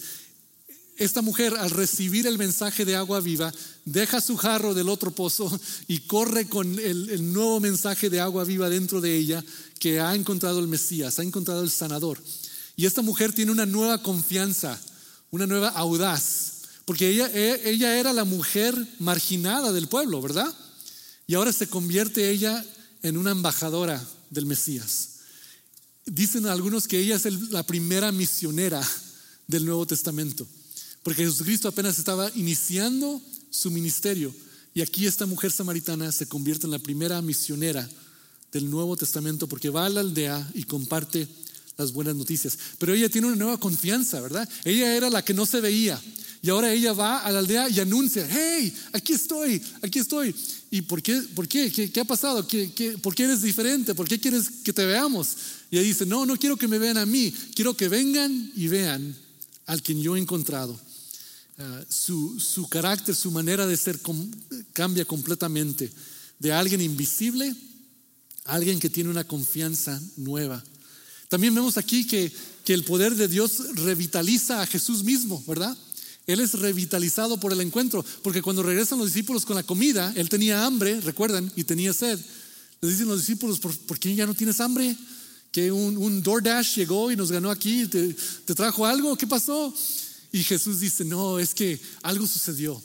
Esta 0.96 1.22
mujer 1.22 1.54
al 1.58 1.70
recibir 1.70 2.26
el 2.26 2.38
mensaje 2.38 2.84
de 2.84 2.94
agua 2.94 3.20
viva, 3.20 3.52
deja 3.84 4.20
su 4.20 4.36
jarro 4.36 4.74
del 4.74 4.88
otro 4.88 5.10
pozo 5.10 5.50
y 5.88 6.00
corre 6.00 6.48
con 6.48 6.78
el, 6.78 7.10
el, 7.10 7.32
nuevo 7.32 7.58
mensaje 7.58 8.10
de 8.10 8.20
agua 8.20 8.44
viva 8.44 8.68
dentro 8.68 9.00
de 9.00 9.16
ella 9.16 9.42
que 9.80 9.98
ha 9.98 10.14
encontrado 10.14 10.60
el 10.60 10.68
Mesías, 10.68 11.18
ha 11.18 11.22
encontrado 11.22 11.64
el 11.64 11.70
sanador. 11.70 12.22
Y 12.76 12.86
esta 12.86 13.02
mujer 13.02 13.32
tiene 13.32 13.50
una 13.50 13.66
nueva 13.66 14.02
confianza, 14.02 14.78
una 15.30 15.46
nueva 15.46 15.70
audaz 15.70 16.51
porque 16.84 17.08
ella, 17.08 17.30
e, 17.32 17.70
ella 17.70 17.98
era 17.98 18.12
la 18.12 18.24
mujer 18.24 18.74
marginada 18.98 19.72
del 19.72 19.88
pueblo, 19.88 20.20
¿verdad? 20.20 20.52
Y 21.26 21.34
ahora 21.34 21.52
se 21.52 21.68
convierte 21.68 22.30
ella 22.30 22.64
en 23.02 23.16
una 23.16 23.30
embajadora 23.30 24.02
del 24.30 24.46
Mesías. 24.46 25.08
Dicen 26.04 26.46
algunos 26.46 26.88
que 26.88 26.98
ella 26.98 27.16
es 27.16 27.50
la 27.50 27.62
primera 27.62 28.10
misionera 28.10 28.82
del 29.46 29.64
Nuevo 29.64 29.86
Testamento, 29.86 30.46
porque 31.02 31.24
Jesucristo 31.24 31.68
apenas 31.68 31.98
estaba 31.98 32.30
iniciando 32.34 33.20
su 33.50 33.70
ministerio 33.70 34.34
y 34.74 34.80
aquí 34.80 35.06
esta 35.06 35.26
mujer 35.26 35.52
samaritana 35.52 36.10
se 36.12 36.26
convierte 36.26 36.66
en 36.66 36.70
la 36.70 36.78
primera 36.78 37.20
misionera 37.20 37.88
del 38.50 38.70
Nuevo 38.70 38.96
Testamento 38.96 39.46
porque 39.46 39.70
va 39.70 39.86
a 39.86 39.90
la 39.90 40.00
aldea 40.00 40.50
y 40.54 40.64
comparte 40.64 41.28
las 41.76 41.92
buenas 41.92 42.16
noticias. 42.16 42.58
Pero 42.78 42.94
ella 42.94 43.08
tiene 43.08 43.26
una 43.28 43.36
nueva 43.36 43.58
confianza, 43.58 44.20
¿verdad? 44.20 44.48
Ella 44.64 44.96
era 44.96 45.10
la 45.10 45.24
que 45.24 45.34
no 45.34 45.46
se 45.46 45.60
veía, 45.60 46.00
y 46.44 46.50
ahora 46.50 46.72
ella 46.72 46.92
va 46.92 47.20
a 47.20 47.30
la 47.30 47.38
aldea 47.38 47.68
y 47.68 47.78
anuncia, 47.78 48.26
hey, 48.28 48.74
aquí 48.92 49.12
estoy, 49.12 49.62
aquí 49.80 50.00
estoy. 50.00 50.34
¿Y 50.72 50.82
por 50.82 51.00
qué? 51.00 51.22
¿Por 51.36 51.46
qué? 51.46 51.70
¿Qué, 51.70 52.00
ha 52.00 52.04
pasado? 52.04 52.44
¿Qué, 52.48 52.98
por 53.00 53.14
qué 53.14 53.24
eres 53.24 53.42
diferente? 53.42 53.94
¿Por 53.94 54.08
qué 54.08 54.18
quieres 54.18 54.50
que 54.64 54.72
te 54.72 54.84
veamos? 54.84 55.36
Y 55.70 55.78
ella 55.78 55.86
dice, 55.86 56.04
no, 56.04 56.26
no 56.26 56.36
quiero 56.36 56.56
que 56.56 56.66
me 56.66 56.78
vean 56.78 56.98
a 56.98 57.06
mí, 57.06 57.32
quiero 57.54 57.76
que 57.76 57.88
vengan 57.88 58.50
y 58.56 58.66
vean 58.66 59.16
al 59.66 59.82
quien 59.82 60.02
yo 60.02 60.16
he 60.16 60.18
encontrado. 60.18 60.76
Ah, 61.58 61.84
su, 61.88 62.40
su 62.40 62.68
carácter, 62.68 63.14
su 63.14 63.30
manera 63.30 63.64
de 63.64 63.76
ser 63.76 64.00
cambia 64.72 65.04
completamente. 65.04 65.92
De 66.40 66.52
alguien 66.52 66.80
invisible 66.80 67.54
a 68.46 68.54
alguien 68.54 68.80
que 68.80 68.90
tiene 68.90 69.10
una 69.10 69.22
confianza 69.22 70.02
nueva. 70.16 70.64
También 71.28 71.54
vemos 71.54 71.76
aquí 71.76 72.04
que, 72.04 72.32
que 72.64 72.74
el 72.74 72.82
poder 72.82 73.14
de 73.14 73.28
Dios 73.28 73.76
revitaliza 73.76 74.60
a 74.60 74.66
Jesús 74.66 75.04
mismo, 75.04 75.40
¿verdad? 75.46 75.78
Él 76.26 76.40
es 76.40 76.54
revitalizado 76.54 77.38
por 77.38 77.52
el 77.52 77.60
encuentro, 77.60 78.04
porque 78.22 78.42
cuando 78.42 78.62
regresan 78.62 78.98
los 78.98 79.08
discípulos 79.08 79.44
con 79.44 79.56
la 79.56 79.62
comida, 79.62 80.12
Él 80.16 80.28
tenía 80.28 80.64
hambre, 80.64 81.00
recuerdan, 81.00 81.50
y 81.56 81.64
tenía 81.64 81.92
sed. 81.92 82.18
Le 82.80 82.88
dicen 82.88 83.08
los 83.08 83.18
discípulos, 83.18 83.58
¿por, 83.58 83.98
qué 83.98 84.14
ya 84.14 84.26
no 84.26 84.34
tienes 84.34 84.60
hambre? 84.60 84.96
Que 85.50 85.70
un, 85.70 85.96
un 85.96 86.22
DoorDash 86.22 86.76
llegó 86.76 87.10
y 87.10 87.16
nos 87.16 87.30
ganó 87.30 87.50
aquí, 87.50 87.86
te, 87.86 88.14
te 88.44 88.54
trajo 88.54 88.86
algo, 88.86 89.16
¿qué 89.16 89.26
pasó? 89.26 89.74
Y 90.32 90.42
Jesús 90.44 90.80
dice, 90.80 91.04
no, 91.04 91.38
es 91.38 91.54
que 91.54 91.80
algo 92.02 92.26
sucedió, 92.26 92.80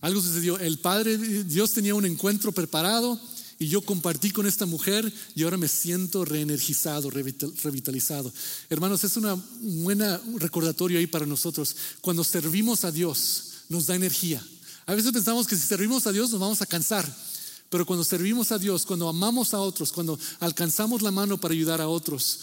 algo 0.00 0.20
sucedió. 0.20 0.58
El 0.58 0.78
Padre, 0.78 1.18
Dios 1.18 1.72
tenía 1.72 1.94
un 1.94 2.06
encuentro 2.06 2.52
preparado 2.52 3.20
y 3.58 3.68
yo 3.68 3.82
compartí 3.82 4.30
con 4.30 4.46
esta 4.46 4.66
mujer 4.66 5.12
y 5.34 5.42
ahora 5.42 5.56
me 5.56 5.68
siento 5.68 6.24
reenergizado, 6.24 7.10
revitalizado. 7.10 8.32
Hermanos, 8.68 9.04
es 9.04 9.16
una 9.16 9.34
buena 9.60 10.20
recordatorio 10.36 10.98
ahí 10.98 11.06
para 11.06 11.26
nosotros. 11.26 11.76
Cuando 12.00 12.24
servimos 12.24 12.84
a 12.84 12.92
Dios, 12.92 13.64
nos 13.68 13.86
da 13.86 13.94
energía. 13.94 14.44
A 14.86 14.94
veces 14.94 15.12
pensamos 15.12 15.46
que 15.46 15.56
si 15.56 15.66
servimos 15.66 16.06
a 16.06 16.12
Dios 16.12 16.30
nos 16.30 16.40
vamos 16.40 16.60
a 16.62 16.66
cansar, 16.66 17.10
pero 17.70 17.86
cuando 17.86 18.04
servimos 18.04 18.52
a 18.52 18.58
Dios, 18.58 18.84
cuando 18.84 19.08
amamos 19.08 19.54
a 19.54 19.60
otros, 19.60 19.92
cuando 19.92 20.18
alcanzamos 20.40 21.02
la 21.02 21.10
mano 21.10 21.40
para 21.40 21.54
ayudar 21.54 21.80
a 21.80 21.88
otros, 21.88 22.40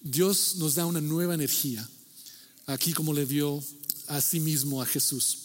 Dios 0.00 0.56
nos 0.56 0.74
da 0.74 0.86
una 0.86 1.00
nueva 1.00 1.34
energía. 1.34 1.86
Aquí 2.66 2.92
como 2.92 3.12
le 3.12 3.26
dio 3.26 3.62
a 4.06 4.20
sí 4.20 4.40
mismo 4.40 4.80
a 4.80 4.86
Jesús. 4.86 5.38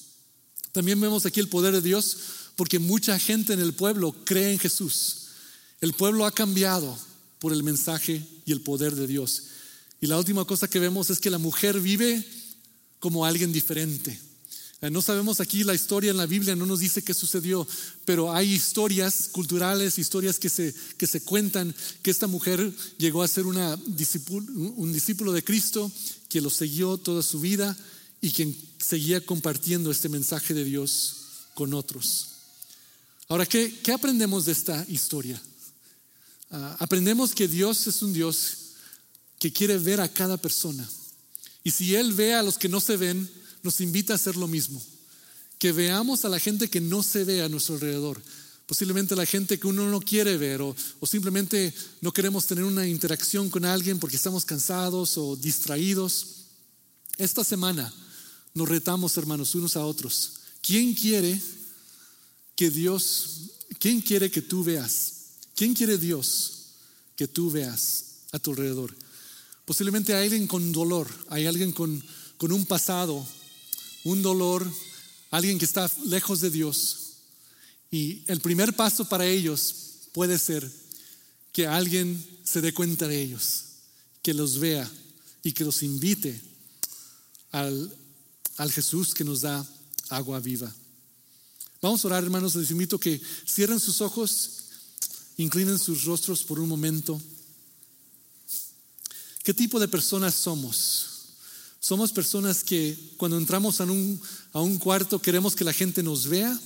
También 0.72 1.00
vemos 1.02 1.26
aquí 1.26 1.40
el 1.40 1.50
poder 1.50 1.74
de 1.74 1.82
Dios 1.82 2.18
porque 2.60 2.78
mucha 2.78 3.18
gente 3.18 3.54
en 3.54 3.62
el 3.62 3.74
pueblo 3.74 4.14
cree 4.26 4.52
en 4.52 4.60
Jesús. 4.60 5.28
El 5.80 5.94
pueblo 5.94 6.26
ha 6.26 6.34
cambiado 6.34 6.94
por 7.40 7.54
el 7.54 7.64
mensaje 7.64 8.22
y 8.46 8.52
el 8.52 8.60
poder 8.60 8.96
de 8.96 9.08
Dios. 9.08 9.44
Y 10.02 10.08
la 10.08 10.18
última 10.18 10.44
cosa 10.44 10.68
que 10.70 10.78
vemos 10.78 11.10
es 11.10 11.20
que 11.20 11.30
la 11.30 11.38
mujer 11.38 11.80
vive 11.80 12.22
como 13.00 13.26
alguien 13.26 13.54
diferente. 13.54 14.20
Eh, 14.82 14.90
no 14.90 15.02
sabemos 15.02 15.40
aquí 15.40 15.64
la 15.64 15.74
historia 15.74 16.12
en 16.12 16.18
la 16.18 16.26
Biblia, 16.26 16.54
no 16.54 16.66
nos 16.66 16.82
dice 16.82 17.02
qué 17.02 17.14
sucedió, 17.14 17.66
pero 18.04 18.34
hay 18.34 18.52
historias 18.52 19.30
culturales, 19.32 19.98
historias 19.98 20.38
que 20.38 20.50
se, 20.50 20.76
que 20.98 21.08
se 21.08 21.22
cuentan 21.22 21.74
que 22.02 22.12
esta 22.12 22.28
mujer 22.28 22.74
llegó 22.98 23.24
a 23.24 23.30
ser 23.30 23.46
una 23.46 23.76
un 23.76 24.92
discípulo 24.92 25.32
de 25.32 25.46
Cristo, 25.46 25.90
que 26.28 26.42
lo 26.42 26.50
siguió 26.50 26.98
toda 26.98 27.24
su 27.24 27.40
vida 27.40 27.78
y 28.20 28.34
quien 28.34 28.54
seguía 28.80 29.26
compartiendo 29.26 29.92
este 29.92 30.10
mensaje 30.10 30.54
de 30.54 30.66
Dios 30.66 31.16
con 31.54 31.74
otros. 31.74 32.39
Ahora, 33.32 33.46
¿qué, 33.46 33.80
aprendemos 33.94 34.46
de 34.46 34.54
esta 34.54 34.84
historia? 34.90 35.40
Ah, 36.50 36.78
aprendemos 36.80 37.36
que 37.36 37.48
Dios 37.48 37.86
es 37.86 38.02
un 38.02 38.12
Dios 38.12 38.54
que 39.38 39.54
quiere 39.54 39.78
ver 39.78 40.02
a 40.02 40.12
cada 40.12 40.36
persona. 40.38 40.90
Y 41.64 41.70
si 41.70 41.94
Él 41.94 42.14
ve 42.14 42.34
a 42.34 42.42
los 42.42 42.58
que 42.58 42.68
no 42.68 42.82
se 42.82 42.98
ven, 42.98 43.30
nos 43.62 43.82
invita 43.82 44.14
a 44.14 44.16
hacer 44.16 44.36
lo 44.36 44.48
mismo. 44.48 44.82
Que 45.60 45.72
veamos 45.72 46.26
a 46.26 46.30
la 46.30 46.40
gente 46.40 46.72
que 46.72 46.82
no 46.82 47.04
se 47.04 47.24
ve 47.24 47.44
a 47.44 47.50
nuestro 47.50 47.76
alrededor. 47.76 48.20
Posiblemente 48.66 49.16
la 49.16 49.28
gente 49.28 49.60
que 49.60 49.68
uno 49.68 49.88
no 49.88 50.02
quiere 50.02 50.36
ver 50.38 50.64
o, 50.64 50.76
o 51.00 51.06
simplemente 51.06 51.72
no 52.02 52.12
queremos 52.12 52.48
tener 52.48 52.64
una 52.64 52.88
interacción 52.88 53.52
con 53.52 53.64
alguien 53.64 54.00
porque 54.00 54.16
estamos 54.16 54.44
cansados 54.44 55.20
o 55.20 55.36
distraídos. 55.36 56.46
Esta 57.18 57.44
semana 57.44 57.94
nos 58.56 58.68
retamos, 58.68 59.16
hermanos, 59.18 59.54
unos 59.54 59.76
a 59.76 59.86
otros. 59.86 60.40
¿Quién 60.64 60.96
quiere 60.96 61.40
que 62.60 62.70
Dios, 62.70 63.52
quién 63.80 64.02
quiere 64.02 64.30
que 64.30 64.42
tú 64.42 64.66
veas? 64.66 65.14
¿Quién 65.56 65.74
quiere 65.74 65.98
Dios 65.98 66.74
que 67.16 67.26
tú 67.26 67.50
veas 67.50 68.26
a 68.34 68.40
tu 68.40 68.52
alrededor? 68.52 68.94
Posiblemente 69.64 70.14
hay 70.14 70.26
alguien 70.26 70.46
con 70.46 70.74
dolor, 70.74 71.08
hay 71.30 71.46
alguien 71.46 71.72
con, 71.72 72.04
con 72.36 72.52
un 72.52 72.66
pasado, 72.66 73.26
un 74.04 74.22
dolor, 74.22 74.70
alguien 75.32 75.58
que 75.58 75.64
está 75.64 75.90
lejos 76.08 76.42
de 76.42 76.50
Dios. 76.50 77.14
Y 77.92 78.26
el 78.28 78.42
primer 78.42 78.76
paso 78.76 79.08
para 79.08 79.26
ellos 79.26 80.10
puede 80.12 80.38
ser 80.38 80.70
que 81.54 81.66
alguien 81.66 82.22
se 82.44 82.60
dé 82.60 82.74
cuenta 82.74 83.08
de 83.08 83.22
ellos, 83.22 83.64
que 84.22 84.34
los 84.34 84.60
vea 84.60 84.92
y 85.44 85.54
que 85.54 85.64
los 85.64 85.82
invite 85.82 86.42
al, 87.52 87.98
al 88.58 88.70
Jesús 88.74 89.14
que 89.14 89.24
nos 89.24 89.40
da 89.40 89.66
agua 90.10 90.42
viva. 90.42 90.76
Vamos 91.82 92.04
a 92.04 92.08
orar, 92.10 92.24
hermanos. 92.24 92.56
Les 92.56 92.72
invito 92.72 93.00
que 93.00 93.22
cierren 93.48 93.80
sus 93.80 94.02
ojos, 94.02 94.64
inclinen 95.38 95.80
sus 95.80 96.04
rostros 96.04 96.44
por 96.44 96.60
un 96.60 96.68
momento. 96.68 97.22
¿Qué 99.44 99.54
tipo 99.54 99.80
de 99.80 99.88
personas 99.88 100.36
somos? 100.36 101.06
¿Somos 101.80 102.12
personas 102.12 102.64
que 102.64 102.98
cuando 103.16 103.38
entramos 103.38 103.80
a 103.80 103.86
un, 103.86 104.22
a 104.52 104.62
un 104.62 104.78
cuarto 104.78 105.22
queremos 105.22 105.56
que 105.56 105.64
la 105.64 105.72
gente 105.72 106.04
nos 106.04 106.28
vea? 106.28 106.60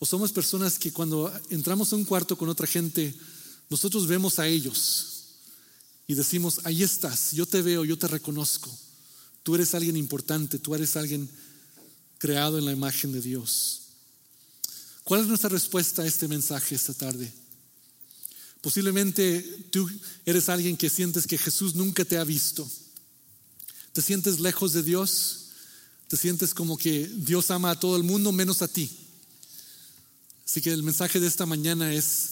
¿O 0.00 0.04
somos 0.04 0.32
personas 0.32 0.78
que 0.78 0.92
cuando 0.92 1.32
entramos 1.50 1.92
a 1.92 1.96
un 1.96 2.04
cuarto 2.04 2.36
con 2.36 2.48
otra 2.48 2.66
gente, 2.66 3.14
nosotros 3.70 4.06
vemos 4.08 4.40
a 4.40 4.48
ellos 4.48 5.12
y 6.08 6.14
decimos, 6.14 6.60
ahí 6.64 6.82
estás, 6.82 7.32
yo 7.32 7.46
te 7.46 7.62
veo, 7.62 7.84
yo 7.84 7.96
te 7.96 8.06
reconozco, 8.06 8.70
tú 9.42 9.54
eres 9.54 9.74
alguien 9.74 9.96
importante, 9.96 10.58
tú 10.58 10.74
eres 10.74 10.96
alguien 10.96 11.28
creado 12.18 12.58
en 12.58 12.64
la 12.64 12.72
imagen 12.72 13.12
de 13.12 13.20
Dios? 13.20 13.85
¿Cuál 15.06 15.20
es 15.20 15.28
nuestra 15.28 15.48
respuesta 15.48 16.02
a 16.02 16.06
este 16.06 16.26
mensaje 16.26 16.74
esta 16.74 16.92
tarde? 16.92 17.32
Posiblemente 18.60 19.40
tú 19.70 19.88
eres 20.24 20.48
alguien 20.48 20.76
que 20.76 20.90
sientes 20.90 21.28
que 21.28 21.38
Jesús 21.38 21.76
nunca 21.76 22.04
te 22.04 22.18
ha 22.18 22.24
visto. 22.24 22.68
Te 23.92 24.02
sientes 24.02 24.40
lejos 24.40 24.72
de 24.72 24.82
Dios. 24.82 25.50
Te 26.08 26.16
sientes 26.16 26.52
como 26.52 26.76
que 26.76 27.06
Dios 27.06 27.52
ama 27.52 27.70
a 27.70 27.78
todo 27.78 27.96
el 27.96 28.02
mundo 28.02 28.32
menos 28.32 28.62
a 28.62 28.66
ti. 28.66 28.90
Así 30.44 30.60
que 30.60 30.72
el 30.72 30.82
mensaje 30.82 31.20
de 31.20 31.28
esta 31.28 31.46
mañana 31.46 31.94
es 31.94 32.30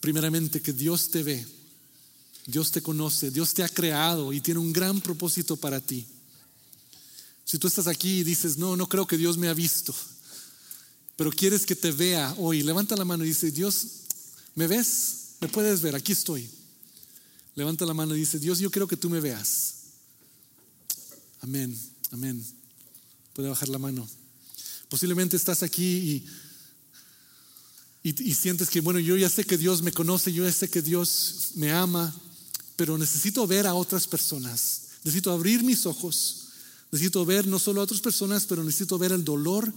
primeramente 0.00 0.62
que 0.62 0.72
Dios 0.72 1.10
te 1.10 1.22
ve. 1.22 1.46
Dios 2.46 2.70
te 2.70 2.80
conoce, 2.80 3.30
Dios 3.30 3.52
te 3.52 3.64
ha 3.64 3.68
creado 3.68 4.32
y 4.32 4.40
tiene 4.40 4.60
un 4.60 4.72
gran 4.72 5.02
propósito 5.02 5.58
para 5.58 5.78
ti. 5.78 6.06
Si 7.44 7.58
tú 7.58 7.68
estás 7.68 7.86
aquí 7.86 8.20
y 8.20 8.24
dices, 8.24 8.56
no, 8.56 8.78
no 8.78 8.88
creo 8.88 9.06
que 9.06 9.18
Dios 9.18 9.36
me 9.36 9.48
ha 9.48 9.54
visto, 9.54 9.94
pero 11.16 11.30
quieres 11.30 11.64
que 11.64 11.76
te 11.76 11.92
vea 11.92 12.34
hoy, 12.38 12.62
levanta 12.62 12.96
la 12.96 13.04
mano 13.04 13.24
y 13.24 13.28
dice, 13.28 13.50
Dios, 13.50 13.86
¿me 14.54 14.66
ves? 14.66 15.36
¿Me 15.40 15.48
puedes 15.48 15.80
ver? 15.80 15.94
Aquí 15.94 16.12
estoy. 16.12 16.48
Levanta 17.54 17.86
la 17.86 17.94
mano 17.94 18.16
y 18.16 18.20
dice, 18.20 18.38
Dios, 18.38 18.58
yo 18.58 18.70
quiero 18.70 18.88
que 18.88 18.96
tú 18.96 19.08
me 19.08 19.20
veas. 19.20 19.74
Amén, 21.40 21.78
amén. 22.10 22.44
Puede 23.32 23.48
bajar 23.48 23.68
la 23.68 23.78
mano. 23.78 24.08
Posiblemente 24.88 25.36
estás 25.36 25.62
aquí 25.62 25.84
y, 28.02 28.10
y, 28.10 28.30
y, 28.30 28.34
sientes 28.34 28.68
que, 28.68 28.80
bueno, 28.80 28.98
yo 28.98 29.16
ya 29.16 29.28
sé 29.28 29.44
que 29.44 29.56
Dios 29.56 29.82
me 29.82 29.92
conoce, 29.92 30.32
yo 30.32 30.44
ya 30.44 30.52
sé 30.52 30.68
que 30.68 30.82
Dios 30.82 31.52
me 31.54 31.72
ama, 31.72 32.14
pero 32.76 32.98
necesito 32.98 33.46
ver 33.46 33.66
a 33.66 33.74
otras 33.74 34.06
personas. 34.06 34.82
Necesito 35.04 35.30
abrir 35.30 35.62
mis 35.62 35.86
ojos. 35.86 36.48
Necesito 36.90 37.24
ver 37.24 37.46
no 37.46 37.58
solo 37.58 37.80
a 37.80 37.84
otras 37.84 38.00
personas, 38.00 38.46
pero 38.46 38.64
necesito 38.64 38.98
ver 38.98 39.12
el 39.12 39.24
dolor 39.24 39.72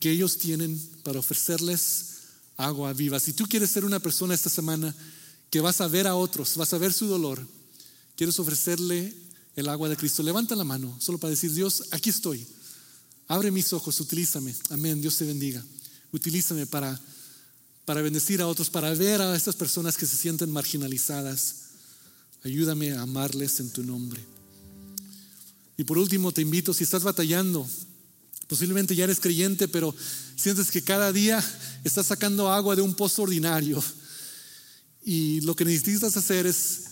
que 0.00 0.10
ellos 0.10 0.38
tienen 0.38 0.80
para 1.02 1.18
ofrecerles 1.18 2.12
agua 2.56 2.92
viva. 2.92 3.20
Si 3.20 3.32
tú 3.32 3.46
quieres 3.46 3.70
ser 3.70 3.84
una 3.84 4.00
persona 4.00 4.34
esta 4.34 4.50
semana 4.50 4.94
que 5.50 5.60
vas 5.60 5.80
a 5.80 5.88
ver 5.88 6.06
a 6.06 6.14
otros, 6.14 6.56
vas 6.56 6.72
a 6.72 6.78
ver 6.78 6.92
su 6.92 7.06
dolor, 7.06 7.46
quieres 8.16 8.38
ofrecerle 8.38 9.14
el 9.54 9.68
agua 9.68 9.88
de 9.88 9.96
Cristo, 9.96 10.22
levanta 10.22 10.56
la 10.56 10.64
mano 10.64 10.96
solo 10.98 11.18
para 11.18 11.30
decir, 11.30 11.52
Dios, 11.52 11.84
aquí 11.90 12.10
estoy. 12.10 12.46
Abre 13.28 13.50
mis 13.50 13.72
ojos, 13.72 14.00
utilízame. 14.00 14.54
Amén, 14.70 15.00
Dios 15.00 15.16
te 15.16 15.24
bendiga. 15.24 15.64
Utilízame 16.12 16.66
para, 16.66 17.00
para 17.84 18.02
bendecir 18.02 18.42
a 18.42 18.48
otros, 18.48 18.70
para 18.70 18.92
ver 18.94 19.22
a 19.22 19.36
estas 19.36 19.56
personas 19.56 19.96
que 19.96 20.06
se 20.06 20.16
sienten 20.16 20.50
marginalizadas. 20.50 21.56
Ayúdame 22.44 22.92
a 22.92 23.02
amarles 23.02 23.60
en 23.60 23.70
tu 23.70 23.82
nombre. 23.84 24.20
Y 25.76 25.84
por 25.84 25.98
último, 25.98 26.32
te 26.32 26.42
invito, 26.42 26.74
si 26.74 26.84
estás 26.84 27.02
batallando 27.02 27.66
Posiblemente 28.48 28.94
ya 28.94 29.04
eres 29.04 29.20
creyente, 29.20 29.68
pero 29.68 29.94
sientes 30.36 30.70
que 30.70 30.82
cada 30.82 31.12
día 31.12 31.42
estás 31.84 32.06
sacando 32.06 32.50
agua 32.50 32.76
de 32.76 32.82
un 32.82 32.94
pozo 32.94 33.22
ordinario. 33.22 33.82
Y 35.04 35.40
lo 35.40 35.56
que 35.56 35.64
necesitas 35.64 36.16
hacer 36.16 36.46
es, 36.46 36.82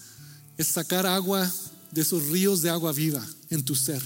es 0.56 0.66
sacar 0.66 1.06
agua 1.06 1.50
de 1.92 2.02
esos 2.02 2.26
ríos 2.28 2.62
de 2.62 2.70
agua 2.70 2.92
viva 2.92 3.26
en 3.50 3.64
tu 3.64 3.74
ser. 3.74 4.02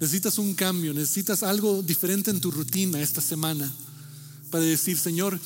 Necesitas 0.00 0.38
un 0.38 0.54
cambio, 0.54 0.94
necesitas 0.94 1.42
algo 1.42 1.82
diferente 1.82 2.30
en 2.30 2.40
tu 2.40 2.50
rutina 2.50 3.00
esta 3.00 3.20
semana 3.20 3.70
para 4.50 4.64
decir, 4.64 4.96
Señor, 4.98 5.38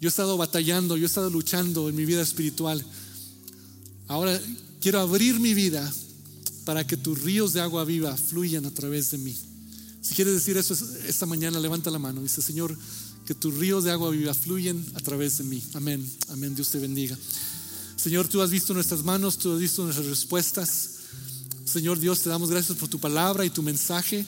yo 0.00 0.08
he 0.08 0.10
estado 0.10 0.36
batallando, 0.36 0.96
yo 0.96 1.04
he 1.04 1.06
estado 1.06 1.30
luchando 1.30 1.88
en 1.88 1.96
mi 1.96 2.04
vida 2.04 2.22
espiritual. 2.22 2.84
Ahora 4.08 4.40
quiero 4.80 5.00
abrir 5.00 5.40
mi 5.40 5.54
vida 5.54 5.92
para 6.64 6.86
que 6.86 6.96
tus 6.96 7.22
ríos 7.22 7.52
de 7.52 7.60
agua 7.60 7.84
viva 7.84 8.16
fluyan 8.16 8.66
a 8.66 8.70
través 8.70 9.10
de 9.10 9.18
mí. 9.18 9.36
Si 10.06 10.14
quieres 10.14 10.34
decir 10.34 10.56
eso 10.56 10.72
esta 11.08 11.26
mañana, 11.26 11.58
levanta 11.58 11.90
la 11.90 11.98
mano. 11.98 12.22
Dice, 12.22 12.40
Señor, 12.40 12.78
que 13.26 13.34
tus 13.34 13.52
ríos 13.54 13.82
de 13.82 13.90
agua 13.90 14.10
viva 14.10 14.34
fluyen 14.34 14.86
a 14.94 15.00
través 15.00 15.38
de 15.38 15.44
mí. 15.44 15.60
Amén. 15.74 16.08
Amén. 16.28 16.54
Dios 16.54 16.70
te 16.70 16.78
bendiga. 16.78 17.18
Señor, 17.96 18.28
tú 18.28 18.40
has 18.40 18.50
visto 18.50 18.72
nuestras 18.72 19.02
manos, 19.02 19.36
tú 19.36 19.52
has 19.52 19.58
visto 19.58 19.82
nuestras 19.82 20.06
respuestas. 20.06 20.90
Señor 21.64 21.98
Dios, 21.98 22.20
te 22.20 22.28
damos 22.28 22.50
gracias 22.50 22.78
por 22.78 22.88
tu 22.88 23.00
palabra 23.00 23.44
y 23.44 23.50
tu 23.50 23.64
mensaje. 23.64 24.24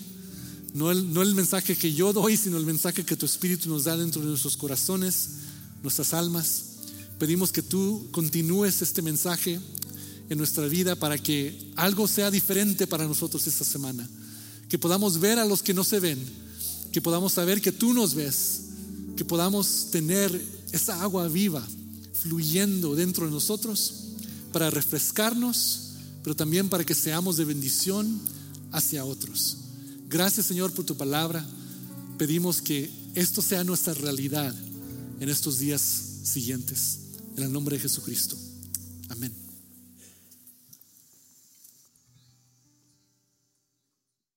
No 0.75 0.91
el, 0.91 1.13
no 1.13 1.23
el 1.23 1.37
mensaje 1.37 1.77
que 1.77 1.95
yo 1.95 2.13
doy, 2.13 2.37
sino 2.37 2.57
el 2.57 2.67
mensaje 2.67 3.05
que 3.05 3.17
tu 3.17 3.27
Espíritu 3.27 3.69
nos 3.69 3.85
da 3.85 3.97
dentro 3.97 4.21
de 4.21 4.27
nuestros 4.27 4.57
corazones, 4.57 5.29
nuestras 5.85 6.13
almas. 6.13 6.63
Pedimos 7.21 7.53
que 7.53 7.63
tú 7.63 8.09
continúes 8.11 8.83
este 8.83 9.01
mensaje 9.01 9.61
en 10.29 10.39
nuestra 10.39 10.67
vida 10.67 10.97
para 10.97 11.19
que 11.19 11.71
algo 11.77 12.09
sea 12.09 12.33
diferente 12.33 12.89
para 12.89 13.07
nosotros 13.07 13.47
esta 13.47 13.65
semana. 13.65 14.09
Que 14.69 14.79
podamos 14.79 15.19
ver 15.21 15.39
a 15.39 15.45
los 15.45 15.63
que 15.63 15.75
no 15.75 15.85
se 15.85 16.01
ven, 16.01 16.19
que 16.93 17.01
podamos 17.01 17.33
saber 17.33 17.61
que 17.61 17.73
tú 17.73 17.93
nos 17.93 18.15
ves, 18.15 18.61
que 19.17 19.25
podamos 19.25 19.89
tener 19.91 20.41
esa 20.73 21.03
agua 21.03 21.29
viva 21.29 21.67
fluyendo 22.13 22.95
dentro 22.95 23.27
de 23.27 23.33
nosotros 23.33 23.95
para 24.53 24.71
refrescarnos, 24.71 25.93
pero 26.23 26.37
también 26.37 26.69
para 26.69 26.85
que 26.85 26.95
seamos 26.95 27.37
de 27.37 27.45
bendición 27.45 28.21
hacia 28.73 29.05
otros. 29.05 29.57
Gracias 30.09 30.47
Señor 30.47 30.73
por 30.73 30.85
tu 30.85 30.97
palabra. 30.97 31.45
Pedimos 32.17 32.61
que 32.61 32.91
esto 33.15 33.43
sea 33.43 33.65
nuestra 33.65 33.95
realidad 33.95 34.55
en 35.21 35.29
estos 35.29 35.59
días 35.59 35.83
siguientes. 36.25 36.99
En 37.37 37.45
el 37.45 37.53
nombre 37.53 37.77
de 37.77 37.83
Jesucristo. 37.83 38.37